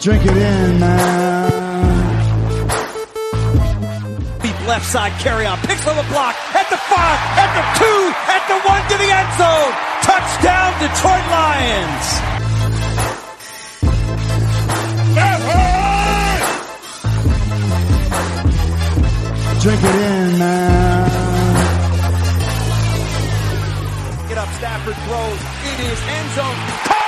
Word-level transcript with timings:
Drink 0.00 0.24
it 0.24 0.30
in, 0.30 0.78
man. 0.78 1.50
Deep 4.40 4.68
left 4.68 4.86
side 4.86 5.10
carry 5.18 5.44
on. 5.44 5.58
Picks 5.58 5.88
on 5.88 5.96
the 5.96 6.04
block. 6.04 6.36
At 6.54 6.70
the 6.70 6.76
five. 6.76 7.18
At 7.34 7.50
the 7.58 7.64
two. 7.82 8.14
At 8.30 8.46
the 8.46 8.58
one 8.62 8.82
to 8.90 8.96
the 8.96 9.10
end 9.10 9.30
zone. 9.34 9.74
Touchdown 10.06 10.70
Detroit 10.78 11.26
Lions. 11.34 12.06
Drink 19.62 19.82
it 19.82 19.94
in, 19.96 20.38
man. 20.38 21.10
Get 24.28 24.38
up. 24.38 24.48
Stafford 24.50 24.94
throws. 24.94 25.40
It 25.72 25.80
is 25.90 26.00
end 26.06 26.30
zone. 26.36 26.56
Caught. 26.86 27.07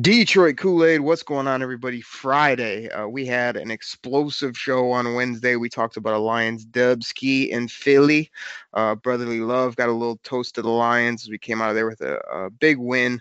Detroit 0.00 0.56
Kool 0.56 0.84
Aid, 0.84 1.00
what's 1.00 1.24
going 1.24 1.48
on, 1.48 1.62
everybody? 1.62 2.00
Friday, 2.00 2.88
uh, 2.90 3.08
we 3.08 3.26
had 3.26 3.56
an 3.56 3.72
explosive 3.72 4.56
show 4.56 4.92
on 4.92 5.14
Wednesday. 5.14 5.56
We 5.56 5.68
talked 5.68 5.96
about 5.96 6.14
a 6.14 6.18
Lions 6.18 6.64
dub 6.64 7.02
ski 7.02 7.50
in 7.50 7.66
Philly. 7.66 8.30
Uh, 8.72 8.94
brotherly 8.94 9.40
love 9.40 9.74
got 9.74 9.88
a 9.88 9.92
little 9.92 10.20
toast 10.22 10.54
to 10.54 10.62
the 10.62 10.70
Lions 10.70 11.24
as 11.24 11.28
we 11.28 11.38
came 11.38 11.60
out 11.60 11.70
of 11.70 11.74
there 11.74 11.88
with 11.88 12.02
a, 12.02 12.18
a 12.32 12.50
big 12.50 12.78
win. 12.78 13.20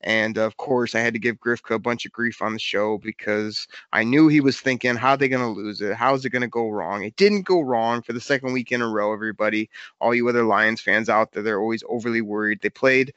And 0.00 0.36
of 0.36 0.56
course, 0.56 0.94
I 0.94 1.00
had 1.00 1.14
to 1.14 1.20
give 1.20 1.38
Grifka 1.38 1.76
a 1.76 1.78
bunch 1.78 2.04
of 2.04 2.12
grief 2.12 2.42
on 2.42 2.54
the 2.54 2.58
show 2.58 2.98
because 2.98 3.68
I 3.92 4.02
knew 4.02 4.28
he 4.28 4.40
was 4.40 4.60
thinking, 4.60 4.96
how 4.96 5.10
are 5.10 5.16
they 5.16 5.28
going 5.28 5.42
to 5.42 5.60
lose 5.60 5.80
it? 5.80 5.94
How 5.94 6.14
is 6.14 6.24
it 6.24 6.30
going 6.30 6.42
to 6.42 6.48
go 6.48 6.70
wrong? 6.70 7.04
It 7.04 7.16
didn't 7.16 7.42
go 7.42 7.60
wrong 7.60 8.02
for 8.02 8.12
the 8.12 8.20
second 8.20 8.52
week 8.52 8.72
in 8.72 8.82
a 8.82 8.88
row, 8.88 9.12
everybody. 9.12 9.70
All 10.00 10.14
you 10.14 10.28
other 10.28 10.44
Lions 10.44 10.80
fans 10.80 11.08
out 11.08 11.32
there, 11.32 11.42
they're 11.42 11.60
always 11.60 11.84
overly 11.88 12.22
worried. 12.22 12.60
They 12.62 12.70
played 12.70 13.14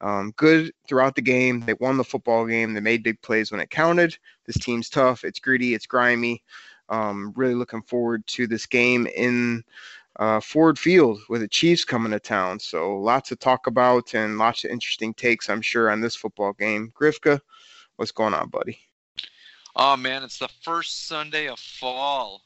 um, 0.00 0.32
good 0.36 0.72
throughout 0.88 1.14
the 1.14 1.22
game. 1.22 1.60
They 1.60 1.74
won 1.74 1.96
the 1.96 2.04
football 2.04 2.46
game. 2.46 2.74
They 2.74 2.80
made 2.80 3.02
big 3.02 3.20
plays 3.22 3.50
when 3.50 3.60
it 3.60 3.70
counted. 3.70 4.16
This 4.46 4.58
team's 4.58 4.90
tough. 4.90 5.24
It's 5.24 5.38
gritty. 5.38 5.74
It's 5.74 5.86
grimy. 5.86 6.42
Um, 6.88 7.32
really 7.36 7.54
looking 7.54 7.82
forward 7.82 8.26
to 8.28 8.46
this 8.46 8.66
game 8.66 9.06
in 9.16 9.64
uh, 10.18 10.40
Ford 10.40 10.78
Field 10.78 11.20
with 11.28 11.40
the 11.40 11.48
Chiefs 11.48 11.84
coming 11.84 12.12
to 12.12 12.20
town. 12.20 12.60
So 12.60 12.98
lots 12.98 13.28
to 13.30 13.36
talk 13.36 13.66
about 13.66 14.14
and 14.14 14.38
lots 14.38 14.64
of 14.64 14.70
interesting 14.70 15.14
takes, 15.14 15.50
I'm 15.50 15.62
sure, 15.62 15.90
on 15.90 16.00
this 16.00 16.16
football 16.16 16.52
game. 16.52 16.92
Grifka, 16.98 17.40
what's 17.96 18.12
going 18.12 18.34
on, 18.34 18.48
buddy? 18.48 18.78
Oh 19.74 19.96
man, 19.96 20.22
it's 20.22 20.38
the 20.38 20.48
first 20.62 21.06
Sunday 21.06 21.48
of 21.48 21.58
fall. 21.58 22.42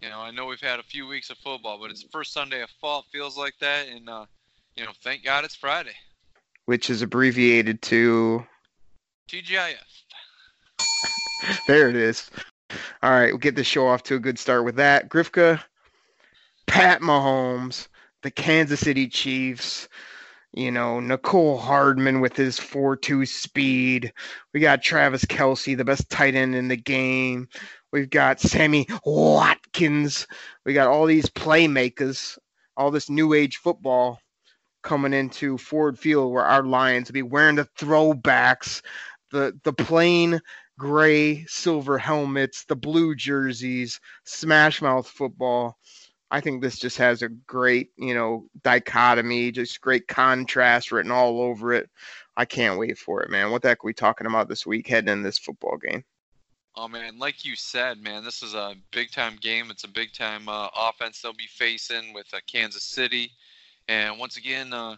You 0.00 0.10
know, 0.10 0.20
I 0.20 0.30
know 0.30 0.46
we've 0.46 0.60
had 0.60 0.78
a 0.78 0.84
few 0.84 1.08
weeks 1.08 1.28
of 1.28 1.38
football, 1.38 1.78
but 1.80 1.90
it's 1.90 2.04
the 2.04 2.08
first 2.10 2.32
Sunday 2.32 2.62
of 2.62 2.70
fall. 2.80 3.04
Feels 3.10 3.36
like 3.36 3.54
that, 3.60 3.88
and 3.88 4.08
uh, 4.08 4.26
you 4.76 4.84
know, 4.84 4.92
thank 5.02 5.24
God 5.24 5.44
it's 5.44 5.56
Friday. 5.56 5.94
Which 6.68 6.90
is 6.90 7.00
abbreviated 7.00 7.80
to 7.80 8.46
TGIF. 9.30 9.72
there 11.66 11.88
it 11.88 11.96
is. 11.96 12.30
All 13.02 13.10
right, 13.10 13.32
we'll 13.32 13.38
get 13.38 13.56
the 13.56 13.64
show 13.64 13.86
off 13.86 14.02
to 14.02 14.16
a 14.16 14.20
good 14.20 14.38
start 14.38 14.66
with 14.66 14.76
that. 14.76 15.08
Grifka, 15.08 15.62
Pat 16.66 17.00
Mahomes, 17.00 17.88
the 18.22 18.30
Kansas 18.30 18.80
City 18.80 19.08
Chiefs, 19.08 19.88
you 20.52 20.70
know, 20.70 21.00
Mecole 21.00 21.58
Hardman 21.58 22.20
with 22.20 22.36
his 22.36 22.58
4 22.58 22.96
2 22.96 23.24
speed. 23.24 24.12
We 24.52 24.60
got 24.60 24.82
Travis 24.82 25.24
Kelce, 25.24 25.74
the 25.74 25.86
best 25.86 26.10
tight 26.10 26.34
end 26.34 26.54
in 26.54 26.68
the 26.68 26.76
game. 26.76 27.48
We've 27.94 28.10
got 28.10 28.40
Sammy 28.40 28.86
Watkins. 29.06 30.26
We 30.66 30.74
got 30.74 30.88
all 30.88 31.06
these 31.06 31.30
playmakers, 31.30 32.36
all 32.76 32.90
this 32.90 33.08
new 33.08 33.32
age 33.32 33.56
football 33.56 34.20
coming 34.82 35.12
into 35.12 35.58
Ford 35.58 35.98
Field 35.98 36.32
where 36.32 36.44
our 36.44 36.62
Lions 36.62 37.08
will 37.08 37.14
be 37.14 37.22
wearing 37.22 37.56
the 37.56 37.68
throwbacks, 37.78 38.82
the 39.30 39.58
the 39.64 39.72
plain 39.72 40.40
gray 40.78 41.44
silver 41.46 41.98
helmets, 41.98 42.64
the 42.64 42.76
blue 42.76 43.14
jerseys, 43.14 44.00
smash 44.24 44.80
mouth 44.80 45.06
football. 45.06 45.76
I 46.30 46.40
think 46.40 46.62
this 46.62 46.78
just 46.78 46.98
has 46.98 47.22
a 47.22 47.28
great, 47.28 47.90
you 47.96 48.14
know, 48.14 48.48
dichotomy, 48.62 49.50
just 49.50 49.80
great 49.80 50.06
contrast 50.08 50.92
written 50.92 51.10
all 51.10 51.40
over 51.40 51.72
it. 51.72 51.88
I 52.36 52.44
can't 52.44 52.78
wait 52.78 52.98
for 52.98 53.22
it, 53.22 53.30
man. 53.30 53.50
What 53.50 53.62
the 53.62 53.68
heck 53.68 53.82
are 53.82 53.86
we 53.86 53.94
talking 53.94 54.26
about 54.26 54.48
this 54.48 54.66
week 54.66 54.86
heading 54.86 55.12
in 55.12 55.22
this 55.22 55.38
football 55.38 55.78
game? 55.78 56.04
Oh 56.76 56.86
man, 56.86 57.18
like 57.18 57.44
you 57.44 57.56
said, 57.56 58.00
man, 58.00 58.22
this 58.22 58.40
is 58.40 58.54
a 58.54 58.76
big 58.92 59.10
time 59.10 59.36
game. 59.40 59.70
It's 59.70 59.82
a 59.82 59.88
big 59.88 60.12
time 60.12 60.48
uh, 60.48 60.68
offense 60.76 61.20
they'll 61.20 61.32
be 61.32 61.48
facing 61.48 62.12
with 62.12 62.26
uh, 62.32 62.38
Kansas 62.46 62.84
City. 62.84 63.32
And 63.88 64.18
once 64.18 64.36
again, 64.36 64.72
uh, 64.72 64.96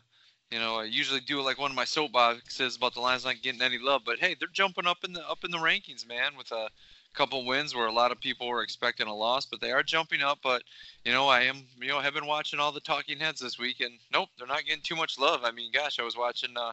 you 0.50 0.58
know, 0.58 0.76
I 0.76 0.84
usually 0.84 1.20
do 1.20 1.40
like 1.42 1.58
one 1.58 1.70
of 1.70 1.76
my 1.76 1.84
soapboxes 1.84 2.76
about 2.76 2.94
the 2.94 3.00
Lions 3.00 3.24
not 3.24 3.40
getting 3.40 3.62
any 3.62 3.78
love, 3.78 4.02
but 4.04 4.18
hey, 4.18 4.34
they're 4.38 4.48
jumping 4.52 4.86
up 4.86 5.04
in 5.04 5.12
the 5.12 5.26
up 5.28 5.44
in 5.44 5.50
the 5.52 5.58
rankings, 5.58 6.06
man, 6.06 6.32
with 6.36 6.50
a 6.50 6.68
couple 7.14 7.46
wins 7.46 7.74
where 7.74 7.86
a 7.86 7.92
lot 7.92 8.12
of 8.12 8.20
people 8.20 8.48
were 8.48 8.62
expecting 8.62 9.06
a 9.06 9.14
loss, 9.14 9.46
but 9.46 9.60
they 9.60 9.70
are 9.70 9.82
jumping 9.82 10.22
up. 10.22 10.38
But 10.42 10.62
you 11.04 11.12
know, 11.12 11.28
I 11.28 11.42
am, 11.42 11.66
you 11.80 11.88
know, 11.88 12.00
have 12.00 12.14
been 12.14 12.26
watching 12.26 12.58
all 12.58 12.72
the 12.72 12.80
talking 12.80 13.18
heads 13.18 13.40
this 13.40 13.58
week, 13.58 13.80
and 13.80 13.94
nope, 14.12 14.28
they're 14.38 14.46
not 14.46 14.64
getting 14.64 14.82
too 14.82 14.96
much 14.96 15.18
love. 15.18 15.42
I 15.44 15.52
mean, 15.52 15.70
gosh, 15.72 16.00
I 16.00 16.02
was 16.02 16.16
watching, 16.16 16.50
uh, 16.56 16.72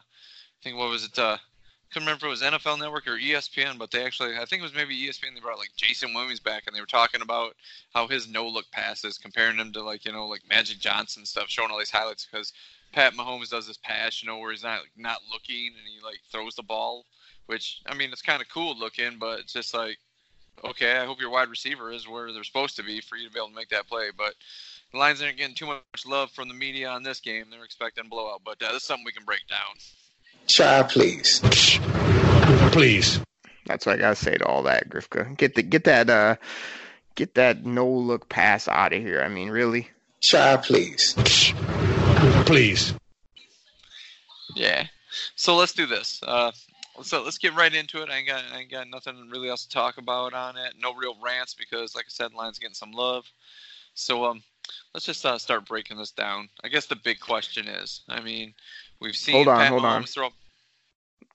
think 0.62 0.76
what 0.76 0.90
was 0.90 1.04
it? 1.04 1.18
Uh, 1.18 1.38
couldn't 1.90 2.06
remember 2.06 2.26
if 2.26 2.40
it 2.42 2.50
was 2.50 2.60
NFL 2.60 2.78
Network 2.78 3.06
or 3.06 3.16
ESPN, 3.16 3.78
but 3.78 3.90
they 3.90 4.04
actually, 4.04 4.36
I 4.36 4.44
think 4.44 4.60
it 4.60 4.64
was 4.64 4.74
maybe 4.74 4.94
ESPN. 4.94 5.34
They 5.34 5.40
brought 5.40 5.58
like 5.58 5.74
Jason 5.76 6.12
Williams 6.12 6.40
back, 6.40 6.64
and 6.66 6.76
they 6.76 6.80
were 6.80 6.86
talking 6.86 7.22
about 7.22 7.54
how 7.94 8.06
his 8.06 8.28
no 8.28 8.46
look 8.46 8.70
passes, 8.70 9.16
comparing 9.16 9.56
him 9.56 9.72
to 9.72 9.82
like 9.82 10.04
you 10.04 10.12
know 10.12 10.26
like 10.26 10.42
Magic 10.48 10.78
Johnson 10.78 11.24
stuff, 11.24 11.48
showing 11.48 11.70
all 11.70 11.78
these 11.78 11.90
highlights 11.90 12.26
because 12.30 12.52
Pat 12.92 13.14
Mahomes 13.14 13.50
does 13.50 13.66
this 13.66 13.78
pass, 13.78 14.22
you 14.22 14.28
know, 14.28 14.38
where 14.38 14.50
he's 14.50 14.62
not 14.62 14.80
like, 14.80 14.90
not 14.96 15.20
looking 15.32 15.68
and 15.68 15.86
he 15.86 16.04
like 16.04 16.20
throws 16.30 16.54
the 16.54 16.62
ball, 16.62 17.06
which 17.46 17.80
I 17.86 17.94
mean 17.94 18.12
it's 18.12 18.22
kind 18.22 18.42
of 18.42 18.48
cool 18.48 18.78
looking, 18.78 19.18
but 19.18 19.40
it's 19.40 19.52
just 19.52 19.74
like 19.74 19.98
okay, 20.64 20.98
I 20.98 21.06
hope 21.06 21.20
your 21.20 21.30
wide 21.30 21.48
receiver 21.48 21.92
is 21.92 22.08
where 22.08 22.32
they're 22.32 22.42
supposed 22.42 22.76
to 22.76 22.82
be 22.82 23.00
for 23.00 23.16
you 23.16 23.28
to 23.28 23.32
be 23.32 23.38
able 23.38 23.50
to 23.50 23.54
make 23.54 23.70
that 23.70 23.88
play, 23.88 24.10
but. 24.16 24.34
The 24.90 24.96
Lions 24.96 25.20
aren't 25.20 25.36
getting 25.36 25.54
too 25.54 25.66
much 25.66 26.06
love 26.06 26.30
from 26.30 26.48
the 26.48 26.54
media 26.54 26.88
on 26.88 27.02
this 27.02 27.20
game. 27.20 27.44
They're 27.50 27.62
expecting 27.62 28.08
blowout, 28.08 28.40
but 28.42 28.62
uh, 28.62 28.72
this 28.72 28.80
is 28.80 28.84
something 28.84 29.04
we 29.04 29.12
can 29.12 29.26
break 29.26 29.46
down. 29.46 29.76
Child, 30.48 30.88
please. 30.88 31.40
Please. 32.72 33.20
That's 33.66 33.84
what 33.84 33.96
I 33.96 33.98
gotta 33.98 34.16
say 34.16 34.36
to 34.36 34.46
all 34.46 34.62
that, 34.64 34.88
Grifka. 34.88 35.36
Get 35.36 35.54
the 35.54 35.62
get 35.62 35.84
that 35.84 36.08
uh 36.08 36.36
get 37.14 37.34
that 37.34 37.64
no 37.64 37.88
look 37.88 38.28
pass 38.28 38.66
out 38.66 38.92
of 38.92 39.00
here. 39.00 39.22
I 39.22 39.28
mean, 39.28 39.50
really. 39.50 39.88
Child, 40.20 40.62
please. 40.62 41.14
Please. 42.46 42.94
Yeah. 44.56 44.86
So 45.36 45.56
let's 45.56 45.72
do 45.72 45.86
this. 45.86 46.20
Uh, 46.26 46.50
so 47.02 47.22
let's 47.22 47.38
get 47.38 47.54
right 47.54 47.72
into 47.72 48.02
it. 48.02 48.08
I 48.10 48.16
ain't 48.16 48.28
got 48.28 48.42
I 48.52 48.60
ain't 48.60 48.70
got 48.70 48.88
nothing 48.88 49.28
really 49.30 49.48
else 49.48 49.64
to 49.64 49.68
talk 49.68 49.98
about 49.98 50.32
on 50.32 50.56
it. 50.56 50.74
No 50.80 50.94
real 50.94 51.16
rants 51.22 51.54
because, 51.54 51.94
like 51.94 52.06
I 52.06 52.10
said, 52.10 52.32
Lions 52.32 52.58
getting 52.58 52.74
some 52.74 52.92
love. 52.92 53.24
So 53.94 54.24
um, 54.24 54.42
let's 54.94 55.06
just 55.06 55.24
uh, 55.26 55.38
start 55.38 55.66
breaking 55.66 55.98
this 55.98 56.10
down. 56.10 56.48
I 56.64 56.68
guess 56.68 56.86
the 56.86 56.96
big 56.96 57.20
question 57.20 57.68
is, 57.68 58.02
I 58.08 58.20
mean, 58.20 58.54
we've 59.00 59.16
seen 59.16 59.34
Hold 59.34 59.48
on, 59.48 59.58
Pat 59.58 59.68
hold 59.70 59.84
on. 59.84 60.02
Mahomes 60.02 60.14
throw. 60.14 60.30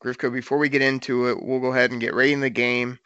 Grifka, 0.04 0.32
before 0.32 0.58
we 0.58 0.70
get 0.70 0.82
into 0.82 1.30
it, 1.30 1.42
we'll 1.42 1.62
go 1.62 1.72
ahead 1.72 1.92
and 1.92 2.02
get 2.02 2.14
right 2.14 2.30
in 2.30 2.42
the 2.42 2.50
game. 2.50 3.00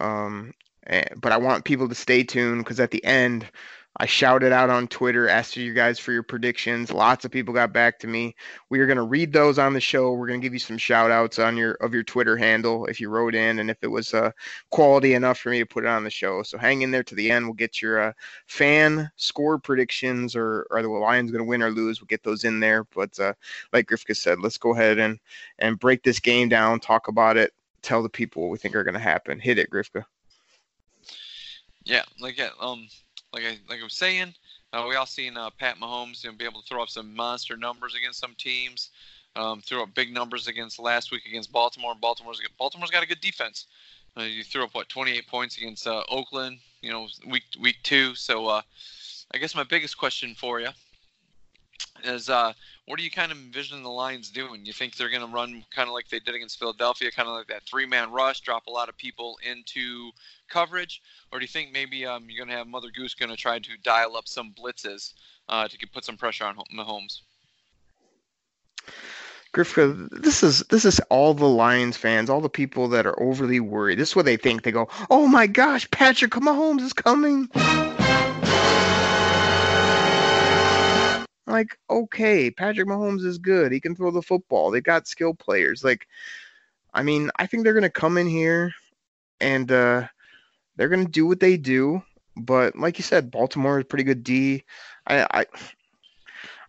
Um, 0.00 0.54
eh, 0.86 1.04
but 1.16 1.32
I 1.32 1.36
want 1.36 1.64
people 1.64 1.88
to 1.88 1.94
stay 1.94 2.22
tuned 2.22 2.64
because 2.64 2.80
at 2.80 2.90
the 2.90 3.04
end, 3.04 3.46
I 3.96 4.06
shouted 4.06 4.52
out 4.52 4.70
on 4.70 4.86
Twitter, 4.86 5.28
asked 5.28 5.56
you 5.56 5.74
guys 5.74 5.98
for 5.98 6.12
your 6.12 6.22
predictions. 6.22 6.92
Lots 6.92 7.24
of 7.24 7.32
people 7.32 7.52
got 7.52 7.72
back 7.72 7.98
to 7.98 8.06
me. 8.06 8.36
We 8.68 8.78
are 8.78 8.86
going 8.86 8.96
to 8.96 9.02
read 9.02 9.32
those 9.32 9.58
on 9.58 9.72
the 9.72 9.80
show. 9.80 10.12
We're 10.12 10.28
going 10.28 10.40
to 10.40 10.44
give 10.44 10.52
you 10.52 10.60
some 10.60 10.78
shout 10.78 11.10
outs 11.10 11.40
on 11.40 11.56
your 11.56 11.72
of 11.74 11.92
your 11.92 12.04
Twitter 12.04 12.36
handle 12.36 12.86
if 12.86 13.00
you 13.00 13.10
wrote 13.10 13.34
in 13.34 13.58
and 13.58 13.68
if 13.68 13.78
it 13.82 13.88
was 13.88 14.14
uh, 14.14 14.30
quality 14.70 15.14
enough 15.14 15.38
for 15.38 15.50
me 15.50 15.58
to 15.58 15.66
put 15.66 15.84
it 15.84 15.88
on 15.88 16.04
the 16.04 16.10
show. 16.10 16.44
So 16.44 16.56
hang 16.56 16.82
in 16.82 16.92
there 16.92 17.02
to 17.02 17.14
the 17.16 17.32
end. 17.32 17.46
We'll 17.46 17.54
get 17.54 17.82
your 17.82 18.00
uh, 18.00 18.12
fan 18.46 19.10
score 19.16 19.58
predictions 19.58 20.36
or 20.36 20.68
are 20.70 20.82
the 20.82 20.88
Lions 20.88 21.32
going 21.32 21.44
to 21.44 21.48
win 21.48 21.62
or 21.62 21.70
lose? 21.70 22.00
We'll 22.00 22.06
get 22.06 22.22
those 22.22 22.44
in 22.44 22.60
there. 22.60 22.84
But 22.94 23.18
uh, 23.18 23.32
like 23.72 23.88
Grifka 23.88 24.16
said, 24.16 24.38
let's 24.38 24.58
go 24.58 24.72
ahead 24.72 24.98
and 24.98 25.18
and 25.58 25.80
break 25.80 26.04
this 26.04 26.20
game 26.20 26.48
down, 26.48 26.78
talk 26.78 27.08
about 27.08 27.36
it, 27.36 27.52
tell 27.82 28.04
the 28.04 28.08
people 28.08 28.42
what 28.42 28.52
we 28.52 28.58
think 28.58 28.76
are 28.76 28.84
going 28.84 28.94
to 28.94 29.00
happen. 29.00 29.40
Hit 29.40 29.58
it, 29.58 29.68
Grifka. 29.68 30.04
Yeah, 31.84 32.02
like 32.20 32.40
um, 32.60 32.86
like 33.32 33.44
I 33.44 33.58
like 33.68 33.80
I 33.80 33.84
was 33.84 33.94
saying, 33.94 34.34
uh, 34.72 34.86
we 34.88 34.96
all 34.96 35.06
seen 35.06 35.36
uh, 35.36 35.50
Pat 35.50 35.78
Mahomes 35.78 36.24
know, 36.24 36.32
be 36.32 36.44
able 36.44 36.62
to 36.62 36.68
throw 36.68 36.82
up 36.82 36.90
some 36.90 37.14
monster 37.14 37.56
numbers 37.56 37.94
against 37.94 38.20
some 38.20 38.34
teams. 38.36 38.90
Um, 39.36 39.60
threw 39.60 39.82
up 39.82 39.94
big 39.94 40.12
numbers 40.12 40.48
against 40.48 40.80
last 40.80 41.12
week 41.12 41.24
against 41.24 41.52
Baltimore. 41.52 41.94
Baltimore's 41.94 42.40
Baltimore's 42.58 42.90
got 42.90 43.04
a 43.04 43.06
good 43.06 43.20
defense. 43.20 43.66
Uh, 44.16 44.22
you 44.22 44.42
threw 44.42 44.64
up 44.64 44.74
what 44.74 44.88
28 44.88 45.26
points 45.28 45.56
against 45.56 45.86
uh, 45.86 46.02
Oakland. 46.08 46.58
you 46.82 46.90
know, 46.90 47.06
week 47.26 47.44
week 47.60 47.76
two. 47.82 48.14
So 48.16 48.46
uh, 48.46 48.62
I 49.32 49.38
guess 49.38 49.54
my 49.54 49.62
biggest 49.62 49.96
question 49.96 50.34
for 50.34 50.60
you 50.60 50.70
is 52.02 52.28
uh, 52.28 52.52
what 52.90 52.98
are 52.98 53.04
you 53.04 53.10
kind 53.10 53.30
of 53.30 53.38
envisioning 53.38 53.84
the 53.84 53.88
Lions 53.88 54.30
doing? 54.30 54.66
You 54.66 54.72
think 54.72 54.96
they're 54.96 55.10
going 55.10 55.24
to 55.24 55.32
run 55.32 55.64
kind 55.72 55.86
of 55.86 55.94
like 55.94 56.08
they 56.08 56.18
did 56.18 56.34
against 56.34 56.58
Philadelphia, 56.58 57.12
kind 57.12 57.28
of 57.28 57.36
like 57.36 57.46
that 57.46 57.62
three 57.62 57.86
man 57.86 58.10
rush, 58.10 58.40
drop 58.40 58.66
a 58.66 58.70
lot 58.70 58.88
of 58.88 58.96
people 58.96 59.38
into 59.48 60.10
coverage, 60.48 61.00
or 61.30 61.38
do 61.38 61.44
you 61.44 61.48
think 61.48 61.72
maybe 61.72 62.04
um, 62.04 62.26
you're 62.28 62.44
going 62.44 62.50
to 62.50 62.58
have 62.58 62.66
Mother 62.66 62.88
Goose 62.92 63.14
going 63.14 63.30
to 63.30 63.36
try 63.36 63.60
to 63.60 63.70
dial 63.84 64.16
up 64.16 64.26
some 64.26 64.52
blitzes 64.60 65.12
uh, 65.48 65.68
to 65.68 65.86
put 65.86 66.04
some 66.04 66.16
pressure 66.16 66.44
on 66.44 66.56
Mahomes? 66.76 67.20
Grifka, 69.54 70.08
this 70.10 70.42
is 70.42 70.60
this 70.64 70.84
is 70.84 70.98
all 71.10 71.32
the 71.32 71.46
Lions 71.46 71.96
fans, 71.96 72.28
all 72.28 72.40
the 72.40 72.48
people 72.48 72.88
that 72.88 73.06
are 73.06 73.22
overly 73.22 73.60
worried. 73.60 74.00
This 74.00 74.10
is 74.10 74.16
what 74.16 74.24
they 74.24 74.36
think. 74.36 74.62
They 74.62 74.72
go, 74.72 74.88
"Oh 75.10 75.28
my 75.28 75.46
gosh, 75.46 75.88
Patrick 75.92 76.32
Mahomes 76.32 76.80
is 76.80 76.92
coming." 76.92 77.48
Like, 81.50 81.78
okay, 81.88 82.50
Patrick 82.50 82.88
Mahomes 82.88 83.24
is 83.24 83.38
good. 83.38 83.72
He 83.72 83.80
can 83.80 83.94
throw 83.94 84.10
the 84.10 84.22
football. 84.22 84.70
They 84.70 84.80
got 84.80 85.08
skill 85.08 85.34
players. 85.34 85.84
Like, 85.84 86.06
I 86.94 87.02
mean, 87.02 87.30
I 87.36 87.46
think 87.46 87.64
they're 87.64 87.74
gonna 87.74 87.90
come 87.90 88.18
in 88.18 88.26
here 88.26 88.72
and 89.40 89.70
uh, 89.70 90.06
they're 90.76 90.88
gonna 90.88 91.04
do 91.06 91.26
what 91.26 91.40
they 91.40 91.56
do. 91.56 92.02
But 92.36 92.76
like 92.76 92.98
you 92.98 93.04
said, 93.04 93.30
Baltimore 93.30 93.78
is 93.78 93.84
pretty 93.84 94.04
good 94.04 94.24
D. 94.24 94.64
I, 95.06 95.26
I 95.30 95.46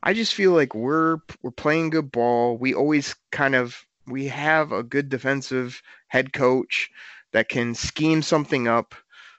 I 0.04 0.13
just 0.13 0.33
feel 0.33 0.51
like 0.51 0.74
we're 0.74 1.18
we're 1.42 1.51
playing 1.51 1.92
good 1.92 2.12
ball. 2.12 2.57
We 2.57 2.74
always 2.74 3.16
kind 3.31 3.56
of 3.56 3.86
we 4.07 4.28
have 4.28 4.72
a 4.72 4.83
good 4.83 5.10
defensive 5.10 5.81
head 6.07 6.33
coach 6.33 6.89
that 7.31 7.50
can 7.50 7.75
scheme 7.75 8.22
something 8.22 8.68
up. 8.68 8.95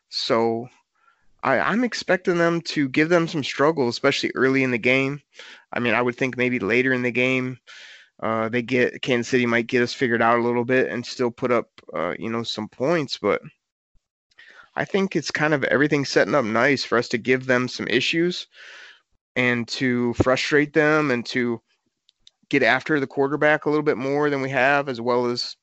So 0.08 0.68
I, 1.42 1.58
I'm 1.58 1.84
expecting 1.84 2.38
them 2.38 2.60
to 2.62 2.88
give 2.88 3.08
them 3.08 3.26
some 3.26 3.42
struggle, 3.42 3.88
especially 3.88 4.30
early 4.34 4.62
in 4.62 4.70
the 4.70 4.78
game. 4.78 5.20
I 5.72 5.80
mean, 5.80 5.94
I 5.94 6.02
would 6.02 6.16
think 6.16 6.36
maybe 6.36 6.58
later 6.58 6.92
in 6.92 7.02
the 7.02 7.10
game, 7.10 7.58
uh, 8.22 8.48
they 8.48 8.62
get 8.62 9.02
Kansas 9.02 9.28
City 9.28 9.46
might 9.46 9.66
get 9.66 9.82
us 9.82 9.92
figured 9.92 10.22
out 10.22 10.38
a 10.38 10.42
little 10.42 10.64
bit 10.64 10.88
and 10.88 11.04
still 11.04 11.30
put 11.30 11.50
up, 11.50 11.68
uh, 11.92 12.14
you 12.18 12.30
know, 12.30 12.44
some 12.44 12.68
points. 12.68 13.18
But 13.18 13.42
I 14.76 14.84
think 14.84 15.16
it's 15.16 15.30
kind 15.30 15.54
of 15.54 15.64
everything 15.64 16.04
setting 16.04 16.34
up 16.34 16.44
nice 16.44 16.84
for 16.84 16.96
us 16.98 17.08
to 17.08 17.18
give 17.18 17.46
them 17.46 17.68
some 17.68 17.88
issues 17.88 18.46
and 19.34 19.66
to 19.66 20.14
frustrate 20.14 20.72
them 20.72 21.10
and 21.10 21.26
to 21.26 21.60
get 22.48 22.62
after 22.62 23.00
the 23.00 23.06
quarterback 23.06 23.64
a 23.64 23.70
little 23.70 23.82
bit 23.82 23.96
more 23.96 24.30
than 24.30 24.42
we 24.42 24.50
have, 24.50 24.88
as 24.88 25.00
well 25.00 25.26
as, 25.26 25.56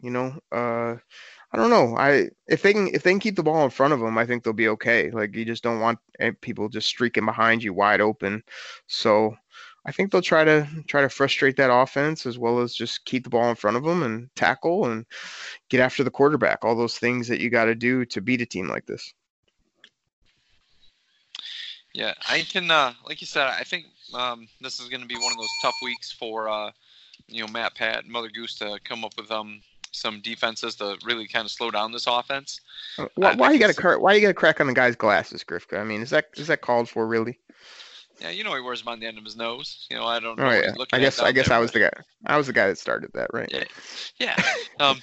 you 0.00 0.10
know, 0.10 0.34
uh, 0.50 0.96
I 1.56 1.60
don't 1.60 1.70
know. 1.70 1.96
I 1.96 2.28
if 2.46 2.60
they 2.60 2.74
can 2.74 2.88
if 2.88 3.02
they 3.02 3.12
can 3.12 3.18
keep 3.18 3.34
the 3.34 3.42
ball 3.42 3.64
in 3.64 3.70
front 3.70 3.94
of 3.94 4.00
them, 4.00 4.18
I 4.18 4.26
think 4.26 4.44
they'll 4.44 4.52
be 4.52 4.68
okay. 4.68 5.10
Like 5.10 5.34
you 5.34 5.44
just 5.46 5.62
don't 5.62 5.80
want 5.80 5.98
eh, 6.20 6.32
people 6.42 6.68
just 6.68 6.86
streaking 6.86 7.24
behind 7.24 7.62
you 7.62 7.72
wide 7.72 8.02
open. 8.02 8.42
So 8.88 9.34
I 9.86 9.92
think 9.92 10.12
they'll 10.12 10.20
try 10.20 10.44
to 10.44 10.68
try 10.86 11.00
to 11.00 11.08
frustrate 11.08 11.56
that 11.56 11.72
offense 11.72 12.26
as 12.26 12.38
well 12.38 12.60
as 12.60 12.74
just 12.74 13.06
keep 13.06 13.24
the 13.24 13.30
ball 13.30 13.48
in 13.48 13.56
front 13.56 13.78
of 13.78 13.84
them 13.84 14.02
and 14.02 14.28
tackle 14.36 14.84
and 14.84 15.06
get 15.70 15.80
after 15.80 16.04
the 16.04 16.10
quarterback. 16.10 16.62
All 16.62 16.76
those 16.76 16.98
things 16.98 17.26
that 17.28 17.40
you 17.40 17.48
got 17.48 17.64
to 17.64 17.74
do 17.74 18.04
to 18.04 18.20
beat 18.20 18.42
a 18.42 18.46
team 18.46 18.68
like 18.68 18.84
this. 18.84 19.14
Yeah, 21.94 22.12
I 22.28 22.40
can. 22.42 22.70
Uh, 22.70 22.92
like 23.06 23.22
you 23.22 23.26
said, 23.26 23.46
I 23.46 23.62
think 23.62 23.86
um, 24.12 24.46
this 24.60 24.78
is 24.78 24.90
going 24.90 25.00
to 25.00 25.06
be 25.06 25.16
one 25.16 25.32
of 25.32 25.38
those 25.38 25.58
tough 25.62 25.76
weeks 25.82 26.12
for 26.12 26.50
uh, 26.50 26.70
you 27.28 27.40
know 27.40 27.50
Matt 27.50 27.74
Pat, 27.74 28.06
Mother 28.06 28.28
Goose 28.28 28.56
to 28.56 28.78
come 28.84 29.06
up 29.06 29.14
with 29.16 29.30
um 29.30 29.62
some 29.96 30.20
defenses 30.20 30.76
to 30.76 30.96
really 31.04 31.26
kind 31.26 31.44
of 31.44 31.50
slow 31.50 31.70
down 31.70 31.92
this 31.92 32.06
offense. 32.06 32.60
Uh, 32.98 33.06
why, 33.14 33.34
why 33.34 33.52
you 33.52 33.58
got 33.58 33.68
to 33.68 33.74
crack? 33.74 34.00
Why 34.00 34.14
you 34.14 34.20
got 34.20 34.28
to 34.28 34.34
crack 34.34 34.60
on 34.60 34.66
the 34.66 34.74
guy's 34.74 34.96
glasses, 34.96 35.44
Grifka? 35.44 35.78
I 35.80 35.84
mean, 35.84 36.02
is 36.02 36.10
that 36.10 36.28
is 36.36 36.46
that 36.48 36.60
called 36.60 36.88
for 36.88 37.06
really? 37.06 37.38
Yeah, 38.20 38.30
you 38.30 38.44
know 38.44 38.54
he 38.54 38.60
wears 38.60 38.80
them 38.80 38.88
on 38.88 39.00
the 39.00 39.06
end 39.06 39.18
of 39.18 39.24
his 39.24 39.36
nose. 39.36 39.86
You 39.90 39.96
know, 39.96 40.04
I 40.04 40.20
don't. 40.20 40.38
know. 40.38 40.46
Oh 40.46 40.50
yeah. 40.50 40.72
I 40.92 40.98
guess 40.98 41.20
I 41.20 41.32
guess 41.32 41.48
there, 41.48 41.56
I 41.56 41.60
was 41.60 41.70
but... 41.70 41.80
the 41.80 41.90
guy. 41.90 42.02
I 42.26 42.36
was 42.36 42.46
the 42.46 42.52
guy 42.52 42.68
that 42.68 42.78
started 42.78 43.10
that, 43.14 43.30
right? 43.32 43.50
Yeah. 43.52 43.64
Yeah. 44.18 44.44
um, 44.80 45.00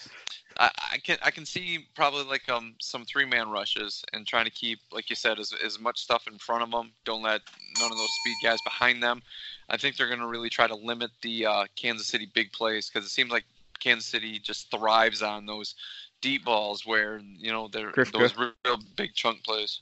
I, 0.58 0.72
I 0.94 0.98
can 0.98 1.18
I 1.24 1.32
can 1.32 1.46
see 1.46 1.88
probably 1.96 2.24
like 2.24 2.48
um 2.50 2.76
some 2.80 3.06
three 3.06 3.26
man 3.26 3.50
rushes 3.50 4.04
and 4.14 4.26
trying 4.26 4.46
to 4.46 4.52
keep 4.52 4.80
like 4.92 5.10
you 5.10 5.16
said 5.16 5.40
as 5.40 5.54
as 5.66 5.80
much 5.80 6.00
stuff 6.00 6.28
in 6.28 6.38
front 6.38 6.64
of 6.64 6.72
them. 6.72 6.92
Don't 7.06 7.24
let 7.24 7.42
none 7.80 7.92
of 7.92 7.98
those 7.98 8.14
speed 8.22 8.36
guys 8.44 8.60
behind 8.64 9.02
them. 9.02 9.22
I 9.70 9.78
think 9.78 9.96
they're 9.96 10.08
going 10.08 10.20
to 10.20 10.28
really 10.28 10.50
try 10.50 10.68
to 10.68 10.76
limit 10.76 11.12
the 11.22 11.46
uh, 11.46 11.66
Kansas 11.76 12.08
City 12.08 12.30
big 12.34 12.52
plays 12.52 12.90
because 12.90 13.06
it 13.06 13.12
seems 13.12 13.32
like 13.32 13.46
Kansas 13.84 14.06
City 14.06 14.40
just 14.40 14.72
thrives 14.72 15.22
on 15.22 15.46
those 15.46 15.76
deep 16.22 16.46
balls 16.46 16.86
where 16.86 17.20
you 17.38 17.52
know 17.52 17.68
they're 17.68 17.92
Grifka. 17.92 18.20
those 18.20 18.38
real 18.38 18.80
big 18.96 19.14
chunk 19.14 19.44
plays. 19.44 19.82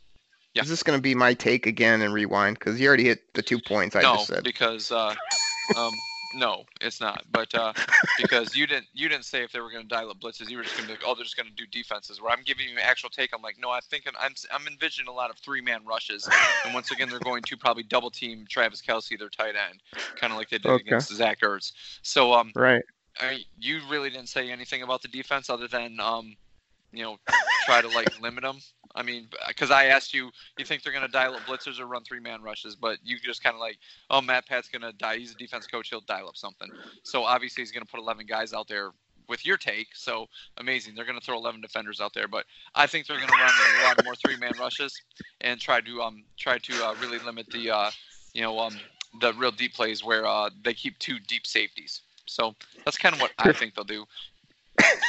Yeah. 0.53 0.63
Is 0.63 0.69
this 0.69 0.83
going 0.83 0.97
to 0.97 1.01
be 1.01 1.15
my 1.15 1.33
take 1.33 1.65
again 1.65 2.01
and 2.01 2.13
rewind? 2.13 2.59
Because 2.59 2.79
you 2.79 2.87
already 2.87 3.05
hit 3.05 3.33
the 3.35 3.41
two 3.41 3.59
points 3.59 3.95
I 3.95 4.01
no, 4.01 4.15
just 4.15 4.27
said. 4.27 4.43
because 4.43 4.91
uh, 4.91 5.15
um, 5.77 5.93
no, 6.33 6.63
it's 6.81 6.99
not. 6.99 7.23
But 7.31 7.53
uh, 7.55 7.71
because 8.17 8.55
you 8.55 8.67
didn't 8.67 8.87
you 8.93 9.07
didn't 9.07 9.25
say 9.25 9.43
if 9.43 9.51
they 9.51 9.59
were 9.59 9.71
going 9.71 9.83
to 9.83 9.87
dial 9.87 10.09
up 10.09 10.19
blitzes, 10.19 10.49
you 10.49 10.57
were 10.57 10.63
just 10.63 10.75
going 10.75 10.87
to 10.87 10.93
be 10.93 10.99
like, 10.99 11.07
oh, 11.07 11.15
they're 11.15 11.23
just 11.23 11.37
going 11.37 11.47
to 11.47 11.55
do 11.55 11.65
defenses. 11.71 12.21
Where 12.21 12.31
I'm 12.31 12.43
giving 12.43 12.67
you 12.67 12.73
an 12.73 12.79
actual 12.79 13.09
take, 13.09 13.31
I'm 13.33 13.41
like, 13.41 13.57
no, 13.59 13.69
I 13.69 13.79
think 13.79 14.05
I'm 14.07 14.33
I'm 14.51 14.67
envisioning 14.67 15.07
a 15.07 15.13
lot 15.13 15.29
of 15.29 15.37
three 15.37 15.61
man 15.61 15.85
rushes, 15.85 16.27
and 16.65 16.73
once 16.73 16.91
again, 16.91 17.09
they're 17.09 17.19
going 17.19 17.43
to 17.43 17.57
probably 17.57 17.83
double 17.83 18.11
team 18.11 18.45
Travis 18.49 18.81
Kelce, 18.81 19.17
their 19.17 19.29
tight 19.29 19.55
end, 19.55 19.81
kind 20.15 20.33
of 20.33 20.37
like 20.37 20.49
they 20.49 20.57
did 20.57 20.71
okay. 20.71 20.83
against 20.87 21.13
Zach 21.13 21.41
Ertz. 21.41 21.71
So 22.01 22.33
um, 22.33 22.51
right. 22.55 22.83
I 23.21 23.29
mean, 23.29 23.45
you 23.59 23.81
really 23.89 24.09
didn't 24.09 24.29
say 24.29 24.51
anything 24.51 24.81
about 24.81 25.01
the 25.01 25.07
defense 25.07 25.49
other 25.49 25.67
than 25.67 25.99
um, 25.99 26.35
you 26.91 27.03
know, 27.03 27.17
try 27.65 27.81
to 27.81 27.87
like 27.89 28.09
limit 28.21 28.43
them. 28.43 28.59
I 28.93 29.03
mean, 29.03 29.29
because 29.47 29.71
I 29.71 29.85
asked 29.85 30.13
you, 30.13 30.31
you 30.57 30.65
think 30.65 30.83
they're 30.83 30.91
going 30.91 31.05
to 31.05 31.11
dial 31.11 31.35
up 31.35 31.41
blitzers 31.41 31.79
or 31.79 31.85
run 31.85 32.03
three 32.03 32.19
man 32.19 32.41
rushes, 32.41 32.75
but 32.75 32.97
you 33.03 33.17
just 33.19 33.41
kind 33.41 33.53
of 33.53 33.59
like, 33.61 33.77
oh, 34.09 34.21
Matt 34.21 34.47
Pat's 34.47 34.67
going 34.67 34.81
to 34.81 34.91
die. 34.91 35.17
He's 35.17 35.31
a 35.31 35.35
defense 35.35 35.65
coach. 35.65 35.89
He'll 35.89 36.01
dial 36.01 36.27
up 36.27 36.35
something. 36.35 36.69
So 37.03 37.23
obviously 37.23 37.61
he's 37.61 37.71
going 37.71 37.85
to 37.85 37.89
put 37.89 38.01
11 38.01 38.25
guys 38.25 38.53
out 38.53 38.67
there 38.67 38.91
with 39.29 39.45
your 39.45 39.57
take. 39.57 39.95
So 39.95 40.27
amazing. 40.57 40.93
They're 40.93 41.05
going 41.05 41.17
to 41.17 41.25
throw 41.25 41.37
11 41.37 41.61
defenders 41.61 42.01
out 42.01 42.13
there, 42.13 42.27
but 42.27 42.45
I 42.75 42.85
think 42.85 43.07
they're 43.07 43.17
going 43.17 43.29
to 43.29 43.35
run 43.35 43.51
a 43.81 43.83
lot 43.85 44.03
more 44.03 44.15
three 44.15 44.35
man 44.35 44.51
rushes 44.59 45.01
and 45.39 45.59
try 45.59 45.79
to 45.81 46.01
um 46.01 46.23
try 46.37 46.57
to 46.57 46.85
uh, 46.85 46.95
really 47.01 47.19
limit 47.19 47.47
the 47.51 47.71
uh 47.71 47.91
you 48.33 48.41
know 48.41 48.59
um 48.59 48.77
the 49.21 49.33
real 49.33 49.51
deep 49.51 49.73
plays 49.73 50.03
where 50.03 50.25
uh 50.25 50.49
they 50.63 50.73
keep 50.73 50.99
two 50.99 51.17
deep 51.19 51.47
safeties. 51.47 52.01
So 52.31 52.55
that's 52.85 52.97
kind 52.97 53.13
of 53.13 53.21
what 53.21 53.31
I 53.37 53.51
think 53.51 53.75
they'll 53.75 53.83
do. 53.83 54.05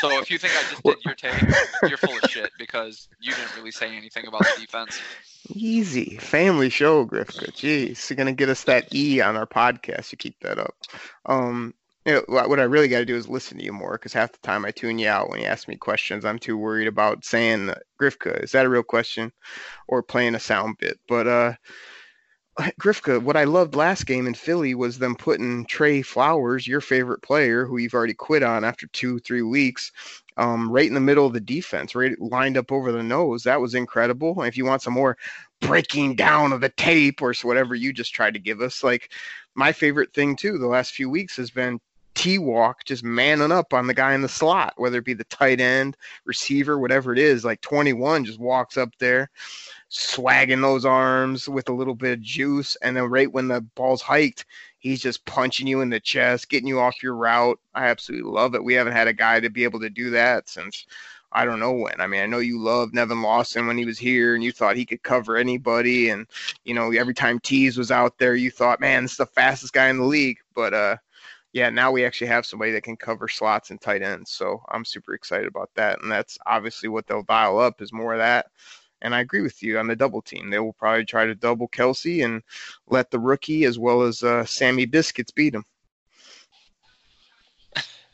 So 0.01 0.21
if 0.21 0.31
you 0.31 0.39
think 0.39 0.55
I 0.57 0.63
just 0.71 0.83
did 0.83 1.05
your 1.05 1.15
take, 1.15 1.41
you're 1.89 1.97
full 1.97 2.19
of 2.19 2.29
shit 2.29 2.51
because 2.59 3.09
you 3.21 3.33
didn't 3.33 3.57
really 3.57 3.71
say 3.71 3.97
anything 3.97 4.27
about 4.27 4.41
the 4.41 4.61
defense. 4.61 5.01
Easy. 5.49 6.17
Family 6.17 6.69
show, 6.69 7.07
Grifka. 7.07 7.52
Jeez, 7.52 8.11
you're 8.11 8.17
gonna 8.17 8.33
get 8.33 8.49
us 8.49 8.64
that 8.64 8.93
E 8.93 9.21
on 9.21 9.37
our 9.37 9.47
podcast. 9.47 10.11
You 10.11 10.19
keep 10.19 10.38
that 10.41 10.59
up. 10.59 10.75
Um, 11.26 11.75
you 12.05 12.14
know, 12.14 12.25
what 12.26 12.59
I 12.59 12.64
really 12.64 12.88
got 12.88 12.99
to 12.99 13.05
do 13.05 13.17
is 13.17 13.29
listen 13.29 13.59
to 13.59 13.64
you 13.64 13.73
more 13.73 13.93
because 13.93 14.12
half 14.12 14.33
the 14.33 14.38
time 14.38 14.64
I 14.64 14.73
tune 14.73 14.99
you 14.99 15.09
out 15.09 15.31
when 15.31 15.41
you 15.41 15.47
ask 15.47 15.69
me 15.69 15.76
questions. 15.76 16.25
I'm 16.25 16.41
too 16.41 16.59
worried 16.59 16.88
about 16.88 17.25
saying 17.25 17.73
Grifka. 18.00 18.43
Is 18.43 18.50
that 18.52 18.67
a 18.67 18.69
real 18.69 18.83
question, 18.83 19.31
or 19.87 20.02
playing 20.02 20.35
a 20.35 20.41
sound 20.41 20.79
bit? 20.79 20.99
But 21.07 21.29
uh, 21.29 21.52
Grifka, 22.81 23.23
what 23.23 23.37
I 23.37 23.45
loved 23.45 23.75
last 23.75 24.07
game 24.07 24.26
in 24.26 24.35
Philly 24.35 24.75
was 24.75 24.99
them 24.99 25.14
putting 25.14 25.64
Trey 25.66 26.02
Flowers, 26.02 26.66
your 26.66 26.81
favorite 26.81 27.23
player, 27.23 27.64
who 27.64 27.78
you've 27.78 27.95
already 27.95 28.14
quit 28.14 28.42
on 28.42 28.64
after 28.64 28.87
two, 28.88 29.19
three 29.21 29.42
weeks, 29.42 29.92
um, 30.37 30.71
right 30.71 30.87
in 30.87 30.95
the 30.95 31.00
middle 31.00 31.26
of 31.26 31.33
the 31.33 31.40
defense, 31.40 31.95
right 31.95 32.19
lined 32.21 32.57
up 32.57 32.73
over 32.73 32.92
the 32.92 33.02
nose. 33.02 33.42
That 33.42 33.61
was 33.61 33.75
incredible. 33.75 34.40
And 34.40 34.49
if 34.49 34.57
you 34.57 34.64
want 34.64 34.83
some 34.83 34.95
more 34.95 35.16
breaking 35.61 36.16
down 36.16 36.52
of 36.52 36.61
the 36.61 36.71
tape 36.71 37.23
or 37.23 37.35
whatever 37.42 37.75
you 37.75 37.92
just 37.92 38.14
tried 38.14 38.35
to 38.35 38.40
give 38.40 38.61
us, 38.61 38.83
like 38.83 39.12
my 39.54 39.73
favorite 39.73 40.12
thing 40.12 40.37
too, 40.37 40.59
the 40.59 40.66
last 40.66 40.92
few 40.92 41.09
weeks 41.09 41.37
has 41.37 41.50
been 41.50 41.81
T 42.14 42.38
walk, 42.38 42.85
just 42.85 43.04
manning 43.04 43.52
up 43.52 43.73
on 43.73 43.87
the 43.87 43.95
guy 43.95 44.14
in 44.14 44.23
the 44.23 44.28
slot, 44.28 44.75
whether 44.76 44.99
it 44.99 45.04
be 45.04 45.14
the 45.14 45.25
tight 45.25 45.61
end, 45.61 45.97
receiver, 46.25 46.78
whatever 46.78 47.12
it 47.12 47.19
is. 47.19 47.45
Like 47.45 47.61
21 47.61 48.25
just 48.25 48.38
walks 48.38 48.76
up 48.76 48.90
there 48.99 49.31
swagging 49.92 50.62
those 50.62 50.85
arms 50.87 51.49
with 51.49 51.69
a 51.69 51.73
little 51.73 51.95
bit 51.95 52.12
of 52.14 52.23
juice. 52.23 52.76
And 52.76 52.97
then 52.97 53.04
right 53.04 53.31
when 53.31 53.49
the 53.49 53.61
ball's 53.61 54.00
hiked, 54.02 54.47
he's 54.78 55.02
just 55.02 55.25
punching 55.26 55.66
you 55.66 55.83
in 55.83 55.90
the 55.90 56.00
chest, 56.00 56.49
getting 56.49 56.69
you 56.69 56.81
off 56.81 57.02
your 57.02 57.14
route. 57.14 57.59
I 57.75 57.87
absolutely 57.87 58.31
love 58.31 58.54
it. 58.54 58.64
We 58.64 58.75
haven't 58.75 58.95
had 58.95 59.09
a 59.09 59.12
guy 59.12 59.40
to 59.40 59.50
be 59.50 59.64
able 59.64 59.81
to 59.81 59.90
do 59.90 60.11
that 60.11 60.49
since 60.49 60.87
I 61.33 61.45
don't 61.45 61.61
know 61.61 61.73
when. 61.73 62.00
I 62.00 62.07
mean, 62.07 62.23
I 62.23 62.26
know 62.26 62.38
you 62.38 62.59
loved 62.59 62.95
Nevin 62.95 63.23
Lawson 63.23 63.66
when 63.66 63.78
he 63.78 63.85
was 63.85 63.99
here 63.99 64.35
and 64.35 64.42
you 64.42 64.52
thought 64.52 64.76
he 64.76 64.87
could 64.87 65.02
cover 65.02 65.37
anybody. 65.37 66.11
And, 66.11 66.26
you 66.64 66.75
know, 66.75 66.90
every 66.92 67.14
time 67.14 67.38
Teez 67.40 67.76
was 67.76 67.90
out 67.90 68.19
there, 68.19 68.35
you 68.35 68.50
thought, 68.50 68.81
man, 68.81 69.02
this 69.02 69.12
is 69.12 69.19
the 69.19 69.26
fastest 69.26 69.73
guy 69.73 69.88
in 69.88 69.99
the 69.99 70.04
league. 70.04 70.38
But, 70.54 70.75
uh, 70.75 70.97
yeah, 71.52 71.68
now 71.71 71.90
we 71.90 72.04
actually 72.04 72.28
have 72.28 72.47
somebody 72.47 72.73
that 72.73 72.82
can 72.82 72.97
cover 72.97 73.28
slots 73.28 73.71
and 73.71 73.80
tight 73.80 74.02
ends. 74.02 74.30
So 74.30 74.62
I'm 74.71 74.85
super 74.85 75.14
excited 75.14 75.47
about 75.47 75.71
that. 75.75 76.00
And 76.02 76.11
that's 76.11 76.38
obviously 76.47 76.88
what 76.88 77.06
they'll 77.06 77.23
dial 77.25 77.59
up 77.59 77.82
is 77.82 77.92
more 77.92 78.14
of 78.14 78.18
that. 78.18 78.47
And 79.02 79.14
I 79.14 79.21
agree 79.21 79.42
with 79.42 79.62
you 79.62 79.78
on 79.78 79.87
the 79.88 79.97
double 79.97 80.23
team. 80.23 80.49
They 80.49 80.61
will 80.61 80.73
probably 80.73 81.04
try 81.04 81.26
to 81.26 81.35
double 81.35 81.68
Kelce 81.68 82.25
and 82.25 82.42
let 82.88 83.11
the 83.11 83.18
rookie 83.18 83.64
as 83.64 83.78
well 83.78 84.02
as 84.02 84.23
uh, 84.23 84.44
Sammy 84.44 84.87
Biscuits 84.87 85.32
beat 85.32 85.54
him. 85.54 85.64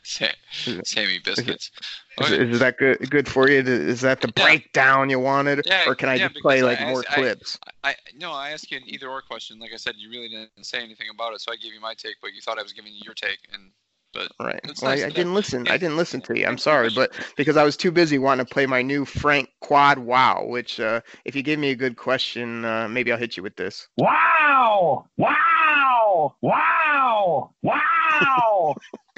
Sa- 0.51 0.81
Sammy 0.83 1.19
biscuits. 1.19 1.71
Is, 2.19 2.31
Okay. 2.31 2.49
is 2.51 2.59
that 2.59 2.77
good 2.77 3.09
good 3.09 3.27
for 3.29 3.47
you? 3.49 3.59
Is 3.59 4.01
that 4.01 4.21
the 4.21 4.27
Yeah. 4.35 4.43
breakdown 4.43 5.09
you 5.09 5.19
wanted, 5.19 5.65
Yeah, 5.65 5.87
or 5.87 5.95
can 5.95 6.09
I 6.09 6.15
yeah, 6.15 6.27
just 6.27 6.41
play 6.41 6.63
like 6.63 6.81
I 6.81 6.89
more 6.89 6.99
asked- 7.01 7.11
I- 7.11 7.15
clips? 7.15 7.57
I 7.83 7.95
no, 8.15 8.31
I 8.31 8.49
asked 8.49 8.71
you 8.71 8.77
an 8.77 8.83
either 8.87 9.07
or 9.09 9.21
question. 9.21 9.59
Like 9.59 9.71
I 9.73 9.77
said, 9.77 9.95
you 9.97 10.09
really 10.09 10.27
didn't 10.29 10.65
say 10.65 10.81
anything 10.83 11.07
about 11.13 11.33
it, 11.33 11.41
so 11.41 11.51
I 11.51 11.55
gave 11.55 11.73
you 11.73 11.79
my 11.79 11.93
take, 11.93 12.15
but 12.21 12.33
you 12.33 12.41
thought 12.41 12.57
I 12.59 12.63
was 12.63 12.73
giving 12.73 12.91
you 12.93 13.01
your 13.05 13.13
take, 13.13 13.39
and 13.53 13.71
but 14.11 14.31
Right. 14.39 14.59
Well, 14.81 14.91
nice 14.91 15.03
I, 15.03 15.05
I 15.05 15.09
didn't 15.11 15.35
listen. 15.35 15.67
I 15.69 15.77
didn't 15.77 15.95
listen 15.95 16.19
to 16.21 16.37
you. 16.37 16.47
I'm 16.47 16.57
sorry, 16.57 16.89
but 16.89 17.13
because 17.37 17.55
I 17.57 17.63
was 17.63 17.77
too 17.77 17.91
busy 17.91 18.17
wanting 18.17 18.45
to 18.45 18.51
play 18.51 18.65
my 18.65 18.81
new 18.81 19.05
Frank 19.05 19.49
Quad 19.61 19.99
Wow, 19.99 20.45
which 20.45 20.79
uh, 20.79 21.01
if 21.25 21.35
you 21.35 21.43
give 21.43 21.59
me 21.59 21.69
a 21.69 21.75
good 21.75 21.95
question, 21.95 22.65
uh, 22.65 22.87
maybe 22.89 23.11
I'll 23.11 23.19
hit 23.19 23.37
you 23.37 23.43
with 23.43 23.55
this. 23.55 23.87
Wow! 23.97 25.07
Wow! 25.17 26.35
Wow! 26.41 27.53
Wow! 27.61 28.75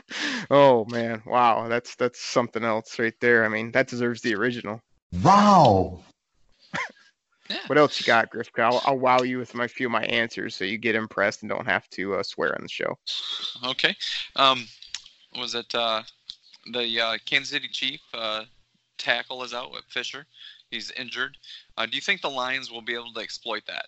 Oh 0.49 0.85
man, 0.85 1.21
wow, 1.25 1.67
that's 1.67 1.95
that's 1.95 2.19
something 2.19 2.63
else 2.63 2.99
right 2.99 3.13
there. 3.19 3.45
I 3.45 3.47
mean, 3.47 3.71
that 3.71 3.87
deserves 3.87 4.21
the 4.21 4.35
original. 4.35 4.81
Wow. 5.23 6.01
What 7.67 7.77
else 7.77 7.99
you 7.99 8.05
got, 8.05 8.29
Griff? 8.29 8.49
I'll, 8.57 8.81
I'll 8.85 8.97
wow 8.97 9.21
you 9.21 9.37
with 9.37 9.53
my 9.53 9.67
few 9.67 9.87
of 9.87 9.91
my 9.91 10.03
answers 10.03 10.55
so 10.55 10.63
you 10.63 10.77
get 10.77 10.95
impressed 10.95 11.41
and 11.41 11.49
don't 11.49 11.65
have 11.65 11.89
to 11.91 12.15
uh, 12.15 12.23
swear 12.23 12.55
on 12.55 12.61
the 12.61 12.69
show. 12.69 12.97
okay. 13.65 13.95
Um, 14.35 14.67
was 15.37 15.55
it 15.55 15.73
uh, 15.75 16.03
the 16.71 16.99
uh, 16.99 17.17
Kansas 17.25 17.49
City 17.49 17.67
Chief 17.69 18.01
uh, 18.13 18.45
tackle 18.97 19.43
is 19.43 19.53
out 19.53 19.71
with 19.71 19.83
Fisher? 19.89 20.25
He's 20.69 20.91
injured. 20.91 21.37
Uh, 21.77 21.85
do 21.85 21.95
you 21.95 22.01
think 22.01 22.21
the 22.21 22.29
Lions 22.29 22.71
will 22.71 22.81
be 22.81 22.93
able 22.93 23.13
to 23.13 23.19
exploit 23.19 23.63
that? 23.67 23.85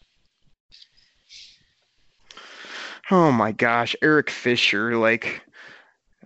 Oh 3.11 3.31
my 3.31 3.51
gosh, 3.51 3.95
Eric 4.01 4.29
Fisher, 4.29 4.97
like 4.97 5.41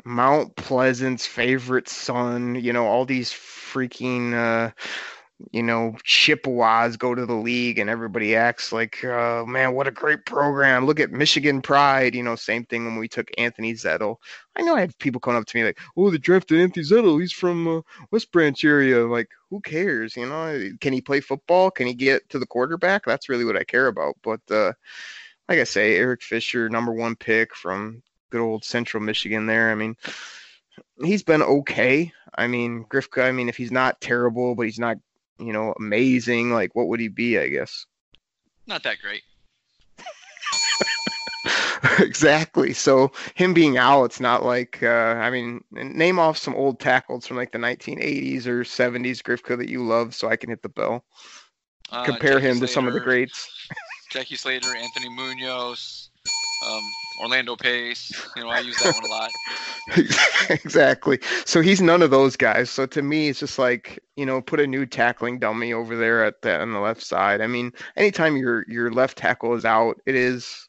Mount 0.06 0.56
Pleasant's 0.56 1.26
favorite 1.26 1.90
son, 1.90 2.56
you 2.56 2.74
know, 2.74 2.86
all 2.86 3.06
these 3.06 3.32
freaking 3.32 4.34
uh 4.34 4.72
you 5.52 5.62
know, 5.62 5.96
Chippewas 6.04 6.98
go 6.98 7.14
to 7.14 7.26
the 7.26 7.36
league 7.36 7.78
and 7.78 7.90
everybody 7.90 8.36
acts 8.36 8.72
like, 8.72 9.04
uh, 9.04 9.46
man, 9.46 9.74
what 9.76 9.88
a 9.88 9.92
great 9.92 10.26
program. 10.26 10.86
Look 10.86 11.00
at 11.00 11.12
Michigan 11.12 11.62
Pride, 11.62 12.16
you 12.16 12.24
know, 12.24 12.36
same 12.36 12.66
thing 12.66 12.86
when 12.86 12.98
we 12.98 13.08
took 13.08 13.30
Anthony 13.38 13.74
Zettel. 13.74 14.16
I 14.56 14.64
know 14.64 14.76
I 14.76 14.82
have 14.82 14.98
people 14.98 15.22
coming 15.22 15.40
up 15.40 15.46
to 15.48 15.58
me 15.58 15.64
like, 15.64 15.80
oh, 15.96 16.10
they 16.10 16.18
drafted 16.18 16.60
Anthony 16.60 16.84
Zettel. 16.86 17.22
He's 17.22 17.32
from 17.32 17.68
uh, 17.68 17.82
West 18.10 18.32
Branch 18.32 18.64
area. 18.66 19.06
Like, 19.06 19.30
who 19.52 19.62
cares? 19.62 20.16
You 20.18 20.28
know, 20.28 20.72
can 20.82 20.94
he 20.94 21.02
play 21.02 21.20
football? 21.20 21.70
Can 21.70 21.86
he 21.86 21.94
get 21.94 22.28
to 22.30 22.40
the 22.40 22.48
quarterback? 22.48 23.04
That's 23.06 23.30
really 23.30 23.46
what 23.46 23.58
I 23.58 23.64
care 23.64 23.88
about. 23.88 24.16
But, 24.24 24.42
uh, 24.50 24.74
like 25.48 25.60
I 25.60 25.66
say, 25.66 25.96
Eric 25.98 26.24
Fisher, 26.24 26.68
number 26.68 26.92
one 26.92 27.16
pick 27.16 27.56
from 27.56 28.02
good 28.30 28.42
old 28.42 28.64
Central 28.64 29.02
Michigan 29.02 29.46
there. 29.46 29.72
I 29.72 29.76
mean, 29.76 29.96
he's 31.04 31.24
been 31.24 31.42
okay. 31.42 32.12
I 32.38 32.48
mean, 32.48 32.86
Grifka, 32.86 33.24
I 33.24 33.32
mean, 33.32 33.50
if 33.50 33.58
he's 33.58 33.72
not 33.72 34.00
terrible, 34.02 34.56
but 34.56 34.66
he's 34.66 34.80
not, 34.80 34.98
you 35.40 35.54
know, 35.54 35.74
amazing, 35.80 36.52
like 36.52 36.76
what 36.76 36.88
would 36.88 37.00
he 37.00 37.08
be, 37.08 37.40
I 37.40 37.48
guess? 37.48 37.86
Not 38.68 38.84
that 38.84 38.98
great. 39.02 39.24
exactly. 42.00 42.74
So 42.74 43.12
him 43.36 43.54
being 43.54 43.78
out, 43.78 44.06
it's 44.06 44.20
not 44.20 44.44
like, 44.44 44.84
uh, 44.84 45.16
I 45.20 45.30
mean, 45.30 45.64
name 45.72 46.20
off 46.20 46.38
some 46.38 46.56
old 46.56 46.80
tackles 46.80 47.26
from 47.26 47.38
like 47.38 47.52
the 47.52 47.58
1980s 47.58 48.46
or 48.46 48.64
70s, 48.64 49.22
Grifka, 49.22 49.58
that 49.58 49.70
you 49.70 49.84
love 49.84 50.14
so 50.14 50.30
I 50.30 50.36
can 50.36 50.50
hit 50.50 50.62
the 50.62 50.70
bell. 50.70 51.06
Uh, 51.90 52.04
Compare 52.04 52.40
Jackie 52.40 52.48
him 52.48 52.60
to 52.60 52.68
some 52.68 52.88
of 52.88 52.94
the 52.94 53.00
greats. 53.00 53.50
Jackie 54.12 54.36
Slater, 54.36 54.76
Anthony 54.76 55.10
Munoz, 55.10 56.10
um, 56.68 56.84
Orlando 57.22 57.56
Pace. 57.56 58.12
You 58.36 58.44
know, 58.44 58.50
I 58.50 58.60
use 58.60 58.78
that 58.78 58.96
one 58.96 59.04
a 59.04 59.08
lot. 59.08 59.32
exactly. 60.50 61.20
So 61.46 61.62
he's 61.62 61.82
none 61.82 62.02
of 62.02 62.12
those 62.12 62.36
guys. 62.36 62.70
So 62.70 62.86
to 62.88 63.02
me, 63.02 63.30
it's 63.30 63.40
just 63.40 63.58
like 63.58 64.00
you 64.16 64.26
know, 64.26 64.42
put 64.42 64.60
a 64.60 64.68
new 64.68 64.86
tackling 64.86 65.40
dummy 65.40 65.74
over 65.74 65.96
there 65.96 66.24
at 66.24 66.42
the 66.42 66.60
on 66.60 66.74
the 66.74 66.80
left 66.80 67.02
side. 67.04 67.42
I 67.42 67.48
mean, 67.48 67.72
anytime 67.96 68.38
your 68.38 68.66
your 68.68 68.92
left 68.92 69.18
tackle 69.18 69.54
is 69.56 69.66
out, 69.66 69.98
it 70.06 70.16
is 70.16 70.68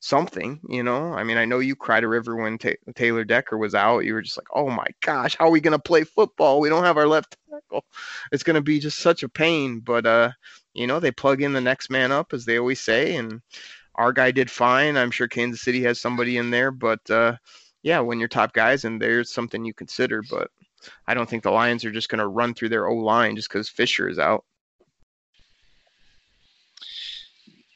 something. 0.00 0.60
You 0.68 0.82
know, 0.82 1.14
I 1.14 1.24
mean, 1.24 1.36
I 1.36 1.44
know 1.44 1.58
you 1.58 1.76
cried 1.76 2.04
a 2.04 2.08
river 2.08 2.36
when 2.36 2.58
Ta 2.58 2.70
Taylor 2.94 3.24
Decker 3.24 3.56
was 3.56 3.74
out. 3.74 4.04
You 4.04 4.14
were 4.14 4.22
just 4.22 4.36
like, 4.36 4.48
oh 4.54 4.70
my 4.70 4.86
gosh, 5.02 5.36
how 5.36 5.46
are 5.46 5.50
we 5.50 5.60
gonna 5.60 5.78
play 5.78 6.04
football? 6.04 6.60
We 6.60 6.68
don't 6.68 6.84
have 6.84 6.98
our 6.98 7.08
left 7.08 7.36
tackle. 7.50 7.84
It's 8.32 8.42
gonna 8.42 8.62
be 8.62 8.78
just 8.78 8.98
such 8.98 9.22
a 9.22 9.28
pain. 9.28 9.80
But 9.80 10.06
uh, 10.06 10.30
you 10.74 10.86
know, 10.86 11.00
they 11.00 11.10
plug 11.10 11.42
in 11.42 11.52
the 11.52 11.60
next 11.60 11.90
man 11.90 12.12
up, 12.12 12.32
as 12.32 12.44
they 12.44 12.58
always 12.58 12.80
say, 12.80 13.16
and 13.16 13.40
our 13.96 14.12
guy 14.12 14.30
did 14.30 14.50
fine. 14.50 14.96
I'm 14.96 15.10
sure 15.10 15.28
Kansas 15.28 15.62
City 15.62 15.82
has 15.84 16.00
somebody 16.00 16.36
in 16.36 16.50
there, 16.50 16.70
but 16.70 17.08
uh, 17.10 17.36
yeah, 17.82 18.00
when 18.00 18.18
your 18.18 18.28
top 18.28 18.52
guys 18.52 18.84
and 18.84 19.00
there's 19.00 19.30
something 19.30 19.64
you 19.64 19.74
consider. 19.74 20.22
But 20.28 20.50
I 21.06 21.14
don't 21.14 21.28
think 21.28 21.42
the 21.42 21.50
Lions 21.50 21.84
are 21.84 21.92
just 21.92 22.08
going 22.08 22.18
to 22.18 22.26
run 22.26 22.54
through 22.54 22.70
their 22.70 22.88
O 22.88 22.94
line 22.94 23.36
just 23.36 23.48
because 23.48 23.68
Fisher 23.68 24.08
is 24.08 24.18
out. 24.18 24.44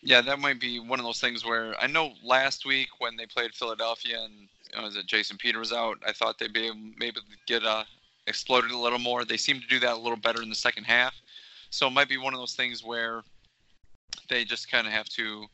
Yeah, 0.02 0.20
that 0.22 0.38
might 0.38 0.60
be 0.60 0.78
one 0.78 1.00
of 1.00 1.04
those 1.04 1.20
things 1.20 1.44
where 1.44 1.78
I 1.80 1.87
know 1.87 2.12
last 2.22 2.64
week 2.64 2.88
when 2.98 3.16
they 3.16 3.26
played 3.26 3.52
Philadelphia 3.52 4.22
and 4.22 4.48
you 4.70 4.78
know, 4.78 4.84
was 4.84 4.96
it 4.96 5.06
Jason 5.06 5.37
Peter 5.37 5.58
was 5.58 5.72
out, 5.72 5.98
I 6.06 6.12
thought 6.12 6.38
they'd 6.38 6.52
be 6.52 6.70
maybe 6.96 7.20
get 7.46 7.64
uh, 7.64 7.84
exploded 8.26 8.70
a 8.70 8.78
little 8.78 8.98
more. 8.98 9.25
They 9.25 9.37
seem 9.37 9.60
to 9.60 9.66
do 9.66 9.78
that 9.80 9.94
a 9.94 9.98
little 9.98 10.16
better 10.16 10.42
in 10.42 10.48
the 10.48 10.54
second 10.54 10.84
half. 10.84 11.14
So 11.70 11.88
it 11.88 11.92
might 11.92 12.08
be 12.08 12.16
one 12.16 12.32
of 12.32 12.40
those 12.40 12.54
things 12.54 12.84
where 12.84 13.22
they 14.28 14.44
just 14.44 14.70
kind 14.70 14.87
of 14.87 14.92
have 14.92 15.08
to, 15.10 15.46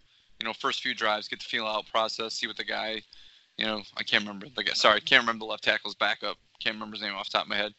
you 0.44 0.50
know, 0.50 0.52
first 0.60 0.82
few 0.82 0.94
drives 0.94 1.26
get 1.26 1.38
the 1.38 1.46
feel 1.46 1.66
out 1.66 1.86
process, 1.86 2.34
see 2.34 2.46
what 2.46 2.58
the 2.58 2.64
guy, 2.64 3.00
you 3.56 3.64
know, 3.64 3.80
I 3.96 4.02
can't 4.02 4.24
remember 4.24 4.46
the 4.54 4.62
guy. 4.62 4.74
Sorry, 4.74 4.96
I 4.96 5.00
can't 5.00 5.22
remember 5.22 5.46
the 5.46 5.50
left 5.50 5.64
tackle's 5.64 5.94
backup. 5.94 6.36
Can't 6.62 6.74
remember 6.74 6.96
his 6.96 7.02
name 7.02 7.14
off 7.14 7.30
the 7.30 7.38
top 7.38 7.44
of 7.44 7.48
my 7.48 7.56
head. 7.56 7.72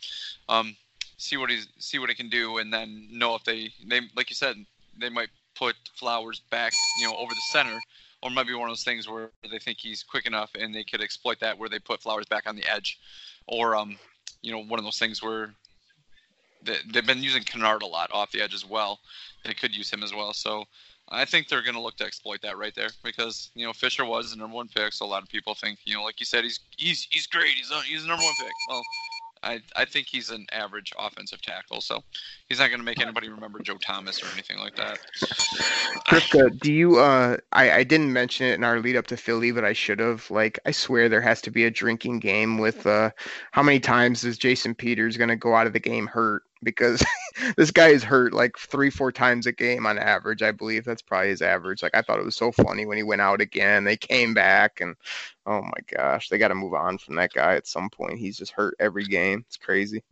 Um, 0.50 0.76
see 1.18 1.38
what 1.38 1.52
he's 1.52 1.68
see 1.78 2.00
what 2.00 2.10
he 2.10 2.16
can 2.16 2.28
do, 2.28 2.58
and 2.58 2.74
then 2.74 3.08
know 3.12 3.36
if 3.36 3.44
they 3.44 3.70
they 3.88 4.02
like 4.16 4.32
you 4.32 4.36
said 4.36 4.56
they 5.00 5.10
might 5.10 5.30
put 5.56 5.76
Flowers 5.94 6.42
back, 6.50 6.74
you 7.00 7.06
know, 7.06 7.16
over 7.18 7.30
the 7.30 7.42
center, 7.52 7.80
or 8.24 8.32
might 8.32 8.48
be 8.48 8.56
one 8.56 8.68
of 8.68 8.72
those 8.72 8.84
things 8.84 9.08
where 9.08 9.30
they 9.52 9.60
think 9.60 9.78
he's 9.80 10.02
quick 10.02 10.26
enough 10.26 10.50
and 10.60 10.74
they 10.74 10.84
could 10.84 11.02
exploit 11.02 11.40
that 11.42 11.56
where 11.60 11.70
they 11.70 11.78
put 11.78 12.02
Flowers 12.02 12.26
back 12.26 12.48
on 12.48 12.56
the 12.56 12.68
edge, 12.68 12.98
or 13.48 13.76
um, 13.76 13.96
you 14.42 14.52
know, 14.52 14.64
one 14.64 14.80
of 14.80 14.86
those 14.86 14.98
things 14.98 15.22
where 15.22 15.54
they, 16.64 16.78
they've 16.92 17.06
been 17.06 17.22
using 17.22 17.44
Kennard 17.44 17.84
a 17.84 17.86
lot 17.86 18.10
off 18.12 18.32
the 18.32 18.42
edge 18.42 18.56
as 18.56 18.66
well. 18.66 19.02
They 19.44 19.54
could 19.54 19.76
use 19.76 19.92
him 19.92 20.02
as 20.02 20.16
well. 20.16 20.34
So 20.34 20.66
I 21.10 21.26
think 21.26 21.48
they're 21.48 21.62
going 21.62 21.76
to 21.76 21.82
look 21.82 21.98
to 21.98 22.06
exploit 22.06 22.42
that 22.42 22.58
right 22.58 22.74
there 22.74 22.90
because 23.04 23.52
you 23.56 23.66
know 23.66 23.74
Fisher 23.74 24.06
was 24.06 24.32
the 24.32 24.38
number 24.38 24.56
one 24.56 24.68
pick, 24.68 24.94
so 24.94 25.06
a 25.06 25.08
lot 25.08 25.24
of 25.24 25.30
people 25.30 25.54
think 25.54 25.80
you 25.86 25.94
know, 25.94 26.04
like 26.04 26.20
you 26.20 26.26
said, 26.26 26.44
he's 26.44 26.60
he's 26.78 27.08
he's 27.10 27.28
great. 27.28 27.54
He's 27.56 27.72
a, 27.72 27.80
he's 27.82 28.02
the 28.02 28.08
number 28.08 28.24
one 28.24 28.34
pick. 28.40 28.52
Well, 28.70 28.82
I 29.44 29.62
I 29.76 29.86
think 29.86 30.08
he's 30.08 30.32
an 30.32 30.48
average 30.52 30.92
offensive 30.98 31.42
tackle, 31.42 31.80
so 31.80 32.04
he's 32.50 32.60
not 32.60 32.70
going 32.70 32.80
to 32.80 32.86
make 32.86 33.00
anybody 33.00 33.30
remember 33.30 33.60
Joe 33.60 33.78
Thomas 33.78 34.22
or 34.22 34.28
anything 34.34 34.58
like 34.58 34.76
that. 34.78 35.00
Kripka, 36.08 36.60
do 36.60 36.74
you? 36.74 36.98
Uh, 36.98 37.38
I 37.54 37.72
I 37.72 37.84
didn't 37.84 38.12
mention 38.12 38.48
it 38.48 38.56
in 38.56 38.64
our 38.64 38.80
lead 38.80 38.96
up 38.96 39.08
to 39.08 39.18
Philly, 39.18 39.52
but 39.52 39.64
I 39.64 39.74
should 39.74 40.00
have. 40.00 40.30
Like, 40.32 40.60
I 40.66 40.72
swear 40.72 41.08
there 41.08 41.22
has 41.22 41.42
to 41.42 41.52
be 41.52 41.66
a 41.66 41.72
drinking 41.72 42.20
game 42.20 42.58
with. 42.58 42.88
Uh, 42.88 43.12
how 43.52 43.62
many 43.62 43.80
times 43.80 44.24
is 44.24 44.38
Jason 44.38 44.74
Peters 44.74 45.18
going 45.18 45.30
to 45.30 45.36
go 45.36 45.54
out 45.54 45.68
of 45.68 45.74
the 45.74 45.80
game 45.80 46.08
hurt? 46.08 46.44
Because 46.64 47.06
this 47.58 47.72
guy 47.72 47.90
is 47.90 48.04
hurt 48.04 48.34
like 48.34 48.58
three, 48.58 48.90
four 48.90 49.12
times 49.12 49.46
a 49.46 49.52
game 49.52 49.86
on 49.86 49.98
average. 49.98 50.42
I 50.42 50.52
believe 50.52 50.84
that's 50.84 51.02
probably 51.02 51.30
his 51.30 51.42
average. 51.42 51.84
Like, 51.84 51.96
I 51.96 52.02
thought 52.02 52.20
it 52.20 52.26
was 52.26 52.36
so 52.36 52.52
funny 52.52 52.86
when 52.86 52.98
he 52.98 53.04
went 53.04 53.22
out 53.22 53.42
again. 53.42 53.84
They 53.84 53.98
came 53.98 54.34
back, 54.34 54.82
and 54.82 54.96
oh 55.46 55.62
my 55.62 55.98
gosh, 55.98 56.30
they 56.30 56.38
got 56.38 56.50
to 56.50 56.56
move 56.56 56.74
on 56.74 56.98
from 56.98 57.16
that 57.16 57.34
guy 57.34 57.56
at 57.56 57.68
some 57.68 57.90
point. 57.90 58.20
He's 58.20 58.38
just 58.38 58.52
hurt 58.52 58.76
every 58.80 59.06
game. 59.06 59.44
It's 59.48 59.58
crazy. 59.58 60.04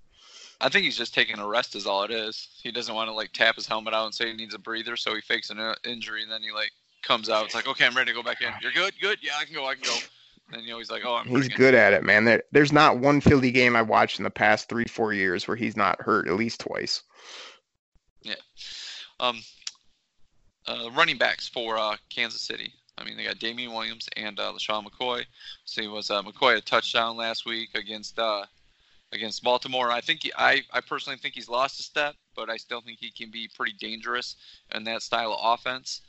I 0.62 0.70
think 0.70 0.86
he's 0.86 0.98
just 0.98 1.14
taking 1.14 1.40
a 1.40 1.48
rest 1.48 1.76
is 1.76 1.86
all 1.86 2.04
it 2.04 2.12
is. 2.12 2.48
He 2.62 2.72
doesn't 2.72 2.96
want 2.96 3.10
to 3.10 3.14
like 3.14 3.34
tap 3.34 3.56
his 3.56 3.68
helmet 3.68 3.94
out 3.94 4.06
and 4.06 4.16
say 4.16 4.28
he 4.28 4.34
needs 4.34 4.54
a 4.54 4.60
breather, 4.60 4.96
so 4.96 5.14
he 5.14 5.22
fakes 5.22 5.50
an 5.50 5.60
uh, 5.60 5.76
injury 5.84 6.24
and 6.24 6.32
then 6.32 6.42
he 6.42 6.52
like 6.52 6.72
comes 7.02 7.30
out. 7.30 7.46
It's 7.46 7.56
like, 7.56 7.68
okay, 7.68 7.86
I'm 7.86 7.96
ready 7.96 8.12
to 8.12 8.16
go 8.16 8.24
back 8.24 8.42
in. 8.42 8.54
You're 8.62 8.72
good, 8.72 8.94
good, 9.02 9.20
yeah, 9.22 9.34
I 9.40 9.44
can 9.44 9.54
go, 9.54 9.66
I 9.66 9.76
can 9.76 9.84
go. 9.84 9.96
And 10.52 10.64
you 10.64 10.72
know 10.72 10.78
he's 10.78 10.92
like, 10.92 11.04
oh, 11.06 11.16
I'm. 11.16 11.28
He's 11.28 11.48
good 11.48 11.74
at 11.74 11.94
it, 11.94 12.04
man. 12.04 12.26
There, 12.26 12.44
there's 12.52 12.72
not 12.72 13.00
one 13.00 13.22
Philly 13.22 13.52
game 13.52 13.76
I've 13.76 13.90
watched 13.90 14.20
in 14.20 14.24
the 14.24 14.30
past 14.30 14.70
three, 14.70 14.86
four 14.86 15.14
years 15.14 15.48
where 15.48 15.58
he's 15.58 15.78
not 15.78 16.02
hurt 16.02 16.28
at 16.28 16.36
least 16.36 16.60
twice. 16.60 17.02
Yeah. 18.22 18.36
Um, 19.20 19.42
uh, 20.68 20.90
running 20.94 21.18
backs 21.18 21.48
for 21.48 21.78
uh, 21.78 21.98
Kansas 22.10 22.42
City. 22.42 22.74
I 22.98 23.04
mean, 23.04 23.18
they 23.18 23.24
got 23.24 23.40
Damien 23.40 23.74
Williams 23.74 24.08
and 24.16 24.40
uh, 24.40 24.54
LeSean 24.54 24.86
McCoy. 24.86 25.26
So 25.66 25.82
he 25.82 25.88
was 25.88 26.12
uh, 26.12 26.22
McCoy 26.22 26.58
a 26.58 26.62
touchdown 26.62 27.18
last 27.18 27.46
week 27.46 27.70
against 27.76 28.20
uh, 28.20 28.46
against 29.12 29.44
Baltimore. 29.44 29.92
I 29.92 30.02
think 30.02 30.24
he, 30.24 30.32
I 30.38 30.62
I 30.72 30.82
personally 30.82 31.18
think 31.18 31.34
he's 31.34 31.50
lost 31.50 31.80
a 31.80 31.84
step, 31.84 32.16
but 32.36 32.50
I 32.50 32.58
still 32.58 32.82
think 32.82 33.00
he 33.00 33.12
can 33.12 33.32
be 33.32 33.50
pretty 33.56 33.74
dangerous 33.80 34.36
in 34.74 34.84
that 34.84 35.02
style 35.02 35.34
of 35.34 35.40
offense. 35.42 36.02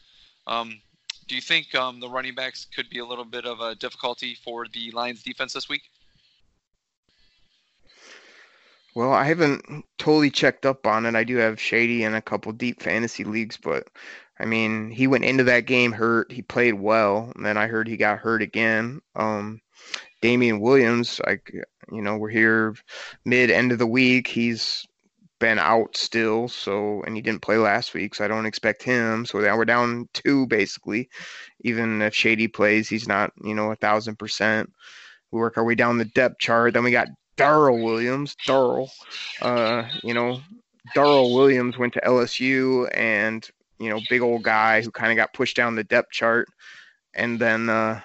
Um, 0.47 0.81
do 1.27 1.35
you 1.35 1.41
think 1.41 1.75
um, 1.75 2.01
the 2.01 2.09
running 2.09 2.35
backs 2.35 2.67
could 2.75 2.89
be 2.91 2.99
a 2.99 3.05
little 3.05 3.25
bit 3.25 3.45
of 3.45 3.61
a 3.61 3.75
difficulty 3.75 4.35
for 4.35 4.67
the 4.73 4.91
Lions 4.93 5.23
defense 5.23 5.53
this 5.53 5.69
week? 5.69 5.83
Well, 8.95 9.13
I 9.13 9.25
haven't 9.25 9.85
totally 9.99 10.31
checked 10.31 10.65
up 10.65 10.87
on 10.87 11.05
it. 11.05 11.17
I 11.17 11.25
do 11.25 11.37
have 11.37 11.61
Shady 11.61 12.05
in 12.05 12.15
a 12.15 12.23
couple 12.23 12.53
deep 12.53 12.81
fantasy 12.81 13.25
leagues, 13.25 13.57
but 13.57 13.89
I 14.39 14.45
mean, 14.45 14.91
he 14.91 15.07
went 15.07 15.25
into 15.25 15.45
that 15.45 15.67
game 15.67 15.93
hurt. 15.93 16.31
He 16.31 16.43
played 16.43 16.75
well, 16.75 17.33
and 17.35 17.45
then 17.45 17.57
I 17.57 17.67
heard 17.67 17.89
he 17.89 17.97
got 17.97 18.19
hurt 18.19 18.43
again. 18.43 19.01
Um, 19.17 19.61
Damien 20.23 20.61
Williams, 20.61 21.21
like 21.27 21.53
you 21.93 22.03
know, 22.03 22.17
we're 22.17 22.31
here 22.31 22.75
mid 23.25 23.51
end 23.51 23.73
of 23.73 23.79
the 23.79 23.87
week. 23.87 24.29
He's 24.29 24.87
been 25.41 25.59
out 25.59 25.97
still, 25.97 26.49
so 26.49 27.03
and 27.07 27.17
he 27.17 27.23
didn't 27.23 27.43
play 27.43 27.57
last 27.57 27.95
week, 27.95 28.15
so 28.15 28.25
I 28.25 28.29
don't 28.29 28.47
expect 28.47 28.83
him. 28.83 29.27
So 29.27 29.41
now 29.41 29.57
we're 29.57 29.65
down 29.65 30.09
two 30.13 30.47
basically. 30.47 31.09
Even 31.61 32.03
if 32.03 32.15
Shady 32.15 32.49
plays, 32.49 32.89
he's 32.89 33.09
not 33.09 33.33
you 33.43 33.55
know 33.55 33.71
a 33.71 33.77
thousand 33.77 34.17
percent. 34.19 34.73
We 35.31 35.41
work 35.41 35.59
our 35.59 35.65
way 35.65 35.75
down 35.75 35.99
the 35.99 36.05
depth 36.05 36.39
chart. 36.39 36.75
Then 36.75 36.85
we 36.85 36.91
got 36.91 37.09
Darrel 37.37 37.83
Williams. 37.83 38.37
Darrel, 38.47 38.91
uh, 39.43 39.89
you 40.03 40.15
know, 40.15 40.41
Darrel 40.95 41.35
Williams 41.35 41.77
went 41.77 41.93
to 41.95 42.01
LSU 42.01 42.89
and 42.95 43.49
you 43.79 43.91
know, 43.91 44.01
big 44.09 44.23
old 44.23 44.43
guy 44.43 44.81
who 44.83 44.91
kind 44.91 45.13
of 45.13 45.17
got 45.17 45.35
pushed 45.35 45.57
down 45.57 45.75
the 45.75 45.85
depth 45.85 46.13
chart, 46.13 46.49
and 47.15 47.39
then 47.39 47.69
uh, 47.69 48.01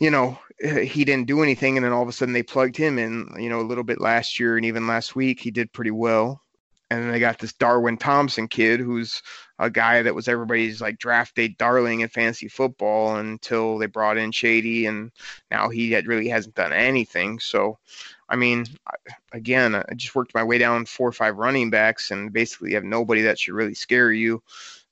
you 0.00 0.10
know 0.10 0.38
he 0.60 1.04
didn't 1.04 1.26
do 1.26 1.42
anything, 1.42 1.76
and 1.76 1.84
then 1.84 1.92
all 1.92 2.02
of 2.02 2.08
a 2.08 2.12
sudden 2.12 2.34
they 2.34 2.42
plugged 2.42 2.76
him 2.76 2.98
in. 2.98 3.28
You 3.38 3.48
know, 3.48 3.60
a 3.60 3.62
little 3.62 3.84
bit 3.84 4.00
last 4.00 4.40
year 4.40 4.56
and 4.56 4.64
even 4.64 4.86
last 4.86 5.14
week 5.16 5.40
he 5.40 5.50
did 5.50 5.72
pretty 5.72 5.90
well. 5.90 6.42
And 6.88 7.02
then 7.02 7.10
they 7.10 7.18
got 7.18 7.40
this 7.40 7.52
Darwin 7.52 7.96
Thompson 7.96 8.46
kid, 8.46 8.78
who's 8.78 9.20
a 9.58 9.68
guy 9.68 10.02
that 10.02 10.14
was 10.14 10.28
everybody's 10.28 10.80
like 10.80 10.98
draft 10.98 11.34
day 11.34 11.48
darling 11.48 12.00
in 12.00 12.08
fantasy 12.08 12.46
football 12.46 13.16
until 13.16 13.76
they 13.78 13.86
brought 13.86 14.18
in 14.18 14.30
Shady, 14.30 14.86
and 14.86 15.10
now 15.50 15.68
he 15.68 15.90
had 15.90 16.06
really 16.06 16.28
hasn't 16.28 16.54
done 16.54 16.72
anything. 16.72 17.40
So 17.40 17.78
I 18.28 18.36
mean, 18.36 18.66
again, 19.32 19.74
I 19.74 19.94
just 19.94 20.14
worked 20.14 20.34
my 20.34 20.44
way 20.44 20.58
down 20.58 20.86
four 20.86 21.08
or 21.08 21.12
five 21.12 21.36
running 21.36 21.70
backs 21.70 22.10
and 22.10 22.32
basically 22.32 22.74
have 22.74 22.84
nobody 22.84 23.22
that 23.22 23.38
should 23.38 23.54
really 23.54 23.74
scare 23.74 24.12
you. 24.12 24.42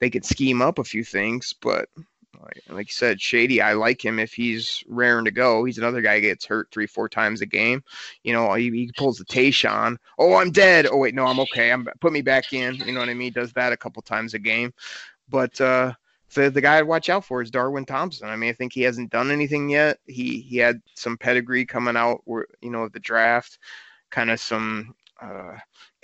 They 0.00 0.11
could 0.11 0.25
scheme 0.25 0.62
up 0.62 0.78
a 0.78 0.85
few 0.85 1.04
things, 1.04 1.54
but 1.61 1.88
like, 2.68 2.88
you 2.88 2.92
said, 2.92 3.20
Shady, 3.20 3.60
I 3.60 3.72
like 3.74 4.04
him 4.04 4.18
if 4.18 4.32
he's 4.32 4.82
raring 4.88 5.24
to 5.24 5.30
go. 5.30 5.64
He's 5.64 5.78
another 5.78 6.00
guy 6.00 6.20
gets 6.20 6.44
hurt 6.44 6.68
three, 6.70 6.86
four 6.86 7.08
times 7.08 7.40
a 7.40 7.46
game. 7.46 7.82
You 8.22 8.32
know, 8.32 8.54
he, 8.54 8.70
he 8.70 8.90
pulls 8.96 9.18
the 9.18 9.24
Tayshaun. 9.24 9.96
Oh, 10.18 10.34
I'm 10.34 10.50
dead. 10.50 10.86
Oh 10.90 10.98
wait, 10.98 11.14
no, 11.14 11.26
I'm 11.26 11.40
okay. 11.40 11.72
I'm 11.72 11.86
put 12.00 12.12
me 12.12 12.22
back 12.22 12.52
in. 12.52 12.74
You 12.76 12.92
know 12.92 13.00
what 13.00 13.08
I 13.08 13.14
mean? 13.14 13.32
Does 13.32 13.52
that 13.52 13.72
a 13.72 13.76
couple 13.76 14.02
times 14.02 14.34
a 14.34 14.38
game, 14.38 14.72
but 15.28 15.60
uh, 15.60 15.92
the 16.34 16.50
the 16.50 16.60
guy 16.60 16.78
I'd 16.78 16.82
watch 16.82 17.08
out 17.08 17.24
for 17.24 17.42
is 17.42 17.50
Darwin 17.50 17.84
Thompson. 17.84 18.28
I 18.28 18.36
mean, 18.36 18.50
I 18.50 18.52
think 18.52 18.72
he 18.72 18.82
hasn't 18.82 19.10
done 19.10 19.30
anything 19.30 19.68
yet. 19.68 19.98
He 20.06 20.40
he 20.40 20.58
had 20.58 20.80
some 20.94 21.16
pedigree 21.16 21.64
coming 21.64 21.96
out, 21.96 22.22
where 22.24 22.46
you 22.60 22.70
know, 22.70 22.88
the 22.88 23.00
draft, 23.00 23.58
kind 24.10 24.30
of 24.30 24.40
some. 24.40 24.94
Uh, 25.21 25.56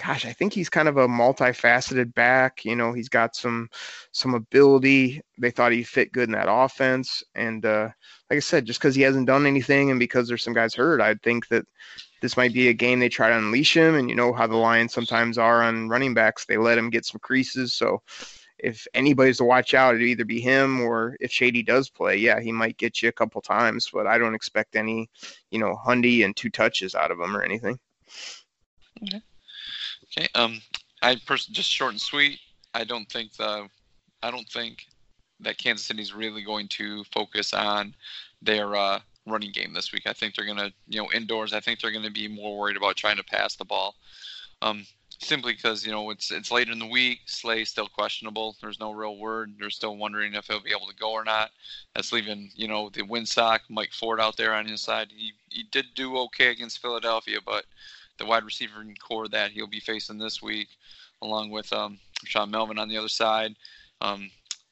gosh, 0.02 0.24
I 0.24 0.32
think 0.32 0.52
he's 0.52 0.70
kind 0.70 0.88
of 0.88 0.96
a 0.96 1.08
multifaceted 1.08 2.14
back. 2.14 2.64
You 2.64 2.76
know, 2.76 2.92
he's 2.92 3.08
got 3.08 3.34
some 3.34 3.68
some 4.12 4.34
ability. 4.34 5.20
They 5.38 5.50
thought 5.50 5.72
he 5.72 5.82
fit 5.82 6.12
good 6.12 6.28
in 6.28 6.32
that 6.32 6.50
offense, 6.50 7.22
and 7.34 7.64
uh, 7.66 7.88
like 8.30 8.36
I 8.36 8.40
said, 8.40 8.66
just 8.66 8.80
because 8.80 8.94
he 8.94 9.02
hasn't 9.02 9.26
done 9.26 9.46
anything, 9.46 9.90
and 9.90 9.98
because 9.98 10.28
there's 10.28 10.44
some 10.44 10.54
guys 10.54 10.74
hurt, 10.74 11.00
I 11.00 11.14
think 11.16 11.48
that 11.48 11.64
this 12.22 12.36
might 12.36 12.52
be 12.52 12.68
a 12.68 12.72
game 12.72 13.00
they 13.00 13.08
try 13.08 13.30
to 13.30 13.38
unleash 13.38 13.76
him. 13.76 13.96
And 13.96 14.08
you 14.08 14.14
know 14.14 14.32
how 14.32 14.46
the 14.46 14.56
Lions 14.56 14.94
sometimes 14.94 15.38
are 15.38 15.62
on 15.62 15.88
running 15.88 16.14
backs; 16.14 16.44
they 16.44 16.56
let 16.56 16.78
him 16.78 16.90
get 16.90 17.04
some 17.04 17.20
creases. 17.20 17.74
So 17.74 18.02
if 18.62 18.86
anybody's 18.94 19.38
to 19.38 19.44
watch 19.44 19.74
out, 19.74 19.94
it'd 19.94 20.06
either 20.06 20.24
be 20.24 20.40
him 20.40 20.80
or 20.82 21.16
if 21.20 21.32
Shady 21.32 21.62
does 21.62 21.88
play, 21.90 22.16
yeah, 22.16 22.40
he 22.40 22.52
might 22.52 22.76
get 22.76 23.02
you 23.02 23.08
a 23.08 23.12
couple 23.12 23.40
times, 23.40 23.90
but 23.92 24.06
I 24.06 24.18
don't 24.18 24.34
expect 24.34 24.76
any, 24.76 25.08
you 25.50 25.58
know, 25.58 25.76
Hundy 25.84 26.24
and 26.24 26.36
two 26.36 26.50
touches 26.50 26.94
out 26.94 27.10
of 27.10 27.18
him 27.18 27.36
or 27.36 27.42
anything. 27.42 27.78
Okay. 29.02 29.20
Okay. 30.04 30.28
Um, 30.34 30.60
I 31.02 31.16
personally 31.26 31.54
just 31.54 31.70
short 31.70 31.92
and 31.92 32.00
sweet. 32.00 32.40
I 32.74 32.84
don't 32.84 33.10
think 33.10 33.34
the, 33.34 33.68
I 34.22 34.30
don't 34.30 34.48
think 34.48 34.86
that 35.40 35.58
Kansas 35.58 35.86
City's 35.86 36.12
really 36.12 36.42
going 36.42 36.68
to 36.68 37.04
focus 37.04 37.54
on 37.54 37.94
their 38.42 38.76
uh, 38.76 39.00
running 39.26 39.52
game 39.52 39.72
this 39.72 39.92
week. 39.92 40.02
I 40.06 40.12
think 40.12 40.34
they're 40.34 40.44
going 40.44 40.58
to, 40.58 40.72
you 40.88 41.00
know, 41.00 41.10
indoors. 41.12 41.52
I 41.52 41.60
think 41.60 41.80
they're 41.80 41.90
going 41.90 42.04
to 42.04 42.10
be 42.10 42.28
more 42.28 42.58
worried 42.58 42.76
about 42.76 42.96
trying 42.96 43.16
to 43.16 43.24
pass 43.24 43.56
the 43.56 43.64
ball. 43.64 43.94
Um, 44.62 44.84
simply 45.22 45.52
because 45.52 45.84
you 45.84 45.92
know 45.92 46.10
it's 46.10 46.30
it's 46.30 46.50
late 46.50 46.68
in 46.68 46.78
the 46.78 46.86
week. 46.86 47.20
Slay 47.26 47.64
still 47.64 47.86
questionable. 47.86 48.56
There's 48.60 48.80
no 48.80 48.92
real 48.92 49.16
word. 49.16 49.54
They're 49.58 49.70
still 49.70 49.96
wondering 49.96 50.34
if 50.34 50.46
he'll 50.46 50.62
be 50.62 50.70
able 50.70 50.86
to 50.88 50.96
go 50.96 51.12
or 51.12 51.24
not. 51.24 51.50
That's 51.94 52.12
leaving 52.12 52.50
you 52.54 52.68
know 52.68 52.90
the 52.90 53.02
windsock 53.02 53.60
Mike 53.68 53.92
Ford 53.92 54.20
out 54.20 54.36
there 54.36 54.54
on 54.54 54.66
his 54.66 54.80
side. 54.80 55.08
He 55.14 55.32
he 55.50 55.64
did 55.64 55.86
do 55.94 56.16
okay 56.18 56.48
against 56.48 56.80
Philadelphia, 56.80 57.38
but 57.44 57.64
the 58.20 58.26
wide 58.26 58.44
receiver 58.44 58.84
core 59.00 59.26
that 59.28 59.50
he'll 59.50 59.66
be 59.66 59.80
facing 59.80 60.18
this 60.18 60.40
week, 60.40 60.68
along 61.22 61.50
with 61.50 61.72
um, 61.72 61.98
Sean 62.24 62.50
Melvin 62.50 62.78
on 62.78 62.88
the 62.88 62.96
other 62.96 63.08
side, 63.08 63.56
um, 64.00 64.30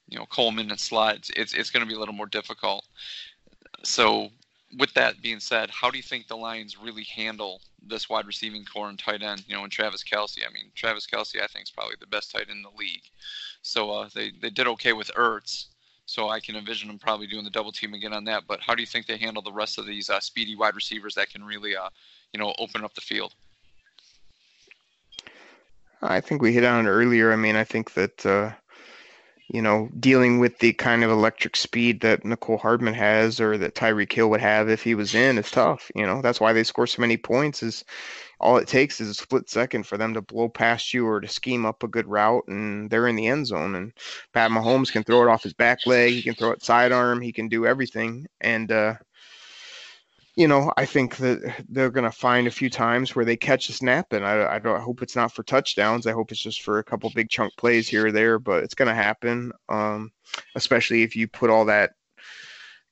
you 0.08 0.18
know 0.18 0.26
Coleman 0.26 0.70
and 0.70 0.78
Slides. 0.78 1.32
It's 1.34 1.54
it's, 1.54 1.70
going 1.70 1.84
to 1.84 1.88
be 1.88 1.96
a 1.96 1.98
little 1.98 2.14
more 2.14 2.26
difficult. 2.26 2.86
So 3.82 4.28
with 4.78 4.92
that 4.94 5.22
being 5.22 5.40
said, 5.40 5.70
how 5.70 5.90
do 5.90 5.96
you 5.96 6.02
think 6.02 6.28
the 6.28 6.36
Lions 6.36 6.76
really 6.76 7.04
handle 7.04 7.62
this 7.82 8.08
wide 8.08 8.26
receiving 8.26 8.64
core 8.64 8.88
and 8.88 8.98
tight 8.98 9.22
end? 9.22 9.44
You 9.48 9.56
know, 9.56 9.62
and 9.62 9.72
Travis 9.72 10.04
Kelce. 10.04 10.46
I 10.46 10.52
mean, 10.52 10.70
Travis 10.74 11.06
Kelce, 11.06 11.42
I 11.42 11.46
think 11.46 11.64
is 11.64 11.70
probably 11.70 11.96
the 11.98 12.06
best 12.06 12.30
tight 12.30 12.48
end 12.50 12.58
in 12.58 12.62
the 12.62 12.78
league. 12.78 13.04
So 13.62 13.90
uh, 13.90 14.08
they 14.14 14.30
they 14.40 14.50
did 14.50 14.68
okay 14.68 14.92
with 14.92 15.10
Ertz. 15.16 15.66
So 16.04 16.30
I 16.30 16.40
can 16.40 16.56
envision 16.56 16.88
them 16.88 16.98
probably 16.98 17.26
doing 17.26 17.44
the 17.44 17.50
double 17.50 17.70
team 17.70 17.92
again 17.92 18.14
on 18.14 18.24
that. 18.24 18.44
But 18.46 18.60
how 18.60 18.74
do 18.74 18.80
you 18.80 18.86
think 18.86 19.04
they 19.06 19.18
handle 19.18 19.42
the 19.42 19.52
rest 19.52 19.76
of 19.76 19.84
these 19.84 20.08
uh, 20.08 20.20
speedy 20.20 20.56
wide 20.56 20.74
receivers 20.74 21.14
that 21.16 21.28
can 21.28 21.44
really, 21.44 21.76
uh, 21.76 21.90
you 22.32 22.40
know, 22.40 22.54
open 22.58 22.84
up 22.84 22.94
the 22.94 23.00
field? 23.00 23.34
I 26.00 26.20
think 26.20 26.42
we 26.42 26.52
hit 26.52 26.64
on 26.64 26.86
it 26.86 26.90
earlier. 26.90 27.32
I 27.32 27.36
mean, 27.36 27.56
I 27.56 27.64
think 27.64 27.94
that 27.94 28.24
uh, 28.24 28.52
you 29.48 29.62
know, 29.62 29.88
dealing 29.98 30.38
with 30.38 30.58
the 30.58 30.74
kind 30.74 31.02
of 31.02 31.10
electric 31.10 31.56
speed 31.56 32.00
that 32.02 32.22
Mecole 32.22 32.60
Hardman 32.60 32.92
has 32.94 33.40
or 33.40 33.56
that 33.56 33.74
Tyreek 33.74 34.12
Hill 34.12 34.28
would 34.28 34.42
have 34.42 34.68
if 34.68 34.82
he 34.82 34.94
was 34.94 35.14
in 35.14 35.38
is 35.38 35.50
tough. 35.50 35.90
You 35.94 36.04
know, 36.04 36.20
that's 36.20 36.38
why 36.38 36.52
they 36.52 36.64
score 36.64 36.86
so 36.86 37.00
many 37.00 37.16
points 37.16 37.62
is 37.62 37.82
all 38.40 38.58
it 38.58 38.68
takes 38.68 39.00
is 39.00 39.08
a 39.08 39.14
split 39.14 39.48
second 39.48 39.86
for 39.86 39.96
them 39.96 40.12
to 40.14 40.20
blow 40.20 40.50
past 40.50 40.92
you 40.92 41.06
or 41.06 41.20
to 41.20 41.28
scheme 41.28 41.64
up 41.64 41.82
a 41.82 41.88
good 41.88 42.06
route 42.06 42.46
and 42.48 42.90
they're 42.90 43.08
in 43.08 43.16
the 43.16 43.26
end 43.26 43.46
zone. 43.46 43.74
And 43.74 43.92
Pat 44.34 44.50
Mahomes 44.50 44.92
can 44.92 45.02
throw 45.02 45.22
it 45.22 45.30
off 45.30 45.42
his 45.42 45.54
back 45.54 45.86
leg, 45.86 46.12
he 46.12 46.22
can 46.22 46.34
throw 46.34 46.50
it 46.50 46.62
sidearm, 46.62 47.22
he 47.22 47.32
can 47.32 47.48
do 47.48 47.66
everything. 47.66 48.26
And 48.42 48.70
uh 48.70 48.94
you 50.38 50.46
know, 50.46 50.72
I 50.76 50.86
think 50.86 51.16
that 51.16 51.64
they're 51.68 51.90
going 51.90 52.04
to 52.08 52.16
find 52.16 52.46
a 52.46 52.52
few 52.52 52.70
times 52.70 53.16
where 53.16 53.24
they 53.24 53.36
catch 53.36 53.68
a 53.68 53.72
snap, 53.72 54.12
and 54.12 54.24
I, 54.24 54.54
I, 54.54 54.58
don't, 54.60 54.76
I 54.76 54.80
hope 54.80 55.02
it's 55.02 55.16
not 55.16 55.32
for 55.32 55.42
touchdowns. 55.42 56.06
I 56.06 56.12
hope 56.12 56.30
it's 56.30 56.40
just 56.40 56.62
for 56.62 56.78
a 56.78 56.84
couple 56.84 57.10
big 57.12 57.28
chunk 57.28 57.52
plays 57.56 57.88
here 57.88 58.06
or 58.06 58.12
there, 58.12 58.38
but 58.38 58.62
it's 58.62 58.74
going 58.74 58.86
to 58.86 58.94
happen. 58.94 59.50
Um, 59.68 60.12
especially 60.54 61.02
if 61.02 61.16
you 61.16 61.26
put 61.26 61.50
all 61.50 61.64
that, 61.64 61.90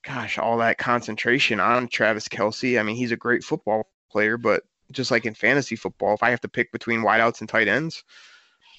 gosh, 0.03 0.39
all 0.39 0.59
that 0.59 0.79
concentration 0.79 1.61
on 1.61 1.87
Travis 1.87 2.27
Kelce. 2.27 2.81
I 2.81 2.83
mean, 2.83 2.97
he's 2.97 3.13
a 3.13 3.17
great 3.17 3.45
football 3.45 3.93
player, 4.11 4.37
but 4.37 4.65
just 4.91 5.13
like 5.13 5.25
in 5.25 5.35
fantasy 5.35 5.77
football, 5.77 6.15
if 6.15 6.25
I 6.25 6.31
have 6.31 6.41
to 6.41 6.49
pick 6.49 6.73
between 6.73 7.03
wideouts 7.03 7.39
and 7.39 7.49
tight 7.49 7.69
ends, 7.69 8.03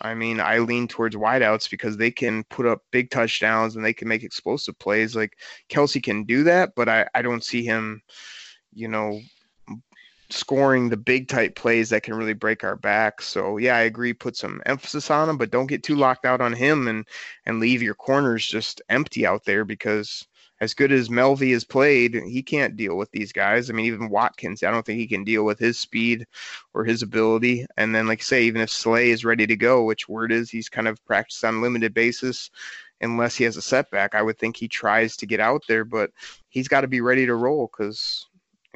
I 0.02 0.14
mean, 0.14 0.42
I 0.42 0.58
lean 0.58 0.90
towards 0.90 1.16
wideouts 1.16 1.72
because 1.72 1.96
they 1.96 2.12
can 2.12 2.44
put 2.50 2.66
up 2.66 2.82
big 2.92 3.12
touchdowns 3.12 3.78
and 3.78 3.86
they 3.86 3.94
can 3.94 4.10
make 4.10 4.24
explosive 4.24 4.78
plays. 4.78 5.16
Like 5.16 5.38
Kelce 5.70 6.04
can 6.04 6.26
do 6.26 6.44
that, 6.44 6.74
but 6.76 6.90
I, 6.90 7.08
I 7.16 7.22
don't 7.22 7.46
see 7.46 7.64
him 7.64 8.02
you 8.74 8.88
know, 8.88 9.20
scoring 10.30 10.90
the 10.90 10.98
big 10.98 11.28
type 11.28 11.56
plays 11.56 11.90
that 11.90 12.04
can 12.04 12.14
really 12.14 12.34
break 12.34 12.64
our 12.64 12.76
back. 12.76 13.22
So 13.22 13.58
yeah, 13.58 13.78
I 13.78 13.82
agree. 13.82 14.14
Put 14.14 14.36
some 14.36 14.62
emphasis 14.66 15.10
on 15.10 15.30
him, 15.30 15.38
but 15.38 15.52
don't 15.52 15.68
get 15.68 15.84
too 15.84 15.96
locked 15.96 16.26
out 16.26 16.42
on 16.42 16.54
him 16.54 16.88
and 16.88 17.06
and 17.46 17.60
leave 17.60 17.82
your 17.82 17.96
corners 17.96 18.46
just 18.46 18.82
empty 18.90 19.26
out 19.26 19.46
there 19.46 19.66
because 19.66 20.26
as 20.60 20.74
good 20.74 20.92
as 20.92 21.10
Melvy 21.10 21.52
has 21.52 21.64
played, 21.64 22.16
he 22.16 22.42
can't 22.42 22.76
deal 22.76 22.98
with 22.98 23.12
these 23.12 23.32
guys. 23.32 23.70
I 23.70 23.74
mean, 23.74 23.86
even 23.86 24.10
Watkins, 24.10 24.64
I 24.64 24.72
don't 24.72 24.86
think 24.86 25.00
he 25.00 25.08
can 25.08 25.24
deal 25.24 25.44
with 25.44 25.60
his 25.60 25.78
speed 25.78 26.26
or 26.74 26.84
his 26.84 27.04
ability. 27.04 27.66
And 27.78 27.94
then, 27.94 28.08
like 28.08 28.24
say, 28.24 28.44
even 28.44 28.62
if 28.62 28.72
Slay 28.72 29.12
is 29.12 29.24
ready 29.24 29.46
to 29.46 29.56
go, 29.56 29.84
which 29.84 30.10
word 30.10 30.32
is 30.32 30.50
he's 30.50 30.70
kind 30.70 30.88
of 30.88 31.04
practiced 31.06 31.46
on 31.46 31.62
limited 31.62 31.94
basis, 31.94 32.50
unless 33.02 33.36
he 33.36 33.44
has 33.44 33.58
a 33.58 33.62
setback, 33.62 34.16
I 34.16 34.24
would 34.24 34.40
think 34.40 34.58
he 34.58 34.68
tries 34.68 35.16
to 35.18 35.28
get 35.28 35.40
out 35.40 35.64
there, 35.68 35.86
but 35.86 36.12
he's 36.50 36.68
got 36.68 36.82
to 36.82 36.88
be 36.88 37.02
ready 37.02 37.28
to 37.28 37.36
roll 37.36 37.70
because 37.72 38.27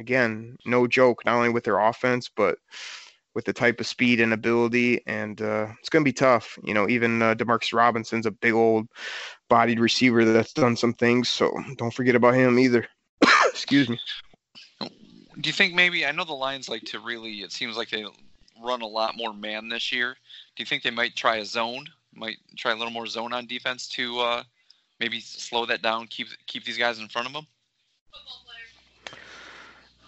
again, 0.02 0.58
no 0.66 0.88
joke, 0.88 1.24
not 1.26 1.36
only 1.36 1.50
with 1.50 1.64
their 1.64 1.80
offense, 1.80 2.30
but 2.36 2.58
with 3.34 3.46
the 3.46 3.54
type 3.54 3.80
of 3.80 3.88
speed 3.88 4.20
and 4.20 4.34
ability. 4.34 5.02
And 5.08 5.42
uh, 5.42 5.68
it's 5.80 5.90
going 5.90 6.04
to 6.04 6.10
be 6.10 6.14
tough. 6.14 6.60
You 6.64 6.74
know, 6.74 6.90
even 6.90 7.22
uh, 7.22 7.36
Demarcus 7.36 7.74
Robinson's 7.74 8.26
a 8.26 8.32
big 8.32 8.54
old 8.54 8.88
bodied 9.50 9.80
receiver 9.80 10.26
that's 10.26 10.54
done 10.54 10.76
some 10.76 10.94
things. 10.94 11.30
So 11.30 11.52
don't 11.78 11.94
forget 11.94 12.16
about 12.16 12.34
him 12.34 12.60
either. 12.60 12.86
Excuse 13.48 13.88
me. 13.88 14.00
Do 14.82 15.48
you 15.48 15.54
think 15.54 15.74
maybe, 15.74 16.06
I 16.06 16.12
know 16.12 16.26
the 16.26 16.34
Lions 16.34 16.68
like 16.68 16.84
to 16.86 17.00
really, 17.00 17.42
it 17.42 17.54
seems 17.54 17.78
like 17.78 17.90
they 17.90 18.06
run 18.62 18.82
a 18.82 18.88
lot 18.88 19.16
more 19.16 19.34
man 19.34 19.70
this 19.70 19.92
year. 19.92 20.16
Do 20.56 20.62
you 20.62 20.66
think 20.66 20.84
they 20.84 20.92
might 20.92 21.16
try 21.16 21.38
a 21.38 21.46
zone? 21.46 21.86
Might 22.14 22.38
try 22.58 22.74
a 22.74 22.76
little 22.76 22.92
more 22.92 23.08
zone 23.08 23.32
on 23.32 23.48
defense 23.48 23.88
to 23.90 24.20
uh, 24.20 24.44
maybe 25.00 25.22
slow 25.22 25.66
that 25.68 25.82
down, 25.82 26.08
keep 26.08 26.28
keep 26.46 26.66
these 26.66 26.78
guys 26.78 27.00
in 27.00 27.08
front 27.08 27.28
of 27.28 27.34
them? 27.34 27.48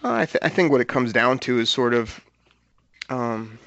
I, 0.04 0.26
th- 0.26 0.42
I 0.42 0.50
think 0.50 0.70
what 0.70 0.80
it 0.80 0.88
comes 0.88 1.12
down 1.12 1.38
to 1.40 1.58
is 1.58 1.70
sort 1.70 1.94
of, 1.94 2.20
um, 3.08 3.58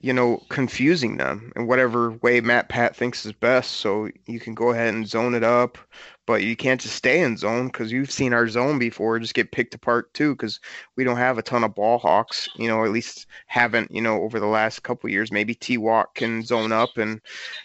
you 0.00 0.12
know, 0.12 0.42
confusing 0.50 1.16
them 1.16 1.52
in 1.56 1.66
whatever 1.66 2.12
way 2.22 2.40
Matt 2.40 2.68
Pat 2.68 2.94
thinks 2.94 3.26
is 3.26 3.32
best. 3.32 3.72
So 3.72 4.08
you 4.26 4.38
can 4.38 4.54
go 4.54 4.70
ahead 4.70 4.94
and 4.94 5.08
zone 5.08 5.34
it 5.34 5.42
up, 5.42 5.78
but 6.26 6.44
you 6.44 6.54
can't 6.54 6.80
just 6.80 6.94
stay 6.94 7.20
in 7.22 7.36
zone 7.36 7.66
because 7.66 7.90
you've 7.90 8.10
seen 8.10 8.32
our 8.32 8.46
zone 8.46 8.78
before 8.78 9.18
just 9.18 9.34
get 9.34 9.50
picked 9.50 9.74
apart 9.74 10.12
too 10.14 10.34
because 10.34 10.60
we 10.96 11.02
don't 11.02 11.16
have 11.16 11.38
a 11.38 11.42
ton 11.42 11.64
of 11.64 11.74
ball 11.74 11.98
hawks, 11.98 12.48
you 12.56 12.68
know, 12.68 12.84
at 12.84 12.92
least 12.92 13.26
haven't, 13.46 13.90
you 13.90 14.00
know, 14.00 14.22
over 14.22 14.38
the 14.38 14.46
last 14.46 14.84
couple 14.84 15.10
years. 15.10 15.32
Maybe 15.32 15.54
T 15.54 15.76
Walk 15.76 16.14
can 16.14 16.44
zone 16.44 16.70
up 16.70 16.98
and 16.98 17.20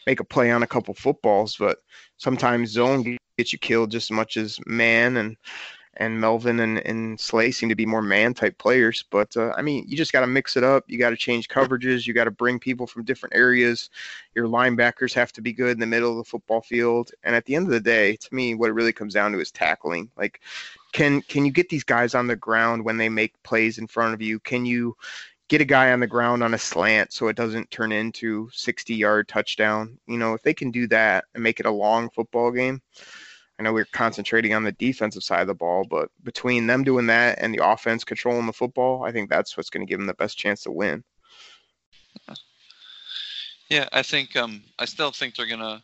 make 0.08 0.20
a 0.20 0.26
play 0.26 0.50
on 0.50 0.64
a 0.64 0.68
couple 0.68 0.96
footballs, 0.96 1.58
but 1.58 1.78
sometimes 2.18 2.72
zone 2.72 3.18
gets 3.38 3.54
you 3.54 3.60
killed 3.60 3.92
just 3.92 4.10
as 4.10 4.16
much 4.16 4.38
as 4.38 4.60
man 4.66 5.18
and 5.18 5.38
and 5.96 6.20
Melvin 6.20 6.60
and, 6.62 6.80
and 6.80 7.20
Slay 7.20 7.52
seem 7.52 7.70
to 7.70 7.76
be 7.76 7.86
more 7.86 8.02
man 8.02 8.34
type 8.34 8.58
players. 8.58 9.04
But 9.10 9.36
uh, 9.36 9.54
I 9.58 9.62
mean, 9.62 9.86
you 9.88 9.98
just 9.98 10.14
got 10.14 10.22
to 10.22 10.28
mix 10.28 10.56
it 10.56 10.64
up. 10.64 10.86
You 10.88 10.98
got 10.98 11.10
to 11.10 11.18
change 11.18 11.50
coverages. 11.50 12.08
You 12.08 12.14
got 12.14 12.26
to 12.26 12.32
bring 12.32 12.60
people 12.60 12.88
from 12.88 13.04
different 13.04 13.36
areas. 13.36 13.90
Your 14.34 14.48
linebackers 14.48 15.14
have 15.14 15.34
to 15.34 15.42
be 15.42 15.52
good 15.52 15.72
in 15.72 15.80
the 15.80 15.86
middle 15.86 16.12
of 16.12 16.18
the 16.18 16.30
football 16.30 16.62
field. 16.62 17.12
And 17.24 17.36
at 17.36 17.46
the 17.46 17.56
end 17.56 17.68
of 17.68 17.74
the 17.74 17.80
day, 17.80 18.16
to 18.16 18.34
me, 18.34 18.56
what 18.56 18.70
it 18.70 18.74
really 18.74 18.94
comes 18.94 19.14
down 19.14 19.34
to 19.34 19.40
is 19.40 19.52
tackling. 19.52 20.10
Like, 20.16 20.40
can 20.94 21.22
can 21.24 21.46
you 21.46 21.52
get 21.52 21.70
these 21.70 21.84
guys 21.84 22.16
on 22.16 22.28
the 22.28 22.36
ground 22.36 22.84
when 22.84 22.98
they 22.98 23.10
make 23.10 23.42
plays 23.44 23.78
in 23.78 23.88
front 23.88 24.14
of 24.14 24.22
you? 24.22 24.40
Can 24.40 24.66
you 24.66 24.96
get 25.50 25.60
a 25.60 25.66
guy 25.66 25.92
on 25.92 26.00
the 26.00 26.08
ground 26.08 26.42
on 26.42 26.54
a 26.54 26.58
slant 26.58 27.12
so 27.12 27.28
it 27.28 27.36
doesn't 27.36 27.70
turn 27.72 27.92
into 27.92 28.50
60 28.54 28.96
yard 28.96 29.28
touchdown? 29.28 29.98
You 30.08 30.18
know, 30.18 30.34
if 30.34 30.42
they 30.42 30.54
can 30.54 30.72
do 30.72 30.88
that 30.88 31.26
and 31.34 31.44
make 31.44 31.60
it 31.60 31.66
a 31.66 31.72
long 31.72 32.10
football 32.10 32.52
game 32.52 32.82
I 33.62 33.64
know 33.64 33.74
we're 33.74 33.86
concentrating 33.86 34.56
on 34.56 34.64
the 34.64 34.72
defensive 34.72 35.22
side 35.22 35.42
of 35.42 35.48
the 35.48 35.54
ball, 35.54 35.86
but 35.88 36.10
between 36.24 36.66
them 36.66 36.84
doing 36.84 37.06
that 37.06 37.38
and 37.40 37.54
the 37.54 37.64
offense 37.64 38.04
controlling 38.04 38.48
the 38.48 38.54
football, 38.54 39.04
I 39.04 39.12
think 39.12 39.30
that's 39.30 39.56
what's 39.56 39.70
going 39.70 39.86
to 39.86 39.90
give 39.90 40.00
them 40.00 40.08
the 40.08 40.16
best 40.16 40.36
chance 40.36 40.64
to 40.64 40.72
win. 40.72 41.04
Yeah, 43.70 43.88
I 43.92 44.02
think 44.02 44.36
um, 44.36 44.64
I 44.80 44.86
still 44.86 45.12
think 45.12 45.36
they're 45.36 45.46
gonna. 45.46 45.84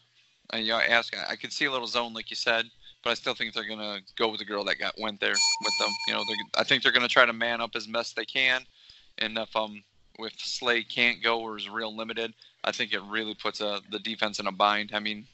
I, 0.49 0.57
you 0.57 0.69
know, 0.69 0.77
I 0.77 0.85
ask. 0.85 1.15
I, 1.15 1.33
I 1.33 1.35
can 1.35 1.51
see 1.51 1.65
a 1.65 1.71
little 1.71 1.85
zone, 1.85 2.15
like 2.15 2.31
you 2.31 2.35
said, 2.35 2.65
but 3.03 3.11
I 3.11 3.13
still 3.13 3.35
think 3.35 3.53
they're 3.53 3.67
gonna 3.67 3.99
go 4.17 4.27
with 4.29 4.39
the 4.39 4.45
girl 4.45 4.63
that 4.63 4.79
got 4.79 4.99
went 4.99 5.19
there 5.19 5.35
with 5.63 5.77
them. 5.77 5.89
You 6.07 6.15
know, 6.15 6.23
I 6.57 6.63
think 6.63 6.81
they're 6.81 6.91
gonna 6.91 7.07
try 7.07 7.27
to 7.27 7.31
man 7.31 7.61
up 7.61 7.75
as 7.75 7.85
best 7.85 8.15
they 8.15 8.25
can, 8.25 8.65
and 9.19 9.37
if 9.37 9.55
um 9.55 9.83
if 10.17 10.33
Slay 10.39 10.83
can't 10.83 11.21
go 11.21 11.41
or 11.41 11.57
is 11.57 11.69
real 11.69 11.95
limited, 11.95 12.33
I 12.63 12.71
think 12.71 12.91
it 12.91 13.03
really 13.03 13.35
puts 13.35 13.61
uh, 13.61 13.81
the 13.91 13.99
defense 13.99 14.39
in 14.39 14.47
a 14.47 14.51
bind. 14.51 14.91
I 14.93 14.99
mean, 14.99 15.27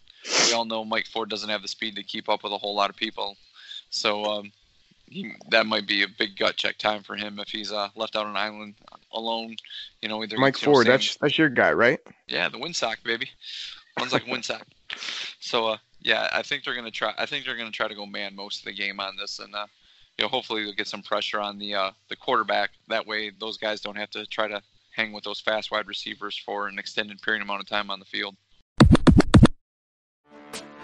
we 0.47 0.53
all 0.53 0.65
know 0.65 0.83
Mike 0.85 1.07
Ford 1.07 1.29
doesn't 1.29 1.49
have 1.49 1.61
the 1.61 1.67
speed 1.67 1.95
to 1.95 2.03
keep 2.03 2.29
up 2.29 2.43
with 2.43 2.53
a 2.53 2.57
whole 2.57 2.75
lot 2.75 2.89
of 2.89 2.95
people. 2.95 3.37
So 3.89 4.25
um, 4.25 4.51
he, 5.07 5.31
that 5.49 5.65
might 5.65 5.87
be 5.87 6.03
a 6.03 6.07
big 6.07 6.37
gut 6.37 6.55
check 6.55 6.77
time 6.77 7.03
for 7.03 7.15
him 7.15 7.39
if 7.39 7.49
he's 7.49 7.71
uh, 7.71 7.89
left 7.95 8.15
out 8.15 8.25
on 8.25 8.31
an 8.31 8.37
island 8.37 8.75
alone. 9.11 9.55
You 10.01 10.09
know, 10.09 10.23
either 10.23 10.37
Mike 10.37 10.61
you 10.61 10.67
know, 10.67 10.73
Ford, 10.73 10.85
same- 10.85 10.91
that's 10.91 11.15
that's 11.17 11.37
your 11.37 11.49
guy, 11.49 11.71
right? 11.71 11.99
yeah, 12.27 12.49
the 12.49 12.57
windsock 12.57 13.03
baby. 13.03 13.29
Runs 13.99 14.11
like 14.13 14.23
a 14.23 14.29
windsock. 14.29 14.63
So 15.39 15.67
uh, 15.67 15.77
yeah, 16.01 16.29
I 16.33 16.41
think 16.41 16.63
they're 16.63 16.75
gonna 16.75 16.89
try. 16.91 17.13
I 17.17 17.25
think 17.25 17.45
they're 17.45 17.57
gonna 17.57 17.71
try 17.71 17.87
to 17.87 17.95
go 17.95 18.05
man 18.05 18.35
most 18.35 18.59
of 18.59 18.65
the 18.65 18.73
game 18.73 18.99
on 18.99 19.15
this, 19.15 19.39
and 19.39 19.53
uh, 19.53 19.67
you 20.17 20.25
know, 20.25 20.29
hopefully 20.29 20.63
they'll 20.63 20.73
get 20.73 20.87
some 20.87 21.03
pressure 21.03 21.39
on 21.39 21.59
the 21.59 21.75
uh, 21.75 21.91
the 22.09 22.15
quarterback. 22.15 22.71
That 22.87 23.05
way, 23.05 23.31
those 23.39 23.57
guys 23.57 23.81
don't 23.81 23.97
have 23.97 24.09
to 24.11 24.25
try 24.25 24.47
to 24.47 24.61
hang 24.91 25.11
with 25.11 25.23
those 25.23 25.39
fast 25.41 25.71
wide 25.71 25.87
receivers 25.87 26.37
for 26.37 26.67
an 26.67 26.79
extended 26.79 27.21
period 27.21 27.41
amount 27.41 27.61
of 27.61 27.67
time 27.67 27.89
on 27.91 27.99
the 27.99 28.05
field. 28.05 28.35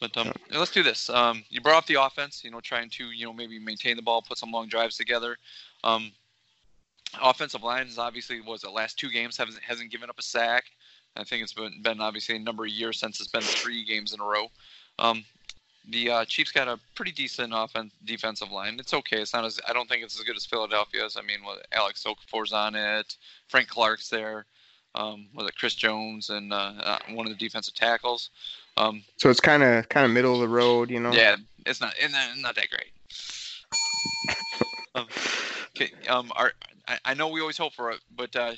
But 0.00 0.16
um, 0.16 0.32
let's 0.50 0.70
do 0.70 0.82
this. 0.82 1.10
Um, 1.10 1.44
you 1.50 1.60
brought 1.60 1.76
up 1.76 1.86
the 1.86 2.02
offense. 2.02 2.42
You 2.42 2.50
know, 2.50 2.60
trying 2.60 2.88
to 2.90 3.10
you 3.10 3.26
know 3.26 3.32
maybe 3.32 3.58
maintain 3.58 3.96
the 3.96 4.02
ball, 4.02 4.22
put 4.22 4.38
some 4.38 4.50
long 4.50 4.68
drives 4.68 4.96
together. 4.96 5.36
Um, 5.84 6.12
offensive 7.22 7.62
line 7.62 7.86
is 7.86 7.98
obviously 7.98 8.40
was 8.40 8.62
the 8.62 8.70
last 8.70 8.98
two 8.98 9.10
games 9.10 9.36
hasn't 9.36 9.62
hasn't 9.62 9.90
given 9.90 10.08
up 10.08 10.18
a 10.18 10.22
sack. 10.22 10.64
I 11.16 11.24
think 11.24 11.42
it's 11.42 11.52
been 11.52 11.82
been 11.82 12.00
obviously 12.00 12.36
a 12.36 12.38
number 12.38 12.64
of 12.64 12.70
years 12.70 12.98
since 12.98 13.20
it's 13.20 13.28
been 13.28 13.42
three 13.42 13.84
games 13.84 14.14
in 14.14 14.20
a 14.20 14.24
row. 14.24 14.46
Um, 14.98 15.24
the 15.88 16.10
uh, 16.10 16.24
Chiefs 16.24 16.52
got 16.52 16.68
a 16.68 16.78
pretty 16.94 17.12
decent 17.12 17.52
offense 17.54 17.92
defensive 18.04 18.50
line. 18.50 18.78
It's 18.78 18.94
okay. 18.94 19.20
It's 19.20 19.32
not 19.32 19.44
as 19.44 19.60
I 19.68 19.72
don't 19.72 19.88
think 19.88 20.04
it's 20.04 20.18
as 20.18 20.24
good 20.24 20.36
as 20.36 20.46
Philadelphia's. 20.46 21.16
I 21.16 21.22
mean, 21.22 21.40
Alex 21.72 22.04
Okafor's 22.04 22.52
on 22.52 22.74
it. 22.74 23.16
Frank 23.48 23.68
Clark's 23.68 24.08
there. 24.08 24.46
Um, 24.94 25.28
was 25.34 25.46
it 25.46 25.56
Chris 25.56 25.74
Jones 25.74 26.30
and 26.30 26.52
uh, 26.52 26.72
uh, 26.82 26.98
one 27.10 27.26
of 27.26 27.32
the 27.32 27.38
defensive 27.38 27.74
tackles? 27.74 28.30
Um, 28.76 29.02
So 29.18 29.30
it's 29.30 29.40
kind 29.40 29.62
of 29.62 29.88
kind 29.88 30.04
of 30.04 30.12
middle 30.12 30.34
of 30.34 30.40
the 30.40 30.48
road, 30.48 30.90
you 30.90 31.00
know. 31.00 31.12
yeah, 31.12 31.36
it's 31.66 31.80
not 31.80 31.94
it's 31.98 32.12
not, 32.12 32.38
not 32.38 32.54
that 32.56 32.66
great. 32.70 32.92
um, 34.94 35.06
okay, 35.76 35.92
um, 36.08 36.32
are, 36.34 36.52
I, 36.88 36.98
I 37.04 37.14
know 37.14 37.28
we 37.28 37.40
always 37.40 37.58
hope 37.58 37.74
for 37.74 37.90
it, 37.92 38.00
but 38.16 38.34
uh, 38.34 38.52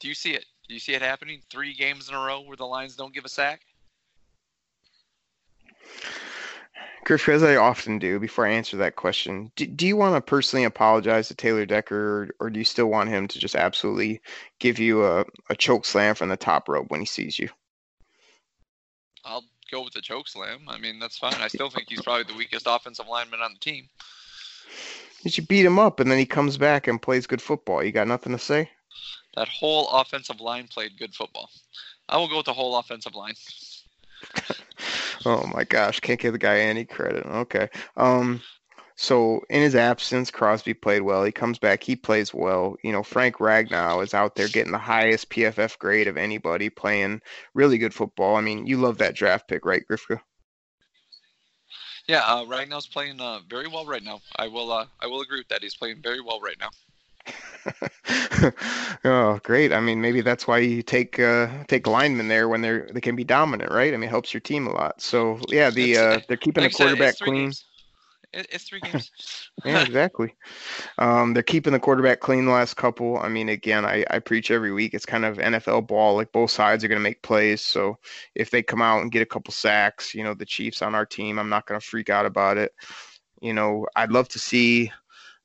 do 0.00 0.08
you 0.08 0.14
see 0.14 0.32
it? 0.34 0.44
Do 0.68 0.74
you 0.74 0.80
see 0.80 0.92
it 0.94 1.02
happening? 1.02 1.40
Three 1.50 1.72
games 1.74 2.08
in 2.08 2.14
a 2.14 2.18
row 2.18 2.40
where 2.40 2.56
the 2.56 2.66
Lions 2.66 2.94
don't 2.96 3.14
give 3.14 3.24
a 3.24 3.28
sack? 3.30 3.62
Griff, 7.04 7.28
as 7.28 7.42
I 7.42 7.56
often 7.56 7.98
do, 7.98 8.18
before 8.18 8.46
I 8.46 8.50
answer 8.50 8.76
that 8.76 8.96
question, 8.96 9.50
do, 9.56 9.66
do 9.66 9.86
you 9.86 9.96
want 9.96 10.14
to 10.14 10.20
personally 10.20 10.64
apologize 10.64 11.28
to 11.28 11.34
Taylor 11.34 11.64
Decker, 11.64 11.96
or, 11.96 12.28
or 12.38 12.50
do 12.50 12.58
you 12.58 12.64
still 12.64 12.88
want 12.88 13.08
him 13.08 13.26
to 13.28 13.38
just 13.38 13.56
absolutely 13.56 14.20
give 14.58 14.78
you 14.78 15.06
a, 15.06 15.24
a 15.48 15.56
choke 15.56 15.86
slam 15.86 16.14
from 16.14 16.28
the 16.28 16.36
top 16.36 16.68
rope 16.68 16.90
when 16.90 17.00
he 17.00 17.06
sees 17.06 17.38
you? 17.38 17.48
I'll 19.24 19.44
go 19.70 19.82
with 19.82 19.94
the 19.94 20.02
choke 20.02 20.28
slam. 20.28 20.60
I 20.68 20.78
mean, 20.78 20.98
that's 20.98 21.18
fine. 21.18 21.34
I 21.40 21.48
still 21.48 21.70
think 21.70 21.86
he's 21.88 22.02
probably 22.02 22.24
the 22.24 22.36
weakest 22.36 22.66
offensive 22.68 23.08
lineman 23.08 23.40
on 23.40 23.54
the 23.54 23.60
team. 23.60 23.88
You 25.22 25.30
should 25.30 25.48
beat 25.48 25.64
him 25.64 25.78
up, 25.78 26.00
and 26.00 26.10
then 26.10 26.18
he 26.18 26.26
comes 26.26 26.58
back 26.58 26.88
and 26.88 27.00
plays 27.00 27.26
good 27.26 27.42
football. 27.42 27.82
You 27.82 27.92
got 27.92 28.06
nothing 28.08 28.32
to 28.32 28.38
say? 28.38 28.70
That 29.34 29.48
whole 29.48 29.88
offensive 29.88 30.40
line 30.40 30.68
played 30.68 30.98
good 30.98 31.14
football. 31.14 31.50
I 32.08 32.16
will 32.16 32.28
go 32.28 32.38
with 32.38 32.46
the 32.46 32.52
whole 32.52 32.76
offensive 32.76 33.14
line. 33.14 33.34
Oh 35.26 35.46
my 35.46 35.64
gosh, 35.64 36.00
can't 36.00 36.20
give 36.20 36.32
the 36.32 36.38
guy 36.38 36.60
any 36.60 36.84
credit. 36.84 37.26
Okay. 37.26 37.68
Um, 37.96 38.40
so 38.96 39.42
in 39.48 39.62
his 39.62 39.76
absence, 39.76 40.30
Crosby 40.30 40.74
played 40.74 41.02
well. 41.02 41.22
He 41.22 41.30
comes 41.30 41.58
back, 41.58 41.82
he 41.82 41.94
plays 41.94 42.34
well. 42.34 42.76
You 42.82 42.90
know, 42.92 43.04
Frank 43.04 43.36
Ragnow 43.36 44.02
is 44.02 44.12
out 44.12 44.34
there 44.34 44.48
getting 44.48 44.72
the 44.72 44.78
highest 44.78 45.30
PFF 45.30 45.78
grade 45.78 46.08
of 46.08 46.16
anybody, 46.16 46.68
playing 46.68 47.20
really 47.54 47.78
good 47.78 47.94
football. 47.94 48.36
I 48.36 48.40
mean, 48.40 48.66
you 48.66 48.76
love 48.76 48.98
that 48.98 49.14
draft 49.14 49.46
pick, 49.46 49.64
right, 49.64 49.84
Grifka? 49.88 50.20
Yeah, 52.08 52.24
uh, 52.24 52.44
Ragnow's 52.46 52.86
playing 52.86 53.20
uh, 53.20 53.40
very 53.48 53.68
well 53.68 53.84
right 53.84 54.02
now. 54.02 54.20
I 54.34 54.48
will 54.48 54.72
uh, 54.72 54.86
I 55.00 55.06
will 55.06 55.20
agree 55.20 55.40
with 55.40 55.48
that. 55.48 55.62
He's 55.62 55.76
playing 55.76 56.00
very 56.02 56.20
well 56.20 56.40
right 56.40 56.58
now. 56.58 56.70
oh, 59.04 59.40
great. 59.42 59.72
I 59.72 59.80
mean, 59.80 60.00
maybe 60.00 60.20
that's 60.20 60.46
why 60.46 60.58
you 60.58 60.82
take 60.82 61.18
uh, 61.18 61.48
take 61.66 61.86
linemen 61.86 62.28
there 62.28 62.48
when 62.48 62.62
they're 62.62 62.88
they 62.92 63.00
can 63.00 63.16
be 63.16 63.24
dominant, 63.24 63.70
right? 63.70 63.92
I 63.92 63.96
mean, 63.96 64.08
it 64.08 64.10
helps 64.10 64.32
your 64.32 64.40
team 64.40 64.66
a 64.66 64.70
lot. 64.70 65.00
So 65.00 65.38
yeah, 65.48 65.70
the 65.70 65.96
uh, 65.96 66.20
they're 66.28 66.36
keeping 66.36 66.64
like 66.64 66.72
the 66.72 66.84
I 66.84 66.86
said, 66.86 66.96
quarterback 66.96 67.18
clean. 67.18 67.34
games. 67.44 67.64
It's 68.32 68.64
three 68.64 68.80
games. 68.80 69.10
Yeah, 69.64 69.82
exactly. 69.82 70.36
Um, 70.98 71.34
they're 71.34 71.42
keeping 71.42 71.72
the 71.72 71.80
quarterback 71.80 72.20
clean 72.20 72.44
the 72.44 72.52
last 72.52 72.74
couple. 72.74 73.18
I 73.18 73.28
mean, 73.28 73.48
again, 73.48 73.84
I, 73.84 74.04
I 74.08 74.20
preach 74.20 74.52
every 74.52 74.72
week. 74.72 74.94
It's 74.94 75.04
kind 75.04 75.24
of 75.24 75.38
NFL 75.38 75.88
ball. 75.88 76.14
Like 76.14 76.30
both 76.30 76.52
sides 76.52 76.84
are 76.84 76.88
going 76.88 77.00
to 77.00 77.02
make 77.02 77.22
plays. 77.22 77.64
So 77.64 77.98
if 78.36 78.50
they 78.50 78.62
come 78.62 78.80
out 78.80 79.02
and 79.02 79.10
get 79.10 79.22
a 79.22 79.26
couple 79.26 79.52
sacks, 79.52 80.14
you 80.14 80.22
know, 80.22 80.34
the 80.34 80.46
Chiefs 80.46 80.80
on 80.80 80.94
our 80.94 81.04
team, 81.04 81.40
I'm 81.40 81.48
not 81.48 81.66
going 81.66 81.80
to 81.80 81.84
freak 81.84 82.08
out 82.08 82.24
about 82.24 82.56
it. 82.56 82.72
You 83.40 83.52
know, 83.52 83.86
I'd 83.96 84.12
love 84.12 84.28
to 84.28 84.38
see 84.38 84.92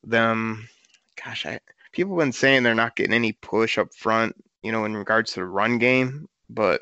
them. 0.03 0.67
Gosh, 1.23 1.45
I, 1.45 1.59
people 1.93 2.13
have 2.13 2.25
been 2.25 2.33
saying 2.33 2.63
they're 2.63 2.75
not 2.75 2.95
getting 2.95 3.13
any 3.13 3.31
push 3.31 3.77
up 3.77 3.93
front, 3.93 4.35
you 4.61 4.71
know, 4.71 4.85
in 4.85 4.97
regards 4.97 5.33
to 5.33 5.39
the 5.39 5.45
run 5.45 5.77
game. 5.77 6.27
But 6.49 6.81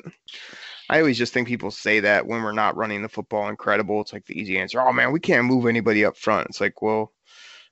I 0.90 0.98
always 0.98 1.16
just 1.16 1.32
think 1.32 1.48
people 1.48 1.70
say 1.70 2.00
that 2.00 2.26
when 2.26 2.42
we're 2.42 2.52
not 2.52 2.76
running 2.76 3.02
the 3.02 3.08
football 3.08 3.48
incredible. 3.48 4.00
It's 4.00 4.12
like 4.12 4.26
the 4.26 4.38
easy 4.38 4.58
answer. 4.58 4.80
Oh 4.80 4.92
man, 4.92 5.12
we 5.12 5.20
can't 5.20 5.46
move 5.46 5.66
anybody 5.66 6.04
up 6.04 6.16
front. 6.16 6.48
It's 6.48 6.60
like, 6.60 6.82
well, 6.82 7.12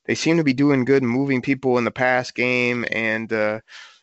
they 0.07 0.15
seem 0.15 0.37
to 0.37 0.45
be 0.45 0.53
doing 0.53 0.85
good 0.85 1.03
moving 1.03 1.43
people 1.43 1.79
in 1.79 1.85
the 1.85 1.91
pass 1.91 2.31
game 2.31 2.85
and 2.93 3.33
uh, 3.33 3.61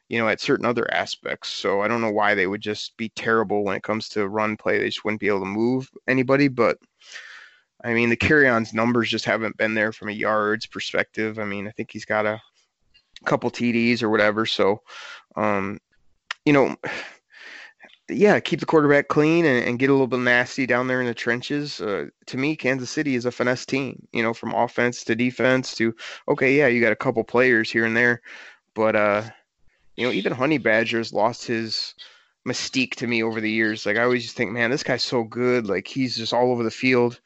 you 0.10 0.20
know 0.20 0.28
at 0.28 0.42
certain 0.42 0.66
other 0.66 0.92
aspects. 0.94 1.50
So 1.50 1.82
I 1.82 1.88
don't 1.88 2.02
know 2.02 2.12
why 2.12 2.36
they 2.36 2.48
would 2.48 2.62
just 2.62 2.98
be 2.98 3.10
terrible 3.10 3.64
when 3.64 3.76
it 3.76 3.84
comes 3.84 4.10
to 4.10 4.28
run 4.28 4.58
play. 4.58 4.78
They 4.78 4.88
just 4.88 5.06
wouldn't 5.06 5.22
be 5.22 5.30
able 5.30 5.40
to 5.40 5.46
move 5.46 5.90
anybody. 6.08 6.48
But 6.48 6.78
I 7.84 7.94
mean, 7.94 8.10
the 8.10 8.18
Kerryon's 8.18 8.74
numbers 8.74 9.10
just 9.10 9.26
haven't 9.26 9.58
been 9.58 9.74
there 9.74 9.92
from 9.92 10.10
a 10.10 10.14
yards 10.14 10.66
perspective. 10.66 11.40
I 11.40 11.46
mean, 11.46 11.68
I 11.68 11.72
think 11.72 11.92
he's 11.92 12.06
got 12.06 12.26
a 12.26 12.42
couple 13.28 13.52
TDs 13.52 14.02
or 14.02 14.10
whatever. 14.10 14.46
So, 14.46 14.82
um, 15.36 15.80
you 16.46 16.54
know, 16.54 16.76
yeah, 18.10 18.40
keep 18.40 18.60
the 18.60 18.66
quarterback 18.66 19.10
clean 19.10 19.46
and, 19.46 19.66
and 19.66 19.80
get 19.80 19.90
a 19.90 19.94
little 19.94 20.08
bit 20.08 20.20
nasty 20.20 20.66
down 20.66 20.88
there 20.88 21.02
in 21.02 21.08
the 21.08 21.14
trenches. 21.14 21.82
Uh, 21.82 22.06
to 22.28 22.38
me, 22.38 22.56
Kansas 22.56 22.90
City 22.90 23.16
is 23.16 23.26
a 23.26 23.32
finesse 23.32 23.66
team, 23.66 24.08
you 24.14 24.24
know, 24.24 24.34
from 24.34 24.54
offense 24.54 25.04
to 25.04 25.16
defense 25.16 25.76
to, 25.76 25.94
okay, 26.28 26.58
yeah, 26.58 26.68
you 26.68 26.82
got 26.82 26.94
a 26.94 26.96
couple 26.96 27.24
players 27.24 27.70
here 27.70 27.86
and 27.86 27.98
there, 27.98 28.22
but, 28.74 28.96
uh, 28.96 29.24
you 29.98 30.06
know, 30.06 30.14
even 30.14 30.32
Honey 30.32 30.58
Badger's 30.58 31.12
lost 31.12 31.46
his 31.46 31.96
mystique 32.48 32.96
to 32.96 33.08
me 33.08 33.24
over 33.24 33.42
the 33.42 33.52
years. 33.52 33.86
Like, 33.86 33.98
I 33.98 34.04
always 34.04 34.24
just 34.24 34.38
think, 34.38 34.52
man, 34.52 34.72
this 34.72 34.84
guy's 34.84 35.04
so 35.04 35.24
good. 35.24 35.68
Like, 35.68 35.88
he's 35.88 36.16
just 36.16 36.34
all 36.34 36.52
over 36.52 36.64
the 36.64 36.72
field. 36.72 37.20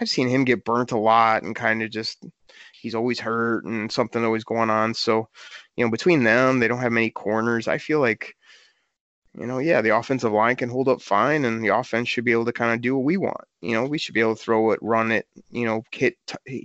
I've 0.00 0.08
seen 0.08 0.28
him 0.28 0.44
get 0.44 0.64
burnt 0.64 0.92
a 0.92 0.98
lot 0.98 1.42
and 1.42 1.56
kind 1.56 1.82
of 1.82 1.90
just, 1.90 2.24
he's 2.80 2.94
always 2.94 3.20
hurt 3.20 3.64
and 3.64 3.90
something 3.90 4.24
always 4.24 4.44
going 4.44 4.70
on. 4.70 4.94
So, 4.94 5.28
you 5.76 5.84
know, 5.84 5.90
between 5.90 6.22
them, 6.24 6.58
they 6.58 6.68
don't 6.68 6.80
have 6.80 6.92
many 6.92 7.10
corners. 7.10 7.68
I 7.68 7.78
feel 7.78 8.00
like, 8.00 8.34
you 9.34 9.46
know, 9.46 9.58
yeah, 9.58 9.80
the 9.82 9.96
offensive 9.96 10.32
line 10.32 10.56
can 10.56 10.68
hold 10.68 10.88
up 10.88 11.00
fine, 11.00 11.44
and 11.44 11.62
the 11.62 11.68
offense 11.68 12.08
should 12.08 12.24
be 12.24 12.32
able 12.32 12.46
to 12.46 12.52
kind 12.52 12.72
of 12.72 12.80
do 12.80 12.96
what 12.96 13.04
we 13.04 13.16
want. 13.16 13.44
You 13.60 13.72
know, 13.72 13.84
we 13.84 13.98
should 13.98 14.14
be 14.14 14.20
able 14.20 14.34
to 14.34 14.42
throw 14.42 14.72
it, 14.72 14.80
run 14.82 15.12
it. 15.12 15.26
You 15.50 15.64
know, 15.64 15.84
hit 15.92 16.16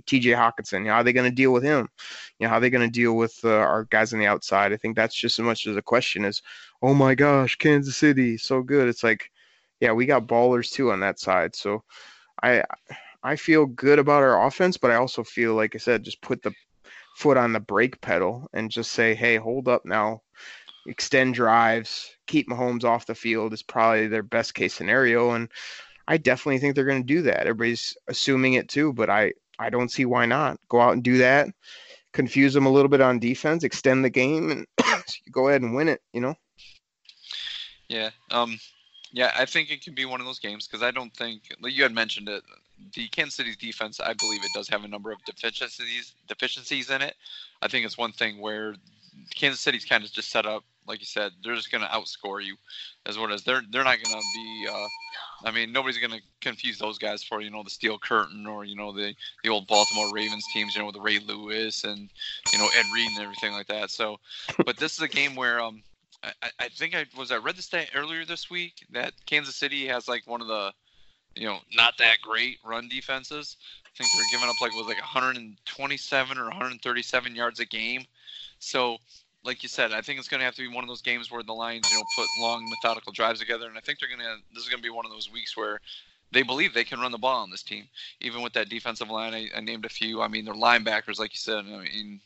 T.J. 0.06 0.30
Hockenson. 0.30 0.80
You 0.80 0.84
know, 0.86 0.92
how 0.92 0.98
are 0.98 1.04
they 1.04 1.12
going 1.12 1.30
to 1.30 1.34
deal 1.34 1.52
with 1.52 1.62
him? 1.62 1.88
You 2.38 2.46
know, 2.46 2.50
how 2.50 2.56
are 2.56 2.60
they 2.60 2.70
going 2.70 2.88
to 2.88 2.92
deal 2.92 3.14
with 3.14 3.38
uh, 3.44 3.50
our 3.50 3.84
guys 3.84 4.12
on 4.12 4.18
the 4.18 4.26
outside? 4.26 4.72
I 4.72 4.76
think 4.76 4.96
that's 4.96 5.14
just 5.14 5.38
as 5.38 5.44
much 5.44 5.66
as 5.66 5.76
a 5.76 5.82
question 5.82 6.24
as, 6.24 6.42
oh 6.82 6.94
my 6.94 7.14
gosh, 7.14 7.54
Kansas 7.56 7.96
City, 7.96 8.36
so 8.38 8.62
good. 8.62 8.88
It's 8.88 9.04
like, 9.04 9.30
yeah, 9.80 9.92
we 9.92 10.06
got 10.06 10.26
ballers 10.26 10.72
too 10.72 10.90
on 10.90 11.00
that 11.00 11.20
side. 11.20 11.54
So, 11.54 11.84
I 12.42 12.64
I 13.24 13.36
feel 13.36 13.66
good 13.66 13.98
about 13.98 14.22
our 14.22 14.46
offense, 14.46 14.76
but 14.76 14.90
I 14.90 14.96
also 14.96 15.24
feel 15.24 15.54
like 15.54 15.74
I 15.74 15.78
said, 15.78 16.04
just 16.04 16.20
put 16.20 16.42
the 16.42 16.52
foot 17.16 17.36
on 17.36 17.52
the 17.52 17.60
brake 17.60 18.00
pedal 18.00 18.48
and 18.52 18.70
just 18.70 18.92
say, 18.92 19.14
hey, 19.14 19.36
hold 19.36 19.66
up 19.66 19.84
now 19.84 20.20
extend 20.86 21.34
drives, 21.34 22.14
keep 22.26 22.48
Mahomes 22.48 22.84
off 22.84 23.06
the 23.06 23.14
field 23.14 23.52
is 23.52 23.62
probably 23.62 24.06
their 24.06 24.22
best 24.22 24.54
case 24.54 24.74
scenario. 24.74 25.32
And 25.32 25.48
I 26.06 26.16
definitely 26.16 26.58
think 26.58 26.74
they're 26.74 26.84
going 26.84 27.02
to 27.02 27.14
do 27.14 27.22
that. 27.22 27.40
Everybody's 27.40 27.96
assuming 28.08 28.54
it 28.54 28.68
too, 28.68 28.92
but 28.92 29.10
I, 29.10 29.32
I 29.58 29.70
don't 29.70 29.90
see 29.90 30.04
why 30.04 30.26
not. 30.26 30.58
Go 30.68 30.80
out 30.80 30.92
and 30.92 31.02
do 31.02 31.18
that, 31.18 31.48
confuse 32.12 32.54
them 32.54 32.66
a 32.66 32.72
little 32.72 32.88
bit 32.88 33.00
on 33.00 33.18
defense, 33.18 33.64
extend 33.64 34.04
the 34.04 34.10
game, 34.10 34.50
and 34.50 34.66
go 35.30 35.48
ahead 35.48 35.62
and 35.62 35.74
win 35.74 35.88
it, 35.88 36.02
you 36.12 36.20
know? 36.20 36.34
Yeah. 37.88 38.10
Um, 38.30 38.58
yeah, 39.12 39.32
I 39.36 39.44
think 39.44 39.70
it 39.70 39.84
could 39.84 39.94
be 39.94 40.04
one 40.04 40.20
of 40.20 40.26
those 40.26 40.40
games 40.40 40.66
because 40.66 40.82
I 40.82 40.90
don't 40.90 41.14
think 41.14 41.42
like 41.60 41.72
you 41.72 41.84
had 41.84 41.92
mentioned 41.92 42.28
it. 42.28 42.42
The 42.92 43.08
Kansas 43.08 43.34
City's 43.34 43.56
defense, 43.56 44.00
I 44.00 44.12
believe 44.14 44.44
it 44.44 44.50
does 44.54 44.68
have 44.68 44.84
a 44.84 44.88
number 44.88 45.10
of 45.10 45.18
deficiencies 45.24 46.14
deficiencies 46.28 46.90
in 46.90 47.02
it. 47.02 47.14
I 47.62 47.68
think 47.68 47.86
it's 47.86 47.98
one 47.98 48.12
thing 48.12 48.40
where 48.40 48.74
Kansas 49.34 49.60
City's 49.60 49.84
kind 49.84 50.04
of 50.04 50.12
just 50.12 50.30
set 50.30 50.46
up, 50.46 50.64
like 50.86 51.00
you 51.00 51.06
said, 51.06 51.32
they're 51.42 51.54
just 51.54 51.70
going 51.70 51.82
to 51.82 51.88
outscore 51.88 52.44
you, 52.44 52.56
as 53.06 53.18
what 53.18 53.32
is. 53.32 53.42
They're 53.42 53.62
they're 53.70 53.84
not 53.84 53.98
going 54.02 54.20
to 54.20 54.26
be. 54.34 54.68
Uh, 54.70 55.48
I 55.48 55.50
mean, 55.50 55.72
nobody's 55.72 55.98
going 55.98 56.10
to 56.12 56.22
confuse 56.40 56.78
those 56.78 56.98
guys 56.98 57.22
for 57.22 57.40
you 57.40 57.50
know 57.50 57.62
the 57.62 57.70
Steel 57.70 57.98
Curtain 57.98 58.46
or 58.46 58.64
you 58.64 58.76
know 58.76 58.92
the 58.92 59.14
the 59.42 59.50
old 59.50 59.66
Baltimore 59.66 60.12
Ravens 60.12 60.44
teams, 60.52 60.74
you 60.74 60.80
know 60.80 60.86
with 60.86 60.96
Ray 60.96 61.18
Lewis 61.20 61.84
and 61.84 62.10
you 62.52 62.58
know 62.58 62.68
Ed 62.76 62.86
Reed 62.92 63.10
and 63.12 63.22
everything 63.22 63.52
like 63.52 63.68
that. 63.68 63.90
So, 63.90 64.18
but 64.64 64.76
this 64.76 64.94
is 64.94 65.00
a 65.00 65.08
game 65.08 65.34
where 65.34 65.60
um 65.60 65.82
I, 66.42 66.50
I 66.58 66.68
think 66.68 66.94
I 66.94 67.06
was 67.16 67.30
I 67.30 67.36
read 67.36 67.56
the 67.56 67.62
stat 67.62 67.90
earlier 67.94 68.24
this 68.24 68.50
week 68.50 68.86
that 68.90 69.12
Kansas 69.26 69.56
City 69.56 69.86
has 69.86 70.08
like 70.08 70.26
one 70.26 70.40
of 70.40 70.48
the 70.48 70.72
you 71.36 71.46
know 71.46 71.58
not 71.74 71.98
that 71.98 72.18
great 72.22 72.58
run 72.64 72.88
defenses. 72.88 73.56
I 73.86 73.90
think 73.96 74.10
they're 74.12 74.38
giving 74.38 74.48
up 74.48 74.60
like 74.60 74.74
was 74.74 74.86
like 74.86 74.98
127 74.98 76.38
or 76.38 76.44
137 76.44 77.36
yards 77.36 77.60
a 77.60 77.64
game. 77.64 78.04
So, 78.58 78.98
like 79.44 79.62
you 79.62 79.68
said, 79.68 79.92
I 79.92 80.00
think 80.00 80.18
it's 80.18 80.28
going 80.28 80.40
to 80.40 80.44
have 80.44 80.54
to 80.56 80.62
be 80.62 80.74
one 80.74 80.82
of 80.82 80.88
those 80.88 81.02
games 81.02 81.30
where 81.30 81.42
the 81.42 81.52
Lions, 81.52 81.90
you 81.90 81.98
know, 81.98 82.04
put 82.16 82.26
long 82.40 82.68
methodical 82.68 83.12
drives 83.12 83.40
together, 83.40 83.68
and 83.68 83.76
I 83.76 83.80
think 83.80 83.98
they're 84.00 84.08
going 84.08 84.20
to. 84.20 84.36
This 84.52 84.64
is 84.64 84.68
going 84.68 84.82
to 84.82 84.86
be 84.86 84.90
one 84.90 85.04
of 85.04 85.12
those 85.12 85.30
weeks 85.30 85.56
where 85.56 85.80
they 86.32 86.42
believe 86.42 86.74
they 86.74 86.84
can 86.84 87.00
run 87.00 87.12
the 87.12 87.18
ball 87.18 87.42
on 87.42 87.50
this 87.50 87.62
team, 87.62 87.88
even 88.20 88.42
with 88.42 88.52
that 88.54 88.68
defensive 88.68 89.10
line. 89.10 89.34
I, 89.34 89.48
I 89.56 89.60
named 89.60 89.84
a 89.84 89.88
few. 89.88 90.20
I 90.20 90.28
mean, 90.28 90.44
their 90.44 90.54
linebackers, 90.54 91.18
like 91.18 91.32
you 91.32 91.38
said. 91.38 91.58
I 91.58 91.62
mean, 91.62 92.20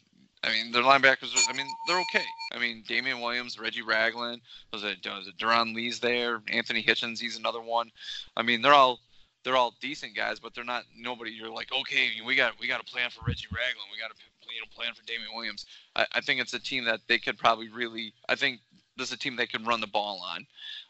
I 0.44 0.51
mean, 0.51 0.70
their 0.70 0.83
linebackers. 0.83 1.35
Are, 1.35 1.53
I 1.53 1.57
mean, 1.57 1.66
they're 1.87 2.01
okay. 2.01 2.24
I 2.53 2.59
mean, 2.59 2.85
Damian 2.87 3.20
Williams, 3.20 3.59
Reggie 3.59 3.83
Ragland, 3.83 4.40
was 4.72 4.85
it 4.85 4.98
was 5.05 5.27
it 5.27 5.37
Darron 5.37 5.74
Lee's 5.74 6.01
there? 6.01 6.42
Anthony 6.48 6.83
Hitchens, 6.83 7.18
he's 7.18 7.37
another 7.37 7.61
one. 7.61 7.90
I 8.37 8.42
mean, 8.42 8.62
they're 8.62 8.74
all 8.74 9.01
they're 9.44 9.57
all 9.57 9.74
decent 9.81 10.14
guys, 10.14 10.38
but 10.38 10.55
they're 10.55 10.64
not 10.64 10.85
nobody. 10.96 11.31
You're 11.33 11.51
like, 11.51 11.72
okay, 11.72 12.11
we 12.24 12.37
got 12.37 12.59
we 12.61 12.68
got 12.68 12.81
a 12.81 12.85
plan 12.85 13.11
for 13.11 13.24
Reggie 13.27 13.48
Ragland. 13.51 13.88
We 13.92 13.98
got 13.98 14.11
a 14.11 14.55
you 14.55 14.61
know 14.61 14.66
plan 14.74 14.94
for 14.94 15.05
Damian 15.07 15.31
Williams. 15.35 15.66
I, 15.96 16.07
I 16.12 16.20
think 16.20 16.40
it's 16.40 16.55
a 16.55 16.61
team 16.61 16.85
that 16.85 17.01
they 17.09 17.18
could 17.18 17.38
probably 17.38 17.68
really. 17.68 18.12
I 18.29 18.35
think 18.35 18.61
this 18.96 19.09
is 19.09 19.14
a 19.14 19.18
team 19.18 19.37
they 19.37 19.46
can 19.46 19.64
run 19.64 19.81
the 19.81 19.87
ball 19.87 20.22
on. 20.24 20.46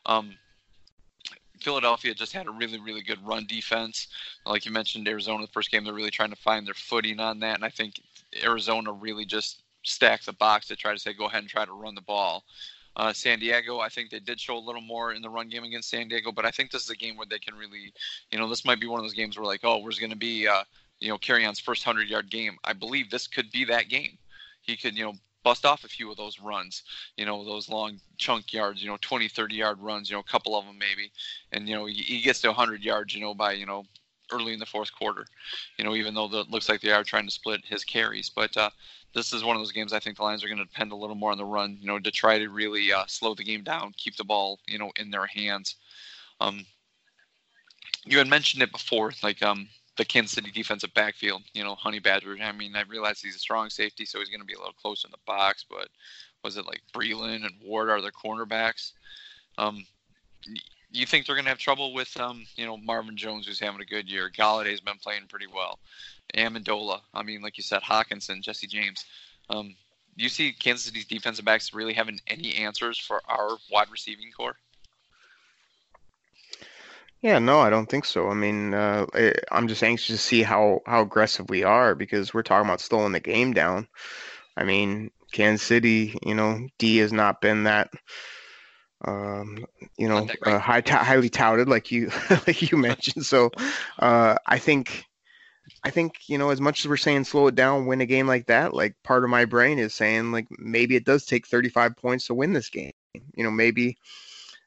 Um, 0.06 0.34
Philadelphia 1.60 2.14
just 2.14 2.32
had 2.32 2.46
a 2.46 2.50
really, 2.50 2.78
really 2.78 3.02
good 3.02 3.24
run 3.26 3.46
defense. 3.46 4.08
Like 4.46 4.64
you 4.64 4.72
mentioned, 4.72 5.08
Arizona, 5.08 5.46
the 5.46 5.52
first 5.52 5.70
game, 5.70 5.84
they're 5.84 5.94
really 5.94 6.10
trying 6.10 6.30
to 6.30 6.36
find 6.36 6.66
their 6.66 6.74
footing 6.74 7.20
on 7.20 7.40
that. 7.40 7.56
And 7.56 7.64
I 7.64 7.68
think 7.68 8.00
Arizona 8.42 8.92
really 8.92 9.24
just 9.24 9.62
stacked 9.82 10.26
the 10.26 10.32
box 10.32 10.66
to 10.66 10.76
try 10.76 10.92
to 10.92 10.98
say, 10.98 11.12
go 11.12 11.26
ahead 11.26 11.40
and 11.40 11.48
try 11.48 11.64
to 11.64 11.72
run 11.72 11.94
the 11.94 12.00
ball. 12.00 12.44
Uh, 12.96 13.12
San 13.12 13.38
Diego, 13.38 13.78
I 13.78 13.88
think 13.88 14.10
they 14.10 14.18
did 14.18 14.40
show 14.40 14.56
a 14.56 14.58
little 14.58 14.80
more 14.80 15.12
in 15.12 15.22
the 15.22 15.30
run 15.30 15.48
game 15.48 15.62
against 15.62 15.88
San 15.88 16.08
Diego, 16.08 16.32
but 16.32 16.44
I 16.44 16.50
think 16.50 16.70
this 16.70 16.82
is 16.82 16.90
a 16.90 16.96
game 16.96 17.16
where 17.16 17.26
they 17.28 17.38
can 17.38 17.54
really, 17.54 17.92
you 18.32 18.38
know, 18.38 18.48
this 18.48 18.64
might 18.64 18.80
be 18.80 18.88
one 18.88 18.98
of 18.98 19.04
those 19.04 19.14
games 19.14 19.38
where 19.38 19.46
like, 19.46 19.60
oh, 19.62 19.78
we're 19.78 19.92
going 19.98 20.10
to 20.10 20.16
be, 20.16 20.48
uh, 20.48 20.64
you 20.98 21.08
know, 21.08 21.18
Kerryon's 21.18 21.60
first 21.60 21.84
hundred 21.84 22.08
yard 22.08 22.28
game. 22.28 22.58
I 22.64 22.72
believe 22.72 23.08
this 23.08 23.28
could 23.28 23.50
be 23.52 23.64
that 23.66 23.88
game. 23.88 24.18
He 24.62 24.76
could, 24.76 24.96
you 24.96 25.04
know, 25.04 25.14
bust 25.44 25.64
off 25.64 25.84
a 25.84 25.88
few 25.88 26.10
of 26.10 26.16
those 26.16 26.40
runs, 26.40 26.82
you 27.16 27.24
know, 27.24 27.44
those 27.44 27.68
long 27.68 28.00
chunk 28.16 28.52
yards, 28.52 28.82
you 28.82 28.88
know, 28.88 28.98
20, 29.00 29.28
30 29.28 29.54
yard 29.54 29.78
runs, 29.80 30.10
you 30.10 30.16
know, 30.16 30.20
a 30.20 30.30
couple 30.30 30.56
of 30.56 30.66
them 30.66 30.76
maybe. 30.76 31.12
And, 31.52 31.68
you 31.68 31.76
know, 31.76 31.86
he, 31.86 31.94
he 31.94 32.20
gets 32.20 32.40
to 32.40 32.48
100 32.48 32.82
yards, 32.82 33.14
you 33.14 33.20
know, 33.20 33.32
by, 33.32 33.52
you 33.52 33.64
know, 33.64 33.84
early 34.32 34.52
in 34.52 34.58
the 34.58 34.66
fourth 34.66 34.92
quarter, 34.92 35.26
you 35.78 35.84
know, 35.84 35.94
even 35.94 36.14
though 36.14 36.26
it 36.26 36.50
looks 36.50 36.68
like 36.68 36.80
they 36.80 36.92
are 36.92 37.04
trying 37.04 37.26
to 37.26 37.32
split 37.32 37.64
his 37.64 37.84
carries. 37.84 38.28
But 38.28 38.56
uh, 38.56 38.70
this 39.14 39.32
is 39.32 39.44
one 39.44 39.56
of 39.56 39.60
those 39.60 39.72
games 39.72 39.92
I 39.92 39.98
think 39.98 40.16
the 40.16 40.22
Lions 40.22 40.44
are 40.44 40.48
going 40.48 40.58
to 40.58 40.64
depend 40.64 40.92
a 40.92 40.96
little 40.96 41.16
more 41.16 41.32
on 41.32 41.38
the 41.38 41.44
run, 41.44 41.78
you 41.80 41.86
know, 41.86 41.98
to 41.98 42.10
try 42.10 42.38
to 42.38 42.48
really 42.48 42.92
uh, 42.92 43.04
slow 43.06 43.34
the 43.34 43.44
game 43.44 43.62
down, 43.62 43.94
keep 43.96 44.16
the 44.16 44.24
ball, 44.24 44.60
you 44.66 44.78
know, 44.78 44.92
in 44.96 45.10
their 45.10 45.26
hands. 45.26 45.76
Um, 46.40 46.64
you 48.04 48.18
had 48.18 48.28
mentioned 48.28 48.62
it 48.62 48.72
before, 48.72 49.12
like 49.22 49.42
um, 49.42 49.68
the 49.96 50.04
Kansas 50.04 50.32
City 50.32 50.50
defensive 50.50 50.94
backfield. 50.94 51.42
You 51.52 51.64
know, 51.64 51.74
Honey 51.74 51.98
Badger. 51.98 52.36
I 52.40 52.52
mean, 52.52 52.76
I 52.76 52.82
realize 52.82 53.20
he's 53.20 53.36
a 53.36 53.40
strong 53.40 53.70
safety, 53.70 54.04
so 54.04 54.18
he's 54.18 54.28
going 54.28 54.40
to 54.40 54.46
be 54.46 54.54
a 54.54 54.58
little 54.58 54.72
close 54.72 55.04
in 55.04 55.10
the 55.10 55.18
box. 55.26 55.64
But 55.68 55.88
was 56.44 56.56
it 56.56 56.66
like 56.66 56.80
Breeland 56.92 57.44
and 57.44 57.54
Ward 57.62 57.90
are 57.90 58.00
their 58.00 58.12
cornerbacks? 58.12 58.92
Um, 59.58 59.84
you 60.90 61.06
think 61.06 61.26
they're 61.26 61.34
going 61.34 61.44
to 61.44 61.50
have 61.50 61.58
trouble 61.58 61.92
with, 61.92 62.18
um, 62.18 62.46
you 62.56 62.64
know, 62.64 62.76
Marvin 62.76 63.16
Jones, 63.16 63.46
who's 63.46 63.60
having 63.60 63.80
a 63.80 63.84
good 63.84 64.10
year. 64.10 64.30
Golladay's 64.30 64.80
been 64.80 64.98
playing 65.02 65.26
pretty 65.28 65.46
well. 65.46 65.78
Amendola. 66.34 67.00
I 67.14 67.22
mean, 67.22 67.42
like 67.42 67.56
you 67.56 67.62
said, 67.62 67.82
Hockenson, 67.82 68.42
Jesse 68.42 68.66
James. 68.66 69.04
Um, 69.50 69.74
do 70.16 70.24
you 70.24 70.28
see 70.28 70.52
Kansas 70.52 70.86
City's 70.86 71.06
defensive 71.06 71.44
backs 71.44 71.72
really 71.72 71.92
having 71.92 72.20
any 72.26 72.56
answers 72.56 72.98
for 72.98 73.20
our 73.28 73.56
wide 73.70 73.90
receiving 73.90 74.30
core? 74.36 74.56
Yeah, 77.20 77.38
no, 77.40 77.60
I 77.60 77.70
don't 77.70 77.88
think 77.88 78.04
so. 78.04 78.28
I 78.28 78.34
mean, 78.34 78.74
uh, 78.74 79.06
I- 79.12 79.34
I'm 79.50 79.66
just 79.66 79.82
anxious 79.82 80.16
to 80.16 80.18
see 80.18 80.42
how 80.42 80.82
how 80.86 81.02
aggressive 81.02 81.48
we 81.50 81.64
are 81.64 81.94
because 81.94 82.32
we're 82.32 82.42
talking 82.42 82.68
about 82.68 82.80
slowing 82.80 83.12
the 83.12 83.20
game 83.20 83.52
down. 83.52 83.88
I 84.56 84.64
mean, 84.64 85.10
Kansas 85.32 85.66
City, 85.66 86.16
you 86.22 86.34
know, 86.34 86.68
D 86.78 86.98
has 86.98 87.12
not 87.12 87.40
been 87.40 87.64
that, 87.64 87.90
um, 89.04 89.64
you 89.96 90.08
know, 90.08 90.28
uh, 90.44 90.58
high 90.58 90.82
highly 90.86 91.28
touted 91.28 91.68
like 91.68 91.90
you 91.90 92.10
like 92.30 92.70
you 92.70 92.78
mentioned. 92.78 93.24
So 93.24 93.50
uh, 93.98 94.36
I 94.46 94.58
think 94.58 95.04
I 95.84 95.90
think 95.90 96.28
you 96.28 96.38
know 96.38 96.50
as 96.50 96.60
much 96.60 96.80
as 96.80 96.88
we're 96.88 96.96
saying 96.96 97.24
slow 97.24 97.46
it 97.46 97.54
down, 97.54 97.86
win 97.86 98.00
a 98.00 98.06
game 98.06 98.26
like 98.26 98.46
that. 98.46 98.74
Like 98.74 98.94
part 99.04 99.24
of 99.24 99.30
my 99.30 99.44
brain 99.44 99.78
is 99.78 99.94
saying 99.94 100.32
like 100.32 100.46
maybe 100.50 100.96
it 100.96 101.04
does 101.04 101.24
take 101.24 101.46
35 101.46 101.96
points 101.96 102.26
to 102.26 102.34
win 102.34 102.52
this 102.52 102.68
game. 102.68 102.92
You 103.34 103.44
know, 103.44 103.50
maybe 103.50 103.96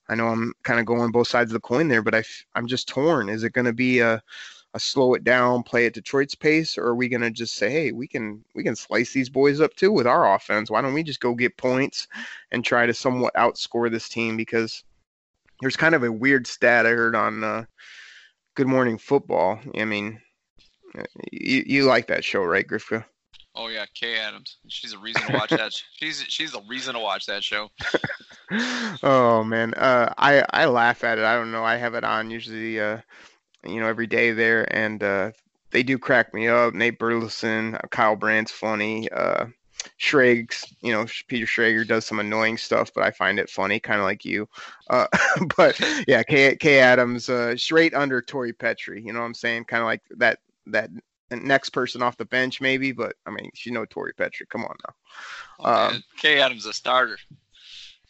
I 0.08 0.15
know 0.15 0.28
I'm 0.28 0.54
kind 0.63 0.80
of 0.80 0.86
going 0.86 1.12
both 1.12 1.28
sides 1.28 1.52
of 1.52 1.54
the 1.54 1.67
coin 1.67 1.88
there, 1.88 2.02
but 2.02 2.15
I 2.15 2.24
I'm 2.56 2.67
just 2.67 2.88
torn. 2.88 3.30
Is 3.30 3.44
it 3.44 3.54
going 3.54 3.65
to 3.65 3.74
be 3.74 4.00
a 4.00 4.22
a 4.73 4.79
slow 4.79 5.13
it 5.13 5.23
down, 5.23 5.63
play 5.63 5.86
at 5.86 5.93
Detroit's 5.93 6.36
pace, 6.36 6.77
or 6.77 6.88
are 6.88 6.95
we 6.95 7.10
going 7.10 7.21
to 7.21 7.31
just 7.31 7.55
say, 7.55 7.69
hey, 7.69 7.91
we 7.91 8.07
can 8.07 8.43
we 8.55 8.63
can 8.63 8.75
slice 8.75 9.12
these 9.12 9.29
boys 9.29 9.60
up 9.60 9.73
too 9.75 9.91
with 9.91 10.07
our 10.07 10.34
offense? 10.34 10.69
Why 10.69 10.81
don't 10.81 10.93
we 10.93 11.03
just 11.03 11.19
go 11.19 11.34
get 11.34 11.57
points 11.57 12.07
and 12.51 12.63
try 12.63 12.86
to 12.86 12.93
somewhat 12.93 13.34
outscore 13.36 13.91
this 13.91 14.07
team? 14.07 14.38
Because 14.38 14.84
there's 15.60 15.75
kind 15.75 15.95
of 15.95 16.03
a 16.03 16.12
weird 16.12 16.47
stat 16.47 16.86
I 16.86 16.91
heard 16.91 17.15
on 17.15 17.43
uh, 17.43 17.65
Good 18.55 18.67
Morning 18.67 18.97
Football. 18.97 19.60
I 19.77 19.86
mean, 19.86 20.21
uh, 20.97 21.03
you 21.31 21.63
you 21.65 21.84
like 21.84 22.07
that 22.07 22.23
show, 22.23 22.43
right, 22.43 22.67
Grifka? 22.67 23.03
Oh 23.53 23.67
yeah, 23.67 23.86
Kay 23.93 24.17
Adams. 24.17 24.57
She's 24.69 24.93
a 24.93 24.97
reason 24.97 25.23
to 25.23 25.34
watch 25.34 25.49
that. 25.49 25.73
She's 25.93 26.23
she's 26.29 26.55
a 26.55 26.62
reason 26.69 26.93
to 26.93 27.01
watch 27.01 27.25
that 27.25 27.43
show. 27.43 27.69
oh 29.03 29.43
man, 29.43 29.73
uh, 29.73 30.13
I 30.17 30.45
I 30.51 30.65
laugh 30.65 31.03
at 31.03 31.17
it. 31.17 31.25
I 31.25 31.36
don't 31.36 31.51
know. 31.51 31.63
I 31.65 31.75
have 31.75 31.93
it 31.93 32.05
on 32.05 32.31
usually. 32.31 32.79
Uh, 32.79 32.99
you 33.65 33.80
know, 33.80 33.88
every 33.88 34.08
day 34.08 34.32
there, 34.32 34.71
and 34.76 35.02
uh, 35.04 35.32
they 35.71 35.84
do 35.84 35.97
crack 35.97 36.34
me 36.34 36.47
up. 36.47 36.74
Nate 36.74 37.00
Burleson, 37.00 37.76
uh, 37.76 37.88
Kyle 37.89 38.15
Brandt's 38.15 38.52
funny. 38.52 39.10
Uh, 39.12 39.47
Schrags, 39.97 40.71
you 40.82 40.91
know, 40.91 41.06
Peter 41.28 41.45
Schrager 41.45 41.88
does 41.88 42.06
some 42.06 42.19
annoying 42.19 42.58
stuff, 42.58 42.91
but 42.93 43.04
I 43.04 43.12
find 43.12 43.39
it 43.39 43.50
funny, 43.50 43.80
kind 43.80 44.00
of 44.00 44.06
like 44.06 44.26
you. 44.26 44.47
Uh, 44.89 45.08
but 45.58 45.80
yeah, 46.08 46.24
Kay, 46.24 46.56
Kay 46.56 46.80
Adams, 46.80 47.30
uh, 47.30 47.56
straight 47.58 47.93
under 47.93 48.21
Tori 48.21 48.54
Petry. 48.54 49.04
You 49.04 49.13
know 49.13 49.19
what 49.19 49.26
I'm 49.26 49.34
saying? 49.34 49.65
Kind 49.65 49.82
of 49.82 49.88
like 49.88 50.02
that 50.17 50.39
that 50.67 50.89
next 51.32 51.69
person 51.69 52.02
off 52.02 52.17
the 52.17 52.26
bench, 52.26 52.62
maybe. 52.62 52.91
But 52.91 53.15
I 53.26 53.32
mean, 53.32 53.50
you 53.63 53.71
know 53.71 53.86
Tori 53.86 54.13
Petry. 54.13 54.47
Come 54.50 54.65
on 54.65 54.76
now. 54.88 54.93
Oh, 55.60 55.74
um, 55.74 56.04
Kay 56.17 56.41
Adams 56.41 56.65
a 56.65 56.74
starter. 56.74 57.17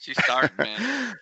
She's 0.02 0.18
starting, 0.24 0.58
man. 0.58 1.14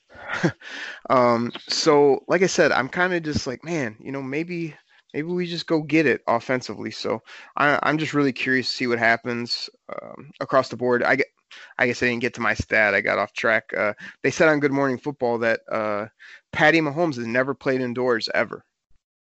um, 1.09 1.51
so 1.67 2.23
like 2.29 2.43
I 2.43 2.47
said, 2.47 2.71
I'm 2.71 2.87
kind 2.87 3.13
of 3.13 3.23
just 3.23 3.45
like, 3.45 3.63
man, 3.65 3.97
you 3.99 4.13
know, 4.13 4.21
maybe 4.21 4.73
maybe 5.13 5.27
we 5.27 5.47
just 5.47 5.67
go 5.67 5.81
get 5.81 6.05
it 6.05 6.21
offensively. 6.27 6.91
So 6.91 7.21
I, 7.57 7.77
am 7.83 7.97
just 7.97 8.13
really 8.13 8.31
curious 8.31 8.69
to 8.69 8.73
see 8.73 8.87
what 8.87 8.97
happens 8.97 9.69
um, 9.89 10.31
across 10.39 10.69
the 10.69 10.77
board. 10.77 11.03
I 11.03 11.17
get, 11.17 11.27
I 11.77 11.87
guess 11.87 12.01
I 12.01 12.07
didn't 12.07 12.21
get 12.21 12.35
to 12.35 12.41
my 12.41 12.53
stat. 12.53 12.93
I 12.93 13.01
got 13.01 13.19
off 13.19 13.33
track. 13.33 13.73
Uh, 13.75 13.93
they 14.23 14.31
said 14.31 14.47
on 14.47 14.61
Good 14.61 14.71
Morning 14.71 14.97
Football 14.97 15.39
that 15.39 15.59
uh, 15.69 16.05
Patty 16.53 16.79
Mahomes 16.79 17.15
has 17.15 17.27
never 17.27 17.53
played 17.53 17.81
indoors 17.81 18.29
ever, 18.33 18.63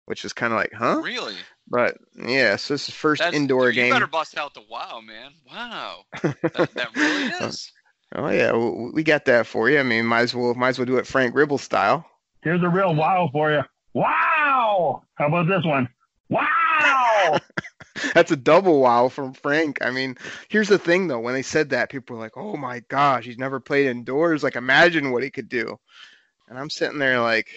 which 0.05 0.25
is 0.25 0.33
kind 0.33 0.53
of 0.53 0.57
like, 0.57 0.73
huh? 0.73 1.01
Really? 1.03 1.35
But 1.67 1.97
yeah, 2.15 2.55
so 2.55 2.73
this 2.73 2.89
is 2.89 2.95
first 2.95 3.21
That's, 3.21 3.35
indoor 3.35 3.69
you 3.69 3.75
game. 3.75 3.87
You 3.87 3.93
better 3.93 4.07
bust 4.07 4.37
out 4.37 4.55
the 4.55 4.63
wow, 4.69 5.01
man! 5.03 5.33
Wow, 5.47 6.03
that, 6.21 6.69
that 6.73 6.95
really 6.95 7.23
is. 7.47 7.71
Oh 8.13 8.29
yeah, 8.29 8.53
we 8.53 9.03
got 9.03 9.25
that 9.25 9.47
for 9.47 9.69
you. 9.69 9.79
I 9.79 9.83
mean, 9.83 10.05
might 10.05 10.21
as 10.21 10.35
well 10.35 10.53
might 10.53 10.69
as 10.69 10.79
well 10.79 10.85
do 10.85 10.97
it 10.97 11.07
Frank 11.07 11.35
Ribble 11.35 11.57
style. 11.57 12.05
Here's 12.43 12.61
a 12.61 12.69
real 12.69 12.93
wow 12.93 13.29
for 13.31 13.51
you. 13.51 13.61
Wow! 13.93 15.03
How 15.15 15.27
about 15.27 15.47
this 15.47 15.65
one? 15.65 15.89
Wow! 16.29 17.39
That's 18.13 18.31
a 18.31 18.35
double 18.35 18.81
wow 18.81 19.07
from 19.07 19.33
Frank. 19.33 19.79
I 19.81 19.89
mean, 19.89 20.17
here's 20.49 20.67
the 20.67 20.77
thing 20.77 21.07
though. 21.07 21.19
When 21.19 21.33
they 21.33 21.41
said 21.41 21.69
that, 21.69 21.89
people 21.89 22.15
were 22.15 22.21
like, 22.21 22.37
"Oh 22.37 22.57
my 22.57 22.81
gosh, 22.81 23.25
he's 23.25 23.37
never 23.37 23.59
played 23.59 23.87
indoors. 23.87 24.43
Like, 24.43 24.55
imagine 24.55 25.11
what 25.11 25.23
he 25.23 25.31
could 25.31 25.49
do." 25.49 25.77
And 26.47 26.59
I'm 26.59 26.69
sitting 26.69 26.99
there 26.99 27.19
like, 27.21 27.47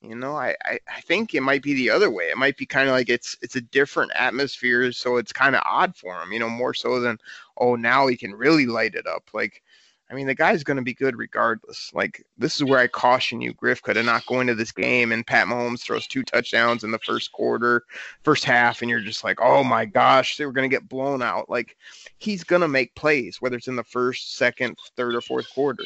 you 0.00 0.14
know, 0.14 0.36
I, 0.36 0.54
I, 0.64 0.78
I 0.88 1.00
think 1.00 1.34
it 1.34 1.42
might 1.42 1.62
be 1.62 1.74
the 1.74 1.90
other 1.90 2.10
way. 2.10 2.24
It 2.24 2.36
might 2.36 2.56
be 2.56 2.66
kind 2.66 2.88
of 2.88 2.92
like 2.92 3.08
it's 3.08 3.36
it's 3.42 3.56
a 3.56 3.60
different 3.60 4.12
atmosphere, 4.14 4.92
so 4.92 5.16
it's 5.16 5.32
kind 5.32 5.56
of 5.56 5.62
odd 5.68 5.96
for 5.96 6.22
him, 6.22 6.32
you 6.32 6.38
know, 6.38 6.48
more 6.48 6.74
so 6.74 7.00
than 7.00 7.18
oh 7.58 7.74
now 7.74 8.06
he 8.06 8.16
can 8.16 8.34
really 8.34 8.66
light 8.66 8.94
it 8.94 9.06
up. 9.06 9.28
Like, 9.34 9.62
I 10.10 10.14
mean, 10.14 10.26
the 10.26 10.34
guy's 10.34 10.64
going 10.64 10.76
to 10.76 10.82
be 10.82 10.94
good 10.94 11.18
regardless. 11.18 11.90
Like, 11.92 12.24
this 12.38 12.56
is 12.56 12.64
where 12.64 12.78
I 12.78 12.86
caution 12.86 13.40
you, 13.40 13.52
Grifka, 13.52 13.92
to 13.92 14.02
not 14.02 14.24
go 14.26 14.40
into 14.40 14.54
this 14.54 14.72
game 14.72 15.12
and 15.12 15.26
Pat 15.26 15.48
Mahomes 15.48 15.82
throws 15.82 16.06
two 16.06 16.22
touchdowns 16.22 16.84
in 16.84 16.92
the 16.92 16.98
first 17.00 17.32
quarter, 17.32 17.82
first 18.22 18.44
half, 18.44 18.80
and 18.80 18.90
you're 18.90 19.00
just 19.00 19.24
like, 19.24 19.38
oh 19.42 19.62
my 19.64 19.84
gosh, 19.84 20.36
they 20.36 20.46
were 20.46 20.52
going 20.52 20.68
to 20.68 20.74
get 20.74 20.88
blown 20.88 21.22
out. 21.22 21.50
Like, 21.50 21.76
he's 22.18 22.44
going 22.44 22.62
to 22.62 22.68
make 22.68 22.94
plays, 22.94 23.42
whether 23.42 23.56
it's 23.56 23.68
in 23.68 23.76
the 23.76 23.84
first, 23.84 24.36
second, 24.36 24.78
third, 24.96 25.14
or 25.14 25.20
fourth 25.20 25.52
quarter. 25.52 25.84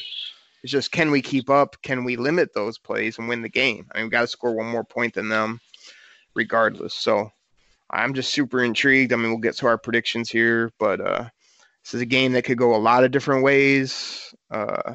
It's 0.63 0.73
just 0.73 0.93
can 0.93 1.11
we 1.11 1.23
keep 1.23 1.51
up? 1.51 1.77
Can 1.83 2.05
we 2.05 2.17
limit 2.17 2.55
those 2.55 2.79
plays 2.79 3.19
and 3.19 3.29
win 3.29 3.43
the 3.43 3.49
game? 3.49 3.87
I 3.93 3.99
mean, 3.99 4.05
we've 4.05 4.13
got 4.13 4.23
to 4.23 4.27
score 4.27 4.55
one 4.55 4.67
more 4.67 4.85
point 4.85 5.15
than 5.15 5.29
them, 5.29 5.61
regardless. 6.35 6.95
So 6.95 7.31
I'm 7.91 8.15
just 8.15 8.33
super 8.33 8.63
intrigued. 8.63 9.13
I 9.13 9.17
mean, 9.17 9.31
we'll 9.31 9.39
get 9.39 9.57
to 9.59 9.67
our 9.67 9.79
predictions 9.79 10.31
here, 10.31 10.71
but 10.79 11.01
uh, 11.01 11.29
this 11.85 11.95
is 11.95 12.01
a 12.01 12.07
game 12.07 12.33
that 12.33 12.45
could 12.45 12.59
go 12.59 12.75
a 12.75 12.77
lot 12.77 13.05
of 13.05 13.11
different 13.11 13.43
ways, 13.43 14.35
uh, 14.51 14.95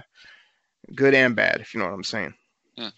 good 0.95 1.13
and 1.13 1.35
bad, 1.35 1.59
if 1.59 1.73
you 1.73 1.79
know 1.79 1.85
what 1.85 1.93
I'm 1.93 2.03
saying. 2.03 2.33
Yeah. 2.75 2.91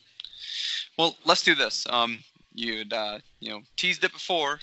Well, 0.98 1.18
let's 1.26 1.44
do 1.44 1.56
this. 1.56 1.86
Um, 1.90 2.20
you'd 2.54 2.94
uh, 2.94 3.20
you 3.40 3.50
know 3.50 3.62
teased 3.78 4.04
it 4.04 4.14
before 4.14 4.60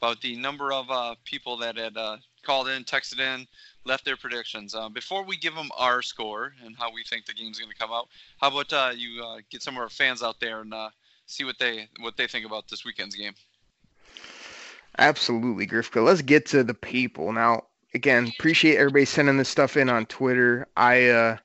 about 0.00 0.20
the 0.20 0.36
number 0.36 0.72
of 0.72 0.90
uh, 0.90 1.14
people 1.24 1.56
that 1.58 1.76
had 1.76 1.96
uh, 1.96 2.16
called 2.42 2.68
in, 2.68 2.84
texted 2.84 3.20
in, 3.20 3.46
left 3.84 4.04
their 4.04 4.16
predictions. 4.16 4.74
Uh, 4.74 4.88
before 4.88 5.24
we 5.24 5.36
give 5.36 5.54
them 5.54 5.68
our 5.76 6.00
score 6.00 6.54
and 6.64 6.74
how 6.76 6.92
we 6.92 7.04
think 7.04 7.26
the 7.26 7.34
game's 7.34 7.58
going 7.58 7.70
to 7.70 7.76
come 7.76 7.90
out, 7.92 8.08
how 8.40 8.48
about 8.48 8.72
uh, 8.72 8.92
you 8.94 9.22
uh, 9.22 9.38
get 9.50 9.62
some 9.62 9.74
of 9.76 9.82
our 9.82 9.90
fans 9.90 10.22
out 10.22 10.40
there 10.40 10.60
and 10.62 10.72
uh, 10.72 10.88
see 11.26 11.44
what 11.44 11.58
they 11.58 11.88
what 12.00 12.16
they 12.16 12.26
think 12.26 12.46
about 12.46 12.66
this 12.68 12.84
weekend's 12.84 13.14
game? 13.14 13.34
Absolutely, 14.98 15.66
Grifka. 15.66 16.04
Let's 16.04 16.22
get 16.22 16.46
to 16.46 16.64
the 16.64 16.74
people 16.74 17.32
now. 17.32 17.64
Again, 17.92 18.32
appreciate 18.38 18.76
everybody 18.76 19.04
sending 19.04 19.36
this 19.36 19.48
stuff 19.48 19.76
in 19.76 19.90
on 19.90 20.06
Twitter. 20.06 20.66
I 20.76 21.38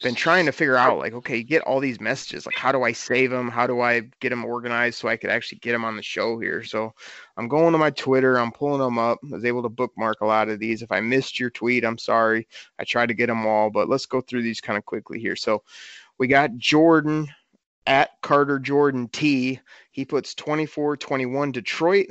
been 0.00 0.14
trying 0.14 0.46
to 0.46 0.52
figure 0.52 0.76
out 0.76 0.98
like 0.98 1.12
okay 1.12 1.42
get 1.42 1.62
all 1.62 1.78
these 1.78 2.00
messages 2.00 2.46
like 2.46 2.56
how 2.56 2.72
do 2.72 2.82
i 2.82 2.92
save 2.92 3.30
them? 3.30 3.48
How 3.48 3.66
do 3.66 3.80
i 3.80 4.00
get 4.20 4.30
them 4.30 4.44
organized 4.44 4.98
so 4.98 5.08
i 5.08 5.16
could 5.16 5.30
actually 5.30 5.58
get 5.58 5.72
them 5.72 5.84
on 5.84 5.96
the 5.96 6.02
show 6.02 6.38
here? 6.38 6.64
So 6.64 6.94
i'm 7.36 7.48
going 7.48 7.72
to 7.72 7.78
my 7.78 7.90
twitter 7.90 8.38
i'm 8.38 8.52
pulling 8.52 8.80
them 8.80 8.98
up 8.98 9.18
i 9.24 9.34
was 9.34 9.44
able 9.44 9.62
to 9.62 9.68
bookmark 9.68 10.20
a 10.20 10.26
lot 10.26 10.48
of 10.48 10.58
these. 10.58 10.82
If 10.82 10.90
i 10.90 11.00
missed 11.00 11.38
your 11.38 11.50
tweet 11.50 11.84
i'm 11.84 11.98
sorry 11.98 12.48
i 12.78 12.84
tried 12.84 13.06
to 13.06 13.14
get 13.14 13.26
them 13.26 13.46
all 13.46 13.70
but 13.70 13.88
let's 13.88 14.06
go 14.06 14.20
through 14.20 14.42
these 14.42 14.60
kind 14.60 14.78
of 14.78 14.84
quickly 14.84 15.20
here. 15.20 15.36
So 15.36 15.62
we 16.18 16.26
got 16.26 16.56
jordan 16.56 17.28
at 17.86 18.10
Carter 18.22 18.58
Jordan 18.58 19.08
T. 19.08 19.58
He 19.90 20.04
puts 20.04 20.34
24 20.34 20.96
21 20.96 21.52
Detroit. 21.52 22.06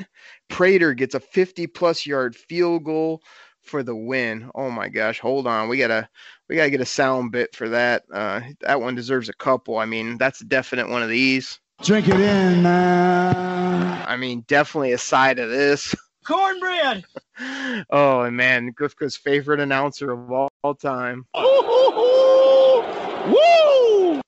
Prater 0.50 0.94
gets 0.94 1.16
a 1.16 1.20
50 1.20 1.68
plus 1.68 2.06
yard 2.06 2.36
field 2.36 2.84
goal 2.84 3.22
for 3.70 3.84
the 3.84 3.96
win. 3.96 4.50
Oh 4.54 4.70
my 4.70 4.90
gosh, 4.90 5.20
hold 5.20 5.48
on. 5.48 5.70
We 5.70 5.78
gotta 5.78 6.10
we 6.50 6.56
gotta 6.56 6.72
get 6.72 6.82
a 6.82 6.86
sound 6.86 7.32
bit 7.32 7.56
for 7.56 7.70
that. 7.70 8.04
Uh, 8.12 8.42
that 8.62 8.82
one 8.82 8.96
deserves 8.96 9.30
a 9.30 9.34
couple. 9.34 9.78
I 9.78 9.86
mean, 9.86 10.18
that's 10.18 10.42
a 10.42 10.46
definite 10.46 10.90
one 10.90 11.04
of 11.04 11.10
these. 11.10 11.60
Drink 11.84 12.10
it 12.10 12.20
in, 12.20 12.64
man. 12.64 14.06
I 14.06 14.18
mean, 14.18 14.44
definitely 14.48 14.92
a 14.92 14.98
side 14.98 15.40
of 15.40 15.50
this. 15.50 15.96
Cornbread. 16.26 17.06
oh 17.90 18.22
and 18.22 18.36
man, 18.36 18.74
Grifka's 18.74 19.16
favorite 19.16 19.62
announcer 19.62 20.12
of 20.12 20.32
all, 20.32 20.50
all 20.64 20.76
time. 20.76 21.26
Woo! 21.36 21.46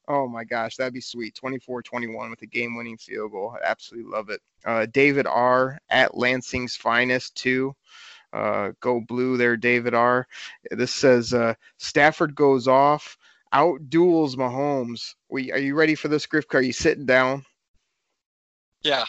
Oh 0.07 0.27
my 0.29 0.43
gosh, 0.43 0.75
that'd 0.77 0.93
be 0.93 1.01
sweet. 1.01 1.37
24-21 1.41 2.29
with 2.29 2.41
a 2.41 2.45
game-winning 2.45 2.97
field 2.97 3.31
goal. 3.31 3.55
I 3.55 3.69
absolutely 3.69 4.11
love 4.11 4.29
it. 4.29 4.41
Uh, 4.65 4.85
David 4.85 5.25
R. 5.27 5.79
at 5.89 6.15
Lansing's 6.15 6.75
finest 6.75 7.35
too. 7.35 7.75
Uh, 8.33 8.71
go 8.79 9.01
blue 9.01 9.37
there, 9.37 9.57
David 9.57 9.93
R. 9.93 10.27
This 10.71 10.93
says 10.93 11.33
uh, 11.33 11.53
Stafford 11.77 12.33
goes 12.35 12.67
off, 12.67 13.17
out 13.51 13.89
duels 13.89 14.35
Mahomes. 14.35 15.15
We, 15.29 15.51
are 15.51 15.57
you 15.57 15.75
ready 15.75 15.95
for 15.95 16.07
this, 16.07 16.25
Griff? 16.25 16.45
Are 16.53 16.61
you 16.61 16.71
sitting 16.73 17.05
down? 17.05 17.45
Yeah. 18.83 19.05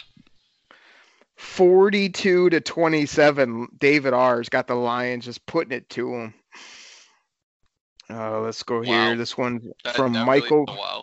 42 1.37 2.51
to 2.51 2.61
27. 2.61 3.69
David 3.79 4.13
R.'s 4.13 4.49
got 4.49 4.67
the 4.67 4.75
Lions 4.75 5.25
just 5.25 5.45
putting 5.47 5.73
it 5.73 5.89
to 5.91 6.15
him. 6.15 6.35
Uh, 8.11 8.41
let's 8.41 8.63
go 8.63 8.83
here. 8.83 9.17
This 9.17 9.39
one 9.39 9.73
That- 9.85 9.97
from 9.97 10.13
that 10.13 10.27
really- 10.27 10.41
Michael. 10.41 10.65
wow. 10.67 11.03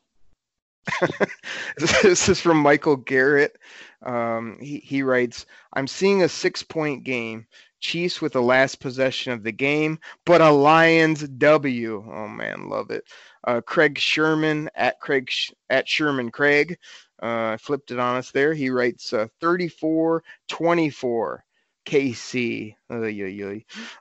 this 1.77 2.27
is 2.29 2.39
from 2.41 2.57
Michael 2.57 2.95
Garrett. 2.95 3.57
Um, 4.01 4.57
he, 4.59 4.77
he 4.79 5.03
writes, 5.03 5.45
I'm 5.73 5.87
seeing 5.87 6.23
a 6.23 6.29
six 6.29 6.63
point 6.63 7.03
game. 7.03 7.45
Chiefs 7.79 8.21
with 8.21 8.33
the 8.33 8.41
last 8.41 8.79
possession 8.79 9.31
of 9.33 9.43
the 9.43 9.51
game, 9.51 9.99
but 10.25 10.41
a 10.41 10.49
Lions 10.49 11.27
W. 11.27 12.03
Oh 12.11 12.27
man, 12.27 12.69
love 12.69 12.91
it. 12.91 13.05
Uh, 13.45 13.61
Craig 13.61 13.97
Sherman 13.97 14.69
at 14.75 14.99
Craig 14.99 15.29
at 15.69 15.87
Sherman 15.87 16.31
Craig. 16.31 16.77
Uh, 17.21 17.57
flipped 17.57 17.91
it 17.91 17.99
on 17.99 18.15
us 18.15 18.31
there. 18.31 18.53
He 18.53 18.69
writes 18.69 19.13
uh, 19.13 19.27
34 19.41 20.23
24. 20.47 21.45
KC. 21.85 22.75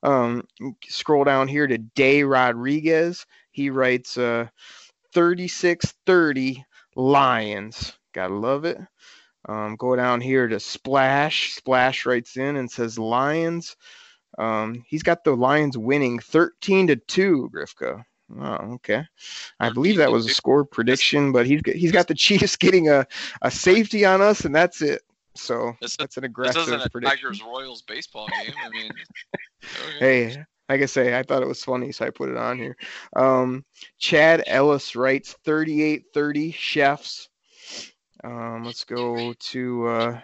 Um, 0.02 0.46
scroll 0.88 1.24
down 1.24 1.48
here 1.48 1.66
to 1.66 1.78
Day 1.78 2.22
Rodriguez. 2.22 3.24
He 3.50 3.70
writes 3.70 4.18
uh, 4.18 4.48
36-30 5.14 6.64
Lions. 6.96 7.94
Gotta 8.12 8.34
love 8.34 8.64
it. 8.64 8.78
Um, 9.48 9.76
go 9.76 9.96
down 9.96 10.20
here 10.20 10.46
to 10.46 10.60
Splash. 10.60 11.54
Splash 11.54 12.04
writes 12.04 12.36
in 12.36 12.56
and 12.56 12.70
says 12.70 12.98
Lions. 12.98 13.76
Um, 14.36 14.84
he's 14.86 15.02
got 15.02 15.24
the 15.24 15.34
Lions 15.34 15.78
winning 15.78 16.18
13 16.18 16.88
to 16.88 16.96
2, 16.96 17.50
Grifka. 17.52 18.04
Oh, 18.38 18.74
okay. 18.74 19.04
I 19.58 19.70
believe 19.70 19.96
that 19.96 20.12
was 20.12 20.26
a 20.26 20.34
score 20.34 20.64
prediction, 20.64 21.32
but 21.32 21.46
he's 21.46 21.62
he's 21.64 21.92
got 21.92 22.08
the 22.08 22.14
Chiefs 22.14 22.56
getting 22.58 22.90
a, 22.90 23.06
a 23.40 23.50
safety 23.50 24.04
on 24.04 24.20
us, 24.20 24.44
and 24.44 24.54
that's 24.54 24.82
it. 24.82 25.02
So 25.34 25.72
This, 25.80 25.96
that's 25.96 26.16
an 26.16 26.22
this 26.22 26.28
aggressive 26.28 26.62
isn't 26.62 26.80
a 26.82 26.90
prediction. 26.90 27.30
Tigers 27.30 27.42
Royals 27.42 27.82
baseball 27.82 28.28
game. 28.28 28.54
I 28.62 28.68
mean, 28.68 28.90
okay. 29.64 29.98
Hey, 29.98 30.44
like 30.68 30.82
I 30.82 30.86
say, 30.86 31.18
I 31.18 31.22
thought 31.22 31.42
it 31.42 31.48
was 31.48 31.64
funny, 31.64 31.92
so 31.92 32.04
I 32.04 32.10
put 32.10 32.28
it 32.28 32.36
on 32.36 32.58
here. 32.58 32.76
Um, 33.16 33.64
Chad 33.98 34.44
Ellis 34.46 34.94
writes 34.94 35.34
38-30 35.46 36.52
chefs. 36.52 37.28
Um, 38.24 38.64
let's 38.64 38.84
go 38.84 39.32
to 39.32 39.86
uh, 39.86 40.20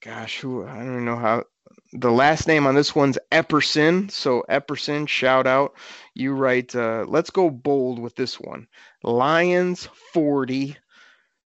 gosh, 0.00 0.40
who 0.40 0.66
I 0.66 0.78
don't 0.78 0.92
even 0.92 1.04
know 1.04 1.16
how 1.16 1.44
the 1.92 2.10
last 2.10 2.48
name 2.48 2.66
on 2.66 2.74
this 2.74 2.94
one's 2.94 3.18
Epperson. 3.30 4.10
So 4.10 4.44
Epperson, 4.48 5.06
shout 5.08 5.46
out. 5.46 5.74
You 6.14 6.32
write 6.32 6.74
uh, 6.74 7.04
let's 7.06 7.30
go 7.30 7.50
bold 7.50 7.98
with 7.98 8.16
this 8.16 8.40
one. 8.40 8.66
Lions 9.02 9.88
40, 10.12 10.76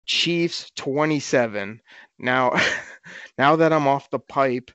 Chiefs 0.04 0.70
27. 0.76 1.80
Now 2.18 2.52
now 3.38 3.56
that 3.56 3.72
I'm 3.72 3.88
off 3.88 4.10
the 4.10 4.18
pipe, 4.18 4.70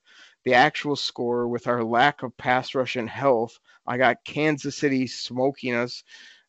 the 0.46 0.56
actual 0.56 0.96
score 0.96 1.48
with 1.48 1.68
our 1.68 1.84
lack 1.84 2.24
of 2.24 2.36
pass 2.38 2.74
rush 2.74 2.96
and 2.96 3.10
health, 3.10 3.60
I 3.86 3.98
got 3.98 4.24
Kansas 4.26 4.78
City 4.78 5.06
smoking 5.06 5.76
us 5.76 6.04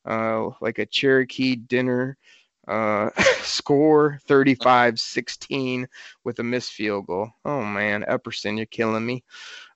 uh, 0.04 0.50
like 0.60 0.78
a 0.78 0.86
Cherokee 0.86 1.56
dinner. 1.56 2.16
Uh, 2.68 3.10
score 3.40 4.20
35-16 4.28 5.86
with 6.24 6.38
a 6.38 6.42
missed 6.42 6.72
field 6.72 7.06
goal. 7.06 7.30
Oh 7.44 7.64
man, 7.64 8.04
Epperson, 8.08 8.56
you're 8.56 8.66
killing 8.66 9.06
me. 9.06 9.24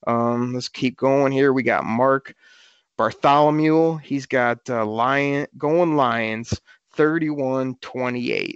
Um, 0.07 0.53
let's 0.53 0.68
keep 0.68 0.97
going 0.97 1.32
here. 1.32 1.53
We 1.53 1.62
got 1.62 1.84
Mark 1.84 2.34
Bartholomew. 2.99 3.97
He's 3.99 4.26
got 4.26 4.68
uh, 4.68 4.84
Lion 4.84 5.47
going 5.57 5.97
Lions 5.97 6.61
31-28. 6.97 8.55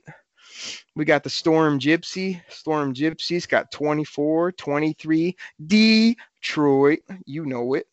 We 0.95 1.05
got 1.05 1.23
the 1.23 1.31
Storm 1.31 1.79
Gypsy. 1.79 2.41
Storm 2.49 2.95
Gypsy's 2.95 3.47
got 3.47 3.71
24, 3.71 4.53
23. 4.53 5.37
Detroit, 5.67 7.01
you 7.25 7.47
know 7.47 7.75
it. 7.75 7.87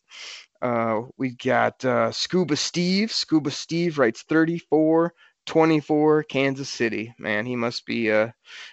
Uh, 0.62 1.02
we 1.18 1.30
got 1.30 1.84
uh, 1.84 2.10
Scuba 2.10 2.56
Steve. 2.56 3.12
Scuba 3.12 3.50
Steve 3.50 3.98
writes 3.98 4.22
34, 4.22 5.12
24, 5.46 6.24
Kansas 6.24 6.68
City. 6.68 7.14
Man, 7.18 7.46
he 7.46 7.56
must 7.56 7.86
be 7.86 8.10
uh, 8.10 8.28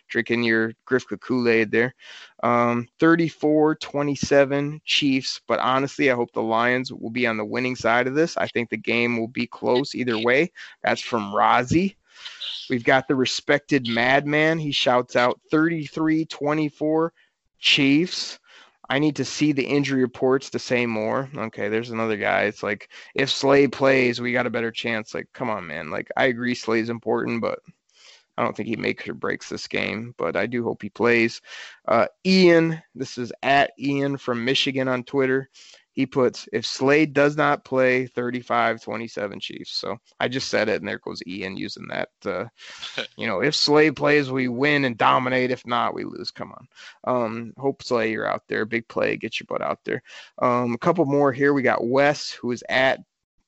drinking 0.08 0.44
your 0.44 0.74
Grifka 0.90 1.20
Kool 1.20 1.50
Aid 1.50 1.72
there. 1.72 1.94
Um, 2.44 2.88
34, 3.00 3.76
27, 3.76 4.82
Chiefs. 4.86 5.42
But 5.48 5.60
honestly, 5.60 6.12
I 6.12 6.16
hope 6.16 6.32
the 6.34 6.42
Lions 6.42 6.92
will 6.92 7.10
be 7.10 7.28
on 7.28 7.38
the 7.38 7.46
winning 7.46 7.76
side 7.76 8.08
of 8.08 8.16
this. 8.16 8.38
I 8.38 8.48
think 8.48 8.70
the 8.70 8.78
game 8.78 9.18
will 9.18 9.28
be 9.28 9.48
close 9.48 9.96
either 9.96 10.18
way. 10.18 10.52
That's 10.84 11.02
from 11.02 11.34
Rozzy. 11.34 11.96
We've 12.70 12.84
got 12.84 13.08
the 13.08 13.16
respected 13.16 13.88
Madman. 13.88 14.58
He 14.58 14.72
shouts 14.72 15.16
out 15.16 15.40
33 15.52 16.26
24 16.26 17.14
Chiefs. 17.60 18.40
I 18.92 19.00
need 19.00 19.16
to 19.16 19.26
see 19.26 19.54
the 19.54 19.64
injury 19.64 20.02
reports 20.02 20.50
to 20.50 20.60
say 20.60 20.86
more. 20.86 21.30
Okay, 21.34 21.70
there's 21.70 21.92
another 21.92 22.18
guy. 22.18 22.42
It's 22.42 22.62
like 22.62 22.90
if 23.16 23.30
Slay 23.30 23.66
plays, 23.70 24.20
we 24.20 24.34
got 24.34 24.48
a 24.48 24.50
better 24.50 24.70
chance. 24.70 25.14
Like, 25.14 25.30
come 25.34 25.50
on, 25.50 25.66
man. 25.66 25.90
Like, 25.90 26.10
I 26.18 26.26
agree 26.26 26.54
Slay's 26.54 26.90
important, 26.90 27.40
but 27.40 27.60
I 28.38 28.44
don't 28.44 28.54
think 28.54 28.68
he 28.68 28.76
makes 28.76 29.08
or 29.08 29.14
breaks 29.14 29.48
this 29.48 29.66
game. 29.66 30.14
But 30.18 30.36
I 30.36 30.46
do 30.46 30.66
hope 30.66 30.82
he 30.82 30.90
plays. 30.90 31.40
Uh, 31.88 32.08
Ian, 32.26 32.84
this 32.94 33.18
is 33.18 33.32
at 33.44 33.72
Ian 33.80 34.18
from 34.18 34.44
Michigan 34.44 34.90
on 34.90 35.04
Twitter. 35.04 35.50
He 35.94 36.06
puts 36.06 36.48
if 36.54 36.66
Slay 36.66 37.06
does 37.06 37.36
not 37.36 37.66
play 37.66 38.06
35 38.06 38.82
27 38.82 39.40
Chiefs. 39.40 39.72
So 39.72 39.98
I 40.20 40.28
just 40.28 40.48
said 40.48 40.70
it, 40.70 40.80
and 40.82 40.88
there 40.88 41.00
goes 41.00 41.22
Ian 41.28 41.58
using 41.58 41.88
that. 41.90 42.10
Uh, 42.26 42.46
you 43.18 43.28
know, 43.28 43.42
if 43.42 43.56
Slay 43.56 43.92
plays, 43.92 44.32
we 44.32 44.48
win 44.48 44.86
and 44.86 44.98
dominate. 44.98 45.52
If 45.52 45.66
not, 45.68 45.94
we 45.94 46.04
lose. 46.04 46.32
Come 46.32 46.54
on. 46.54 46.68
Um, 47.04 47.54
hope 47.58 47.84
Slay, 47.84 48.12
you're 48.12 48.28
out 48.28 48.44
there. 48.48 48.66
Big 48.66 48.88
play. 48.88 49.18
Get 49.18 49.40
your 49.40 49.48
butt 49.48 49.62
out 49.62 49.80
there. 49.84 50.02
Um, 50.42 50.74
a 50.74 50.78
couple 50.78 51.06
more 51.06 51.32
here. 51.32 51.54
We 51.54 51.62
got 51.62 51.86
Wes, 51.86 52.32
who 52.32 52.52
is 52.52 52.64
at 52.70 53.00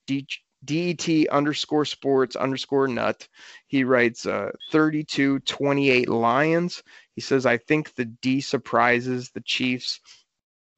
D- 0.05 0.27
DET 0.65 1.27
underscore 1.29 1.85
sports 1.85 2.35
underscore 2.35 2.87
nut. 2.87 3.27
He 3.67 3.83
writes 3.83 4.25
uh, 4.25 4.51
32 4.71 5.39
28 5.39 6.09
Lions. 6.09 6.83
He 7.15 7.21
says, 7.21 7.45
I 7.45 7.57
think 7.57 7.93
the 7.95 8.05
D 8.05 8.41
surprises 8.41 9.29
the 9.31 9.41
Chiefs 9.41 9.99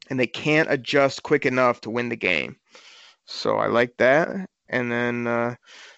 and 0.10 0.20
they 0.20 0.28
can't 0.28 0.72
adjust 0.72 1.24
quick 1.24 1.46
enough 1.46 1.82
to 1.82 1.90
win 1.90 2.10
the 2.10 2.16
game. 2.16 2.58
So 3.26 3.58
I 3.58 3.68
like 3.68 3.98
that. 3.98 4.50
And 4.70 4.92
then 4.92 5.28
uh, 5.28 5.56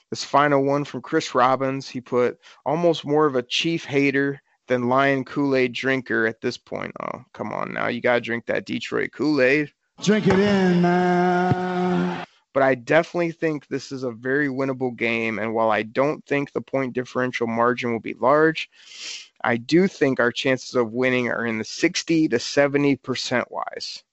this 0.09 0.23
final 0.23 0.63
one 0.63 0.83
from 0.83 1.01
Chris 1.01 1.35
Robbins, 1.35 1.89
he 1.89 2.01
put 2.01 2.39
almost 2.65 3.05
more 3.05 3.25
of 3.25 3.35
a 3.35 3.43
Chief 3.43 3.85
hater 3.85 4.41
than 4.67 4.89
Lion 4.89 5.23
Kool 5.23 5.55
Aid 5.55 5.73
drinker 5.73 6.27
at 6.27 6.41
this 6.41 6.57
point. 6.57 6.91
Oh, 7.01 7.23
come 7.33 7.53
on 7.53 7.73
now. 7.73 7.87
You 7.87 8.01
got 8.01 8.15
to 8.15 8.21
drink 8.21 8.45
that 8.45 8.65
Detroit 8.65 9.11
Kool 9.13 9.41
Aid. 9.41 9.71
Drink 10.03 10.27
it 10.27 10.39
in, 10.39 10.81
man. 10.81 12.25
But 12.53 12.63
I 12.63 12.75
definitely 12.75 13.31
think 13.31 13.67
this 13.67 13.91
is 13.91 14.03
a 14.03 14.11
very 14.11 14.47
winnable 14.47 14.95
game. 14.95 15.39
And 15.39 15.53
while 15.53 15.71
I 15.71 15.83
don't 15.83 16.25
think 16.25 16.51
the 16.51 16.61
point 16.61 16.93
differential 16.93 17.47
margin 17.47 17.91
will 17.91 17.99
be 17.99 18.15
large, 18.15 18.69
I 19.43 19.57
do 19.57 19.87
think 19.87 20.19
our 20.19 20.31
chances 20.31 20.75
of 20.75 20.93
winning 20.93 21.29
are 21.29 21.45
in 21.45 21.57
the 21.57 21.63
60 21.63 22.27
to 22.29 22.37
70% 22.37 23.51
wise. 23.51 24.03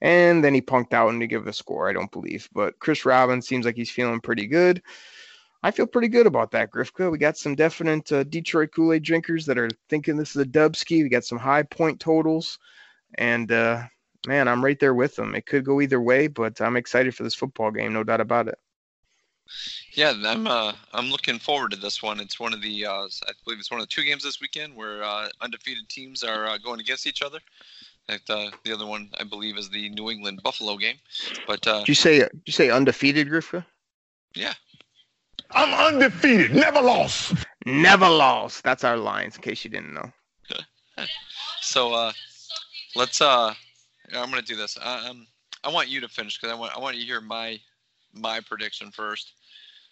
And 0.00 0.42
then 0.42 0.54
he 0.54 0.62
punked 0.62 0.94
out 0.94 1.10
and 1.10 1.20
to 1.20 1.26
give 1.26 1.46
a 1.46 1.52
score, 1.52 1.88
I 1.88 1.92
don't 1.92 2.10
believe. 2.10 2.48
But 2.54 2.78
Chris 2.78 3.04
Robbins 3.04 3.46
seems 3.46 3.66
like 3.66 3.76
he's 3.76 3.90
feeling 3.90 4.20
pretty 4.20 4.46
good. 4.46 4.82
I 5.62 5.70
feel 5.70 5.86
pretty 5.86 6.08
good 6.08 6.26
about 6.26 6.52
that, 6.52 6.70
Grifka. 6.70 7.10
We 7.12 7.18
got 7.18 7.36
some 7.36 7.54
definite 7.54 8.10
uh, 8.10 8.24
Detroit 8.24 8.70
Kool 8.74 8.94
Aid 8.94 9.02
drinkers 9.02 9.44
that 9.44 9.58
are 9.58 9.68
thinking 9.90 10.16
this 10.16 10.30
is 10.30 10.36
a 10.36 10.46
dub 10.46 10.74
ski. 10.74 11.02
We 11.02 11.10
got 11.10 11.24
some 11.24 11.38
high 11.38 11.64
point 11.64 12.00
totals. 12.00 12.58
And 13.16 13.52
uh, 13.52 13.82
man, 14.26 14.48
I'm 14.48 14.64
right 14.64 14.78
there 14.78 14.94
with 14.94 15.16
them. 15.16 15.34
It 15.34 15.44
could 15.44 15.64
go 15.64 15.82
either 15.82 16.00
way, 16.00 16.28
but 16.28 16.60
I'm 16.62 16.76
excited 16.76 17.14
for 17.14 17.24
this 17.24 17.34
football 17.34 17.70
game, 17.70 17.92
no 17.92 18.04
doubt 18.04 18.22
about 18.22 18.48
it. 18.48 18.58
Yeah, 19.92 20.12
I'm 20.24 20.46
uh, 20.46 20.72
I'm 20.92 21.10
looking 21.10 21.38
forward 21.38 21.72
to 21.72 21.76
this 21.76 22.02
one. 22.02 22.20
It's 22.20 22.38
one 22.38 22.52
of 22.52 22.62
the 22.62 22.86
uh, 22.86 23.08
I 23.26 23.32
believe 23.44 23.58
it's 23.58 23.70
one 23.70 23.80
of 23.80 23.86
the 23.86 23.92
two 23.92 24.04
games 24.04 24.22
this 24.22 24.40
weekend 24.40 24.74
where 24.74 25.02
uh, 25.02 25.28
undefeated 25.40 25.88
teams 25.88 26.22
are 26.22 26.46
uh, 26.46 26.58
going 26.58 26.80
against 26.80 27.06
each 27.06 27.22
other. 27.22 27.38
Like 28.08 28.24
the 28.26 28.52
the 28.64 28.72
other 28.72 28.86
one 28.86 29.10
I 29.18 29.24
believe 29.24 29.56
is 29.56 29.68
the 29.70 29.88
New 29.90 30.10
England 30.10 30.40
Buffalo 30.42 30.76
game. 30.76 30.96
But 31.46 31.66
uh, 31.66 31.80
Did 31.80 31.88
you 31.88 31.94
say 31.94 32.18
did 32.20 32.42
you 32.46 32.52
say 32.52 32.70
undefeated, 32.70 33.28
Grifka? 33.28 33.64
yeah, 34.34 34.54
I'm 35.52 35.94
undefeated, 35.94 36.54
never 36.54 36.80
lost. 36.80 37.34
Never 37.66 38.08
lost. 38.08 38.62
That's 38.62 38.84
our 38.84 38.96
lines, 38.96 39.36
in 39.36 39.42
case 39.42 39.64
you 39.64 39.70
didn't 39.70 39.94
know. 39.94 40.10
so 41.60 41.92
uh, 41.92 42.12
let's 42.94 43.20
uh, 43.20 43.54
I'm 44.14 44.30
gonna 44.30 44.42
do 44.42 44.56
this. 44.56 44.78
I, 44.82 45.08
um, 45.08 45.26
I 45.64 45.70
want 45.70 45.88
you 45.88 46.00
to 46.00 46.08
finish 46.08 46.38
because 46.38 46.54
I 46.54 46.58
want 46.58 46.76
I 46.76 46.80
want 46.80 46.96
you 46.96 47.02
to 47.02 47.06
hear 47.06 47.20
my 47.20 47.58
my 48.12 48.40
prediction 48.40 48.90
first. 48.90 49.32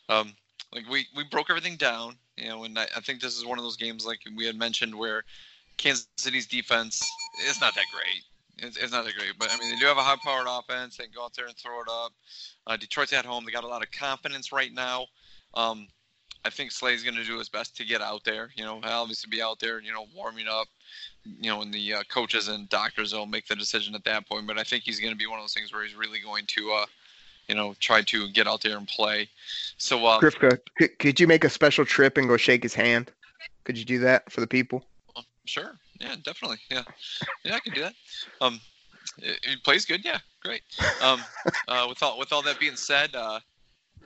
Um, 0.09 0.35
like 0.73 0.89
we 0.89 1.07
we 1.17 1.25
broke 1.25 1.51
everything 1.51 1.77
down, 1.77 2.17
you 2.37 2.49
know, 2.49 2.65
and 2.65 2.79
I, 2.79 2.87
I 2.97 3.01
think 3.01 3.21
this 3.21 3.37
is 3.37 3.45
one 3.45 3.59
of 3.59 3.65
those 3.65 3.77
games 3.77 4.07
like 4.07 4.21
we 4.37 4.47
had 4.47 4.57
mentioned 4.57 4.95
where 4.95 5.25
Kansas 5.77 6.09
City's 6.17 6.47
defense 6.47 7.03
is 7.47 7.61
not 7.61 7.75
that 7.75 7.87
great. 7.93 8.23
It's, 8.59 8.77
it's 8.77 8.93
not 8.93 9.05
that 9.05 9.15
great, 9.15 9.33
but 9.39 9.51
I 9.51 9.59
mean 9.59 9.71
they 9.71 9.79
do 9.79 9.87
have 9.87 9.99
a 9.99 10.03
high-powered 10.03 10.47
offense. 10.49 10.97
They 10.97 11.05
can 11.05 11.13
go 11.15 11.25
out 11.25 11.35
there 11.35 11.47
and 11.47 11.57
throw 11.57 11.81
it 11.81 11.89
up. 11.91 12.13
Uh, 12.67 12.77
Detroit's 12.77 13.13
at 13.13 13.25
home. 13.25 13.45
They 13.45 13.53
got 13.53 13.65
a 13.65 13.69
lot 13.69 13.83
of 13.83 13.91
confidence 13.93 14.53
right 14.53 14.73
now. 14.73 15.07
Um, 15.55 15.89
I 16.45 16.51
think 16.51 16.73
Slay's 16.73 17.03
going 17.03 17.17
to 17.17 17.25
do 17.25 17.39
his 17.39 17.49
best 17.49 17.77
to 17.77 17.85
get 17.85 18.01
out 18.01 18.25
there. 18.25 18.51
You 18.55 18.65
know, 18.65 18.81
obviously 18.83 19.29
be 19.29 19.43
out 19.43 19.59
there, 19.61 19.81
you 19.81 19.93
know, 19.93 20.07
warming 20.15 20.47
up. 20.49 20.69
You 21.25 21.51
know, 21.51 21.63
and 21.63 21.75
the 21.75 21.95
uh, 21.95 22.03
coaches 22.09 22.49
and 22.49 22.69
doctors 22.69 23.13
will 23.13 23.27
make 23.27 23.47
the 23.47 23.57
decision 23.57 23.95
at 23.95 24.05
that 24.05 24.27
point. 24.29 24.47
But 24.47 24.59
I 24.59 24.63
think 24.63 24.85
he's 24.85 25.01
going 25.01 25.13
to 25.13 25.19
be 25.19 25.27
one 25.27 25.39
of 25.39 25.43
those 25.43 25.53
things 25.53 25.73
where 25.73 25.85
he's 25.85 25.95
really 25.95 26.21
going 26.21 26.45
to, 26.47 26.71
uh, 26.73 26.87
you 27.49 27.55
know, 27.55 27.75
try 27.81 28.03
to 28.03 28.29
get 28.29 28.47
out 28.47 28.63
there 28.63 28.77
and 28.77 28.87
play. 28.87 29.29
So, 29.79 30.05
uh, 30.07 30.21
Grifka, 30.21 30.59
could, 30.77 30.99
could 30.99 31.21
you 31.21 31.27
make 31.27 31.45
a 31.45 31.51
special 31.51 31.85
trip 31.85 32.17
and 32.17 32.29
go 32.29 32.37
shake 32.37 32.63
his 32.63 32.75
hand? 32.75 33.11
Could 33.65 33.79
you 33.79 33.85
do 33.85 33.99
that 34.01 34.31
for 34.31 34.41
the 34.41 34.47
people? 34.47 34.85
Sure. 35.45 35.79
Yeah, 36.01 36.15
definitely. 36.23 36.59
Yeah. 36.71 36.83
Yeah, 37.45 37.55
I 37.57 37.61
can 37.61 37.73
do 37.73 37.81
that. 37.81 37.95
Um, 38.41 38.61
he 39.21 39.57
plays 39.65 39.85
good. 39.85 40.05
Yeah, 40.05 40.19
great. 40.43 40.63
Um, 41.03 41.23
uh, 41.69 41.87
with 41.89 42.03
all 42.03 42.19
with 42.19 42.33
all 42.33 42.43
that 42.43 42.61
being 42.61 42.77
said, 42.77 43.15
uh, 43.15 43.41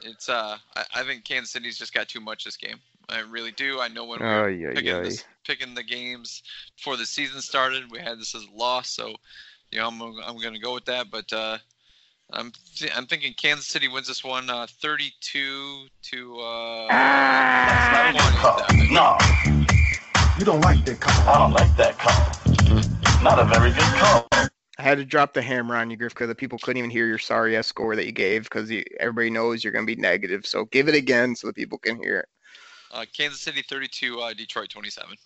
it's 0.02 0.28
uh, 0.28 0.56
I, 0.76 0.84
I 0.94 1.02
think 1.02 1.24
Kansas 1.24 1.50
City's 1.50 1.78
just 1.78 1.92
got 1.92 2.08
too 2.08 2.20
much 2.20 2.44
this 2.44 2.56
game. 2.56 2.76
I 3.08 3.20
really 3.20 3.52
do. 3.52 3.80
I 3.80 3.88
know 3.88 4.04
when 4.04 4.20
we 4.20 4.26
Oh 4.26 4.42
were 4.42 4.50
yeah, 4.50 4.68
picking, 4.68 4.86
yeah. 4.86 5.00
this, 5.00 5.24
picking 5.44 5.74
the 5.74 5.82
games 5.82 6.42
before 6.76 6.96
the 6.96 7.04
season 7.04 7.40
started, 7.40 7.90
we 7.90 7.98
had 7.98 8.18
this 8.18 8.34
as 8.34 8.44
a 8.44 8.56
loss. 8.56 8.90
So, 8.90 9.16
you 9.70 9.80
know, 9.80 9.88
I'm 9.88 10.00
I'm 10.00 10.38
gonna 10.38 10.58
go 10.58 10.74
with 10.74 10.84
that. 10.86 11.10
But 11.10 11.30
uh, 11.32 11.58
I'm 12.32 12.52
th- 12.76 12.92
I'm 12.96 13.06
thinking 13.06 13.34
Kansas 13.34 13.66
City 13.66 13.88
wins 13.88 14.08
this 14.08 14.24
one, 14.24 14.48
uh, 14.48 14.66
32 14.66 15.86
to 16.02 16.40
uh. 16.40 16.88
No. 18.90 19.18
You 20.38 20.44
don't 20.44 20.60
like 20.62 20.84
that 20.86 21.00
call. 21.00 21.28
I 21.28 21.38
don't 21.38 21.52
like 21.52 21.76
that 21.76 21.98
call. 21.98 22.14
Not 23.22 23.38
a 23.38 23.44
very 23.44 23.72
good 23.72 23.86
call. 23.98 24.26
I 24.78 24.82
had 24.82 24.98
to 24.98 25.04
drop 25.04 25.34
the 25.34 25.42
hammer 25.42 25.76
on 25.76 25.90
you, 25.90 25.96
Griff, 25.96 26.14
because 26.14 26.28
the 26.28 26.34
people 26.34 26.58
couldn't 26.58 26.78
even 26.78 26.90
hear 26.90 27.06
your 27.06 27.18
sorry 27.18 27.56
ass 27.56 27.66
score 27.66 27.94
that 27.94 28.06
you 28.06 28.12
gave 28.12 28.44
because 28.44 28.72
everybody 28.98 29.30
knows 29.30 29.62
you're 29.62 29.72
going 29.72 29.86
to 29.86 29.94
be 29.94 30.00
negative. 30.00 30.46
So 30.46 30.64
give 30.64 30.88
it 30.88 30.94
again 30.94 31.36
so 31.36 31.46
the 31.46 31.52
people 31.52 31.78
can 31.78 32.02
hear 32.02 32.18
it. 32.20 32.28
Uh, 32.90 33.04
Kansas 33.16 33.40
City 33.40 33.62
32, 33.62 34.20
uh, 34.20 34.32
Detroit 34.34 34.70
27. 34.70 35.16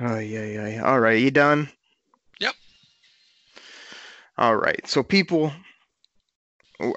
Oh, 0.00 0.18
yeah, 0.18 0.44
yeah, 0.44 0.68
yeah. 0.68 0.82
All 0.82 1.00
right, 1.00 1.20
you 1.20 1.30
done? 1.30 1.70
All 4.40 4.56
right. 4.56 4.80
So, 4.88 5.02
people, 5.02 5.52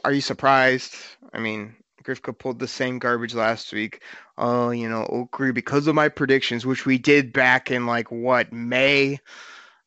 are 0.05 0.13
you 0.13 0.21
surprised? 0.21 0.95
I 1.33 1.39
mean, 1.39 1.75
Grifka 2.01 2.37
pulled 2.37 2.57
the 2.57 2.69
same 2.69 2.99
garbage 2.99 3.33
last 3.33 3.73
week. 3.73 4.01
Oh, 4.37 4.69
you 4.69 4.87
know, 4.87 5.05
Okrie, 5.11 5.53
because 5.53 5.87
of 5.87 5.93
my 5.93 6.07
predictions, 6.07 6.65
which 6.65 6.85
we 6.85 6.97
did 6.97 7.33
back 7.33 7.69
in 7.69 7.85
like 7.85 8.09
what, 8.13 8.53
May? 8.53 9.19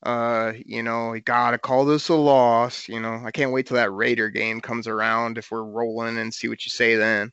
Uh, 0.03 0.53
you 0.67 0.83
know, 0.83 1.15
you 1.15 1.23
gotta 1.23 1.57
call 1.57 1.87
this 1.87 2.11
a 2.11 2.15
loss. 2.15 2.91
You 2.91 3.01
know, 3.01 3.23
I 3.25 3.31
can't 3.31 3.53
wait 3.53 3.67
till 3.67 3.77
that 3.77 3.91
Raider 3.91 4.29
game 4.29 4.61
comes 4.61 4.87
around 4.87 5.39
if 5.39 5.51
we're 5.51 5.65
rolling 5.65 6.19
and 6.19 6.35
see 6.35 6.49
what 6.49 6.67
you 6.67 6.71
say 6.71 6.97
then. 6.97 7.33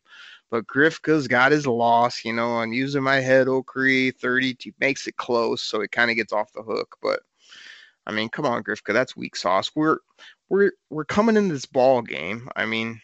But 0.49 0.67
Grifka's 0.67 1.28
got 1.28 1.51
his 1.51 1.67
loss, 1.67 2.24
you 2.24 2.32
know. 2.32 2.59
I'm 2.59 2.71
using 2.71 3.03
my 3.03 3.19
head, 3.19 3.47
Okrie 3.47 4.15
32 4.17 4.71
makes 4.80 5.05
it 5.05 5.17
close, 5.17 5.61
so 5.61 5.82
it 5.82 5.91
kind 5.91 6.09
of 6.11 6.15
gets 6.15 6.32
off 6.32 6.53
the 6.53 6.63
hook. 6.63 6.95
But 7.01 7.19
I 8.05 8.11
mean, 8.11 8.29
come 8.29 8.45
on, 8.45 8.63
Grifka, 8.63 8.93
that's 8.93 9.15
weak 9.15 9.35
sauce. 9.35 9.71
We're 9.75 9.97
we're 10.49 10.71
we're 10.89 11.05
coming 11.05 11.37
in 11.37 11.47
this 11.47 11.65
ball 11.65 12.01
game. 12.01 12.49
I 12.55 12.65
mean, 12.65 13.01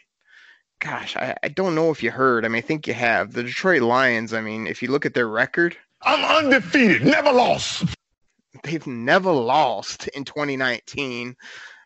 gosh, 0.80 1.16
I, 1.16 1.36
I 1.44 1.48
don't 1.50 1.76
know 1.76 1.92
if 1.92 2.04
you 2.04 2.12
heard. 2.12 2.46
I 2.46 2.48
mean, 2.48 2.58
I 2.58 2.66
think 2.66 2.88
you 2.88 2.94
have. 2.94 3.34
The 3.34 3.44
Detroit 3.44 3.82
Lions, 3.82 4.34
I 4.34 4.42
mean, 4.42 4.68
if 4.68 4.82
you 4.82 4.92
look 4.92 5.06
at 5.06 5.14
their 5.14 5.28
record, 5.28 5.78
I'm 6.02 6.46
undefeated, 6.46 7.06
never 7.06 7.32
lost. 7.32 7.86
they've 8.64 8.86
never 8.88 9.32
lost 9.32 10.08
in 10.10 10.26
2019. 10.26 11.36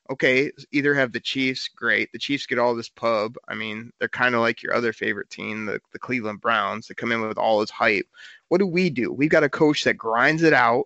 Okay, 0.10 0.52
either 0.72 0.94
have 0.94 1.14
the 1.14 1.20
Chiefs, 1.20 1.70
great. 1.70 2.12
The 2.12 2.20
Chiefs 2.20 2.46
get 2.46 2.60
all 2.60 2.76
this 2.76 2.90
pub. 2.90 3.36
I 3.48 3.56
mean, 3.56 3.92
they're 4.00 4.10
kind 4.10 4.36
of 4.36 4.42
like 4.42 4.62
your 4.62 4.76
other 4.76 4.92
favorite 4.92 5.30
team, 5.30 5.66
the, 5.66 5.80
the 5.94 6.00
Cleveland 6.00 6.42
Browns, 6.42 6.88
that 6.88 6.98
come 6.98 7.12
in 7.14 7.22
with 7.22 7.38
all 7.38 7.62
this 7.62 7.70
hype. 7.70 8.08
What 8.50 8.58
do 8.58 8.68
we 8.68 8.90
do? 8.90 9.14
We've 9.14 9.30
got 9.30 9.44
a 9.44 9.50
coach 9.50 9.86
that 9.86 9.94
grinds 9.94 10.44
it 10.44 10.54
out, 10.54 10.86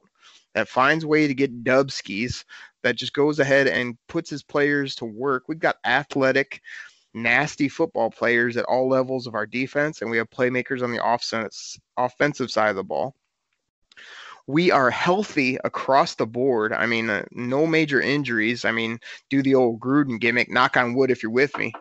that 0.54 0.68
finds 0.68 1.04
a 1.04 1.08
way 1.08 1.28
to 1.28 1.34
get 1.34 1.64
dub 1.64 1.91
skis, 1.91 2.45
that 2.84 2.95
just 2.95 3.14
goes 3.14 3.39
ahead 3.39 3.68
and 3.68 3.98
puts 4.08 4.30
his 4.30 4.43
players 4.43 4.95
to 4.95 5.06
work. 5.06 5.43
We've 5.48 5.60
got 5.60 5.78
athletic, 5.86 6.62
nasty 7.14 7.70
football 7.70 8.10
players 8.10 8.58
at 8.58 8.66
all 8.66 8.89
levels 8.89 9.28
of 9.28 9.36
our 9.36 9.45
defense, 9.45 10.02
and 10.02 10.10
we 10.10 10.18
have 10.18 10.30
playmakers 10.30 10.82
on 10.82 10.91
the 10.91 11.06
offense, 11.06 11.78
offensive 11.98 12.52
side 12.52 12.70
of 12.70 12.76
the 12.76 12.84
ball 12.84 13.16
we 14.48 14.72
are 14.72 14.89
healthy 14.89 15.58
across 15.66 16.16
the 16.16 16.26
board. 16.26 16.72
I 16.72 16.86
mean, 16.86 17.10
uh, 17.10 17.26
no 17.32 17.68
major 17.68 18.02
injuries. 18.02 18.64
I 18.64 18.72
mean, 18.72 19.00
do 19.30 19.41
the 19.43 19.56
old 19.56 19.80
Gruden 19.82 20.20
gimmick, 20.20 20.50
knock 20.50 20.78
on 20.78 20.95
wood 20.95 21.12
if 21.12 21.22
you're 21.22 21.32
with 21.32 21.56
me. 21.58 21.74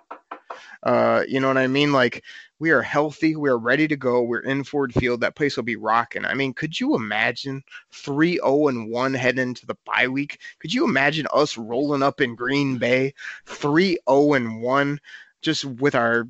Uh, 0.87 1.25
you 1.27 1.41
know 1.41 1.49
what 1.49 1.59
I 1.59 1.67
mean? 1.67 1.93
Like, 1.93 2.23
we 2.61 2.71
are 2.71 2.81
healthy. 2.81 3.35
We 3.35 3.51
are 3.51 3.59
ready 3.59 3.89
to 3.89 3.97
go. 3.97 4.23
We're 4.23 4.39
in 4.39 4.63
Ford 4.63 4.95
Field. 4.95 5.21
That 5.21 5.35
place 5.35 5.57
will 5.57 5.65
be 5.65 5.75
rocking. 5.75 6.25
I 6.25 6.35
mean, 6.35 6.55
could 6.55 6.79
you 6.79 6.95
imagine 6.95 7.65
3 7.91 8.35
0 8.35 8.69
and 8.69 8.89
1 8.89 9.15
heading 9.15 9.43
into 9.43 9.67
the 9.67 9.77
bye 9.85 10.07
week? 10.07 10.39
Could 10.61 10.73
you 10.73 10.85
imagine 10.85 11.27
us 11.35 11.59
rolling 11.59 12.05
up 12.05 12.21
in 12.21 12.37
Green 12.37 12.79
Bay 12.79 13.15
3 13.47 13.99
0 14.09 14.33
and 14.35 14.63
1 14.63 15.01
just 15.43 15.65
with 15.65 15.97
our 15.97 16.29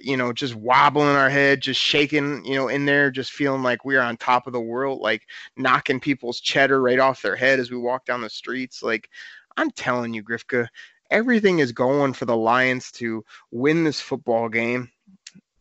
you 0.00 0.16
know, 0.16 0.32
just 0.32 0.54
wobbling 0.54 1.08
our 1.08 1.28
head, 1.28 1.60
just 1.60 1.80
shaking, 1.80 2.44
you 2.44 2.54
know, 2.54 2.68
in 2.68 2.84
there, 2.84 3.10
just 3.10 3.32
feeling 3.32 3.64
like 3.64 3.84
we're 3.84 4.00
on 4.00 4.16
top 4.16 4.46
of 4.46 4.52
the 4.52 4.60
world, 4.60 5.00
like 5.00 5.26
knocking 5.56 5.98
people's 5.98 6.38
cheddar 6.38 6.80
right 6.80 7.00
off 7.00 7.20
their 7.22 7.34
head 7.34 7.58
as 7.58 7.72
we 7.72 7.76
walk 7.76 8.04
down 8.04 8.20
the 8.20 8.30
streets. 8.30 8.84
Like, 8.84 9.10
I'm 9.56 9.72
telling 9.72 10.14
you, 10.14 10.22
Grifka, 10.22 10.68
everything 11.14 11.60
is 11.60 11.70
going 11.70 12.12
for 12.12 12.24
the 12.24 12.36
Lions 12.36 12.90
to 12.90 13.24
win 13.52 13.84
this 13.84 14.00
football 14.00 14.48
game. 14.48 14.90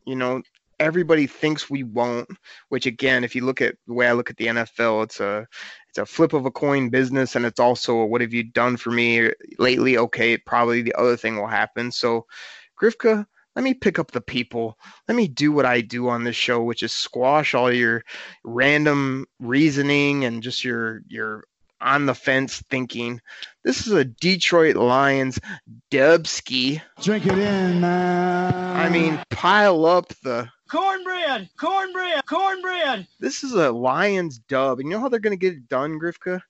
You 0.04 0.16
know, 0.16 0.42
everybody 0.80 1.28
thinks 1.28 1.70
we 1.70 1.84
won't, 1.84 2.28
which 2.70 2.88
again, 2.88 3.24
if 3.24 3.36
you 3.36 3.46
look 3.46 3.62
at 3.62 3.76
the 3.86 3.94
way 3.94 4.08
I 4.08 4.14
look 4.14 4.32
at 4.32 4.38
the 4.38 4.48
NFL, 4.48 5.04
it's 5.04 5.20
a 5.20 5.48
it's 5.90 6.00
a 6.00 6.08
flip 6.08 6.34
of 6.34 6.48
a 6.48 6.52
coin 6.52 6.90
business 6.90 7.36
and 7.36 7.46
it's 7.46 7.60
also 7.60 8.00
a, 8.00 8.06
what 8.06 8.22
have 8.22 8.34
you 8.34 8.44
done 8.44 8.78
for 8.78 8.90
me 8.90 9.30
lately? 9.60 9.96
Okay, 9.96 10.38
probably 10.38 10.82
the 10.82 10.96
other 10.96 11.16
thing 11.16 11.38
will 11.38 11.48
happen. 11.48 11.92
So, 11.92 12.26
Grifka, 12.82 13.28
let 13.56 13.64
me 13.64 13.76
pick 13.76 14.00
up 14.00 14.10
the 14.10 14.22
people. 14.22 14.76
Let 15.08 15.16
me 15.16 15.28
do 15.28 15.52
what 15.52 15.68
I 15.68 15.82
do 15.82 16.10
on 16.10 16.24
this 16.24 16.36
show, 16.36 16.64
which 16.64 16.82
is 16.82 16.92
squash 16.92 17.54
all 17.54 17.72
your 17.72 18.04
random 18.44 19.28
reasoning 19.40 20.26
and 20.26 20.42
just 20.42 20.64
your 20.64 21.04
your 21.08 21.44
on 21.84 22.06
the 22.06 22.16
fence 22.16 22.64
thinking. 22.70 23.22
This 23.64 23.86
is 23.86 23.94
a 23.94 24.06
Detroit 24.06 24.76
Lions 24.76 25.40
dubski. 25.92 26.82
Drink 27.02 27.26
it 27.26 27.38
in, 27.38 27.82
man. 27.82 28.78
I 28.78 28.90
mean, 28.90 29.20
pile 29.30 29.86
up 29.86 30.10
the 30.24 30.50
Cornbread, 30.74 31.50
cornbread, 31.56 32.26
cornbread. 32.26 33.06
this 33.20 33.44
is 33.44 33.54
a 33.54 33.72
Lions 33.72 34.40
dub. 34.40 34.80
And 34.80 34.90
you 34.90 34.96
know 34.96 35.02
how 35.02 35.08
they're 35.08 35.20
going 35.20 35.38
to 35.38 35.40
get 35.40 35.54
it 35.54 35.70
done, 35.70 36.00
Grifka? 36.00 36.42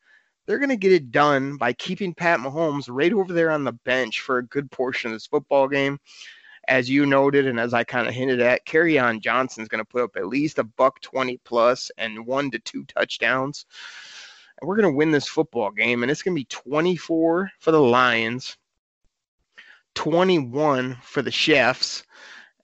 They're 0.45 0.59
going 0.59 0.69
to 0.69 0.77
get 0.77 0.93
it 0.93 1.11
done 1.11 1.57
by 1.57 1.73
keeping 1.73 2.13
Pat 2.13 2.39
Mahomes 2.39 2.85
right 2.89 3.11
over 3.11 3.33
there 3.33 3.51
on 3.51 3.65
the 3.65 3.73
bench 3.73 4.21
for 4.21 4.37
a 4.37 4.45
good 4.45 4.71
portion 4.71 5.11
of 5.11 5.15
this 5.15 5.27
football 5.27 5.67
game. 5.67 5.99
As 6.69 6.89
you 6.89 7.05
noted, 7.05 7.47
and 7.47 7.59
as 7.59 7.73
I 7.73 7.83
kind 7.83 8.07
of 8.07 8.13
hinted 8.13 8.39
at, 8.39 8.65
Kerryon 8.65 9.19
Johnson's 9.19 9.67
going 9.67 9.83
to 9.83 9.89
put 9.89 10.03
up 10.03 10.15
at 10.15 10.27
least 10.27 10.57
a 10.59 10.63
buck 10.63 11.01
20 11.01 11.37
plus 11.43 11.91
and 11.97 12.25
one 12.25 12.49
to 12.51 12.59
two 12.59 12.85
touchdowns. 12.85 13.65
We're 14.61 14.75
going 14.75 14.91
to 14.91 14.97
win 14.97 15.11
this 15.11 15.27
football 15.27 15.71
game, 15.71 16.03
and 16.03 16.11
it's 16.11 16.21
going 16.21 16.35
to 16.35 16.39
be 16.39 16.45
24 16.45 17.51
for 17.59 17.71
the 17.71 17.81
Lions, 17.81 18.57
21 19.95 20.97
for 21.01 21.21
the 21.21 21.31
Chefs. 21.31 22.03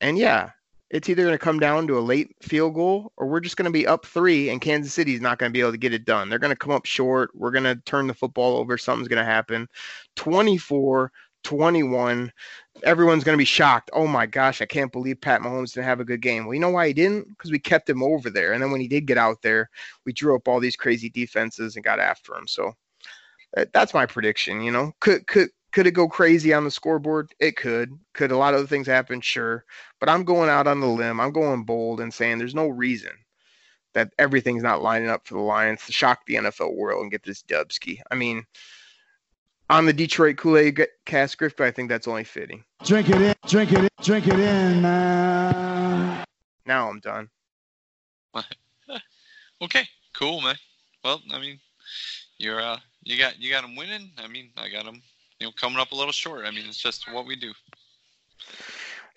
And 0.02 0.18
yeah, 0.18 0.52
it's 0.90 1.08
either 1.08 1.24
going 1.24 1.34
to 1.34 1.38
come 1.38 1.60
down 1.60 1.88
to 1.88 1.98
a 1.98 2.02
late 2.02 2.36
field 2.42 2.74
goal 2.74 3.12
or 3.18 3.28
we're 3.28 3.40
just 3.40 3.58
going 3.58 3.66
to 3.66 3.72
be 3.72 3.86
up 3.86 4.06
three 4.06 4.50
and 4.50 4.62
Kansas 4.62 4.94
City's 4.94 5.22
not 5.22 5.38
going 5.38 5.52
to 5.52 5.54
be 5.54 5.60
able 5.60 5.72
to 5.72 5.78
get 5.78 5.94
it 5.94 6.06
done. 6.06 6.30
They're 6.30 6.40
going 6.40 6.54
to 6.54 6.58
come 6.58 6.72
up 6.72 6.86
short. 6.86 7.30
We're 7.36 7.52
going 7.52 7.64
to 7.66 7.76
turn 7.86 8.08
the 8.08 8.14
football 8.14 8.58
over. 8.58 8.78
Something's 8.78 9.08
going 9.08 9.24
to 9.24 9.32
happen. 9.32 9.68
24 10.16 11.12
21. 11.44 12.32
Everyone's 12.84 13.24
going 13.24 13.34
to 13.34 13.42
be 13.42 13.46
shocked. 13.46 13.90
Oh 13.94 14.08
my 14.08 14.26
gosh, 14.26 14.62
I 14.62 14.66
can't 14.66 14.92
believe 14.92 15.20
Pat 15.22 15.42
Mahomes 15.42 15.74
didn't 15.74 15.86
have 15.86 16.00
a 16.00 16.06
good 16.06 16.22
game. 16.22 16.46
Well, 16.46 16.54
you 16.54 16.60
know 16.60 16.70
why 16.70 16.88
he 16.88 16.94
didn't? 16.94 17.28
Because 17.30 17.52
we 17.52 17.60
kept 17.60 17.90
him 17.90 18.04
over 18.04 18.30
there. 18.30 18.54
And 18.54 18.62
then 18.62 18.72
when 18.72 18.82
he 18.82 18.88
did 18.88 19.06
get 19.06 19.18
out 19.18 19.42
there, 19.42 19.70
we 20.06 20.14
drew 20.14 20.36
up 20.36 20.48
all 20.48 20.60
these 20.60 20.76
crazy 20.76 21.10
defenses 21.10 21.76
and 21.76 21.84
got 21.84 22.00
after 22.00 22.36
him. 22.36 22.48
So 22.48 22.74
that's 23.74 23.94
my 23.94 24.06
prediction. 24.06 24.62
You 24.62 24.72
know, 24.72 24.94
could 25.00 25.28
could 25.28 25.50
could 25.72 25.88
it 25.88 25.92
go 25.92 26.08
crazy 26.08 26.54
on 26.54 26.64
the 26.64 26.72
scoreboard? 26.72 27.34
It 27.40 27.56
could. 27.56 27.98
Could 28.14 28.32
a 28.32 28.38
lot 28.38 28.54
of 28.54 28.60
other 28.60 28.68
things 28.68 28.88
happen? 28.88 29.22
Sure. 29.22 29.66
But 30.00 30.10
I'm 30.10 30.24
going 30.24 30.50
out 30.50 30.68
on 30.68 30.80
the 30.80 30.88
limb. 30.88 31.20
I'm 31.20 31.32
going 31.32 31.64
bold 31.64 32.02
and 32.02 32.14
saying 32.14 32.38
there's 32.38 32.56
no 32.56 32.68
reason 32.68 33.12
that 33.94 34.12
everything's 34.18 34.64
not 34.64 34.82
lining 34.82 35.10
up 35.10 35.26
for 35.26 35.34
the 35.36 35.40
Lions 35.42 35.86
to 35.86 35.92
shock 35.92 36.26
the 36.26 36.36
NFL 36.36 36.76
world 36.76 37.02
and 37.02 37.12
get 37.12 37.24
this 37.24 37.44
dubski. 37.44 38.00
I 38.12 38.16
mean, 38.16 38.46
on 39.70 39.86
the 39.86 39.94
Detroit 39.94 40.38
Kool-Aid 40.38 40.88
cast 41.06 41.34
script, 41.34 41.62
I 41.62 41.72
think 41.72 41.90
that's 41.90 42.08
only 42.08 42.24
fitting. 42.24 42.64
Drink 42.84 43.10
it 43.10 43.22
in, 43.22 43.36
drink 43.48 43.72
it 43.72 43.80
in, 43.80 43.90
drink 44.02 44.28
it 44.28 44.40
in, 44.40 44.82
man. 44.82 46.26
Now 46.66 46.90
I'm 46.90 47.00
done. 47.00 47.30
okay, 49.62 49.88
cool, 50.14 50.42
man. 50.42 50.56
Well, 51.04 51.22
I 51.32 51.40
mean, 51.40 51.60
you're 52.38 52.62
uh, 52.62 52.78
you 53.04 53.18
got 53.18 53.40
you 53.40 53.52
got 53.52 53.62
them 53.62 53.76
winning. 53.76 54.12
I 54.18 54.28
mean, 54.28 54.50
I 54.58 54.70
got 54.70 54.86
them, 54.86 55.02
you 55.40 55.48
know, 55.48 55.54
coming 55.60 55.80
up 55.80 55.92
a 55.92 55.96
little 55.96 56.12
short. 56.12 56.46
I 56.46 56.52
mean, 56.52 56.66
it's 56.68 56.78
just 56.78 57.12
what 57.12 57.26
we 57.26 57.36
do. 57.36 57.54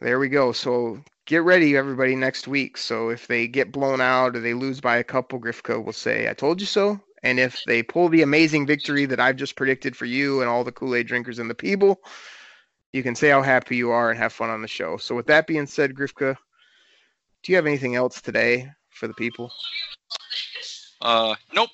There 0.01 0.19
we 0.19 0.29
go. 0.29 0.53
So 0.53 1.03
get 1.27 1.43
ready, 1.43 1.77
everybody, 1.77 2.17
next 2.17 2.49
week. 2.49 2.77
So 2.77 3.11
if 3.11 3.27
they 3.27 3.47
get 3.47 3.73
blown 3.73 4.01
out 4.01 4.37
or 4.37 4.41
they 4.41 4.55
lose 4.55 4.81
by 4.81 4.97
a 4.97 5.05
couple, 5.05 5.39
Grifka 5.41 5.83
will 5.83 5.93
say, 5.93 6.29
"I 6.29 6.35
told 6.35 6.61
you 6.61 6.67
so." 6.67 7.01
And 7.23 7.39
if 7.39 7.63
they 7.67 7.83
pull 7.83 8.09
the 8.09 8.23
amazing 8.23 8.67
victory 8.67 9.07
that 9.07 9.21
I've 9.21 9.37
just 9.37 9.55
predicted 9.55 9.97
for 9.97 10.07
you 10.07 10.41
and 10.41 10.51
all 10.51 10.65
the 10.65 10.73
Kool 10.73 10.95
Aid 10.95 11.07
drinkers 11.07 11.39
and 11.39 11.49
the 11.49 11.55
people, 11.55 12.01
you 12.93 13.03
can 13.03 13.15
say 13.15 13.31
how 13.31 13.43
happy 13.43 13.77
you 13.77 13.91
are 13.91 14.11
and 14.11 14.19
have 14.19 14.33
fun 14.33 14.51
on 14.51 14.63
the 14.63 14.69
show. 14.69 14.97
So, 14.97 15.15
with 15.15 15.27
that 15.27 15.47
being 15.47 15.67
said, 15.67 15.95
Grifka, 15.95 16.37
do 17.43 17.53
you 17.53 17.57
have 17.57 17.67
anything 17.67 17.95
else 17.95 18.21
today 18.21 18.71
for 18.91 19.07
the 19.07 19.15
people? 19.15 19.51
Uh, 21.01 21.35
nope. 21.55 21.71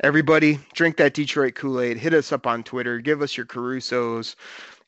Everybody, 0.00 0.58
drink 0.74 0.96
that 0.96 1.14
Detroit 1.14 1.54
Kool 1.54 1.80
Aid. 1.80 1.96
Hit 1.96 2.12
us 2.12 2.32
up 2.32 2.46
on 2.46 2.64
Twitter. 2.64 2.98
Give 2.98 3.22
us 3.22 3.36
your 3.36 3.46
Carusos. 3.46 4.34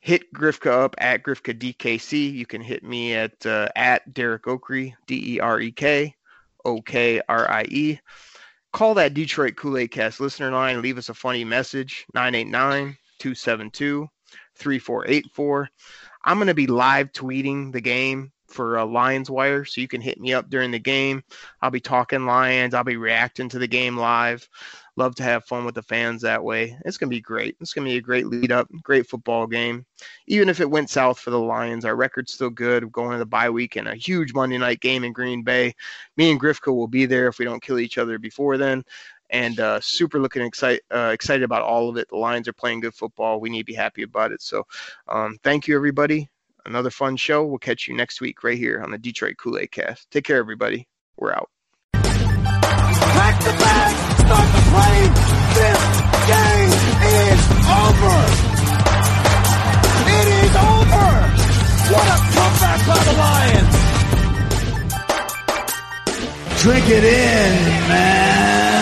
hit 0.01 0.33
Grifka 0.35 0.71
up 0.71 0.97
at 0.99 1.23
Grifka 1.23 1.57
DKC. 1.57 2.33
You 2.33 2.45
can 2.45 2.61
hit 2.61 2.83
me 2.83 3.15
at 3.15 3.47
uh, 3.47 3.69
at 3.77 4.13
Derek 4.13 4.43
Okrie, 4.43 4.95
D 5.07 5.37
E 5.37 5.41
R 5.41 5.61
E 5.61 5.71
K 5.71 6.17
O 6.65 6.81
K 6.81 7.21
R 7.29 7.51
I 7.51 7.65
E. 7.69 7.99
Call 8.73 8.95
that 8.95 9.15
Detroit 9.15 9.57
Kool 9.57 9.79
Aid 9.79 9.93
Cast 9.93 10.21
listener 10.21 10.51
line. 10.51 10.83
Leave 10.83 10.99
us 10.99 11.09
a 11.09 11.15
funny 11.15 11.45
message 11.45 12.07
989 12.15 12.97
272 13.19 14.09
3484. 14.57 15.69
I'm 16.25 16.39
going 16.39 16.49
to 16.49 16.55
be 16.55 16.67
live 16.67 17.13
tweeting 17.13 17.73
the 17.73 17.81
game 17.81 18.33
for 18.49 18.79
uh, 18.79 18.87
Lions 18.87 19.31
Wire, 19.31 19.65
so 19.65 19.81
you 19.81 19.89
can 19.89 20.01
hit 20.01 20.21
me 20.21 20.33
up 20.33 20.49
during 20.49 20.71
the 20.71 20.79
game. 20.79 21.23
I'll 21.61 21.71
be 21.71 21.81
talking 21.81 22.27
Lions. 22.27 22.75
I'll 22.75 22.85
be 22.85 22.97
reacting 22.97 23.49
to 23.51 23.59
the 23.59 23.67
game 23.67 23.97
live. 23.97 24.49
Love 24.97 25.17
to 25.17 25.25
have 25.25 25.45
fun 25.45 25.65
with 25.65 25.75
the 25.75 25.83
fans 25.83 26.23
that 26.23 26.43
way. 26.43 26.79
It's 26.85 26.99
going 26.99 27.11
to 27.11 27.17
be 27.17 27.21
great. 27.21 27.57
It's 27.61 27.73
going 27.73 27.85
to 27.85 27.91
be 27.91 27.99
a 27.99 28.03
great 28.03 28.27
lead 28.27 28.53
up, 28.53 28.69
great 28.83 29.09
football 29.09 29.47
game. 29.47 29.85
Even 30.29 30.49
if 30.49 30.61
it 30.61 30.71
went 30.71 30.89
south 30.89 31.19
for 31.19 31.31
the 31.31 31.39
Lions, 31.39 31.85
our 31.85 31.97
record's 31.97 32.33
still 32.33 32.51
good. 32.51 32.85
We're 32.85 32.91
going 32.91 33.13
to 33.13 33.19
the 33.19 33.27
bye 33.27 33.51
week 33.51 33.75
and 33.75 33.89
a 33.89 33.97
huge 33.97 34.33
Monday 34.35 34.57
night 34.57 34.81
game 34.81 35.03
in 35.03 35.13
Green 35.13 35.43
Bay. 35.43 35.75
Me 36.17 36.31
and 36.31 36.41
Grifka 36.41 36.73
will 36.73 36.87
be 36.87 37.07
there 37.07 37.27
if 37.27 37.41
we 37.41 37.45
don't 37.45 37.63
kill 37.63 37.81
each 37.81 37.99
other 37.99 38.19
before 38.19 38.57
then. 38.57 38.85
And 39.31 39.59
uh, 39.59 39.81
super 39.81 40.21
looking 40.21 40.43
excited 40.43 40.83
uh, 40.93 41.11
excited 41.13 41.43
about 41.43 41.63
all 41.63 41.89
of 41.89 41.97
it. 41.97 42.09
The 42.09 42.17
Lions 42.17 42.47
are 42.47 42.53
playing 42.53 42.81
good 42.81 42.95
football. 42.95 43.41
We 43.41 43.51
need 43.51 43.61
to 43.61 43.65
be 43.65 43.75
happy 43.75 44.03
about 44.03 44.31
it. 44.31 44.43
So, 44.43 44.65
um, 45.09 45.39
thank 45.43 45.67
you 45.67 45.75
everybody. 45.75 46.29
Another 46.67 46.91
fun 46.91 47.17
show. 47.17 47.45
We'll 47.45 47.59
catch 47.59 47.89
you 47.89 47.97
next 47.97 48.21
week 48.21 48.45
right 48.45 48.57
here 48.57 48.81
on 48.81 48.91
the 48.91 48.99
Detroit 48.99 49.37
Kool 49.39 49.59
Aid 49.59 49.73
Cast. 49.73 50.11
Take 50.11 50.25
care, 50.25 50.39
everybody. 50.39 50.87
We're 51.17 51.33
out. 51.33 51.51
Start 54.25 54.49
the 54.57 54.63
plane. 54.73 55.13
This 55.59 55.81
game 56.33 56.73
is 57.21 57.41
over. 57.85 58.17
It 60.19 60.27
is 60.41 60.53
over. 60.73 61.09
What 61.93 62.07
a 62.09 62.19
comeback 62.35 62.81
by 62.89 62.99
the 63.05 63.15
Lions. 63.23 63.75
Drink 66.63 66.87
it 66.89 67.05
in, 67.05 67.53
man. 67.89 68.74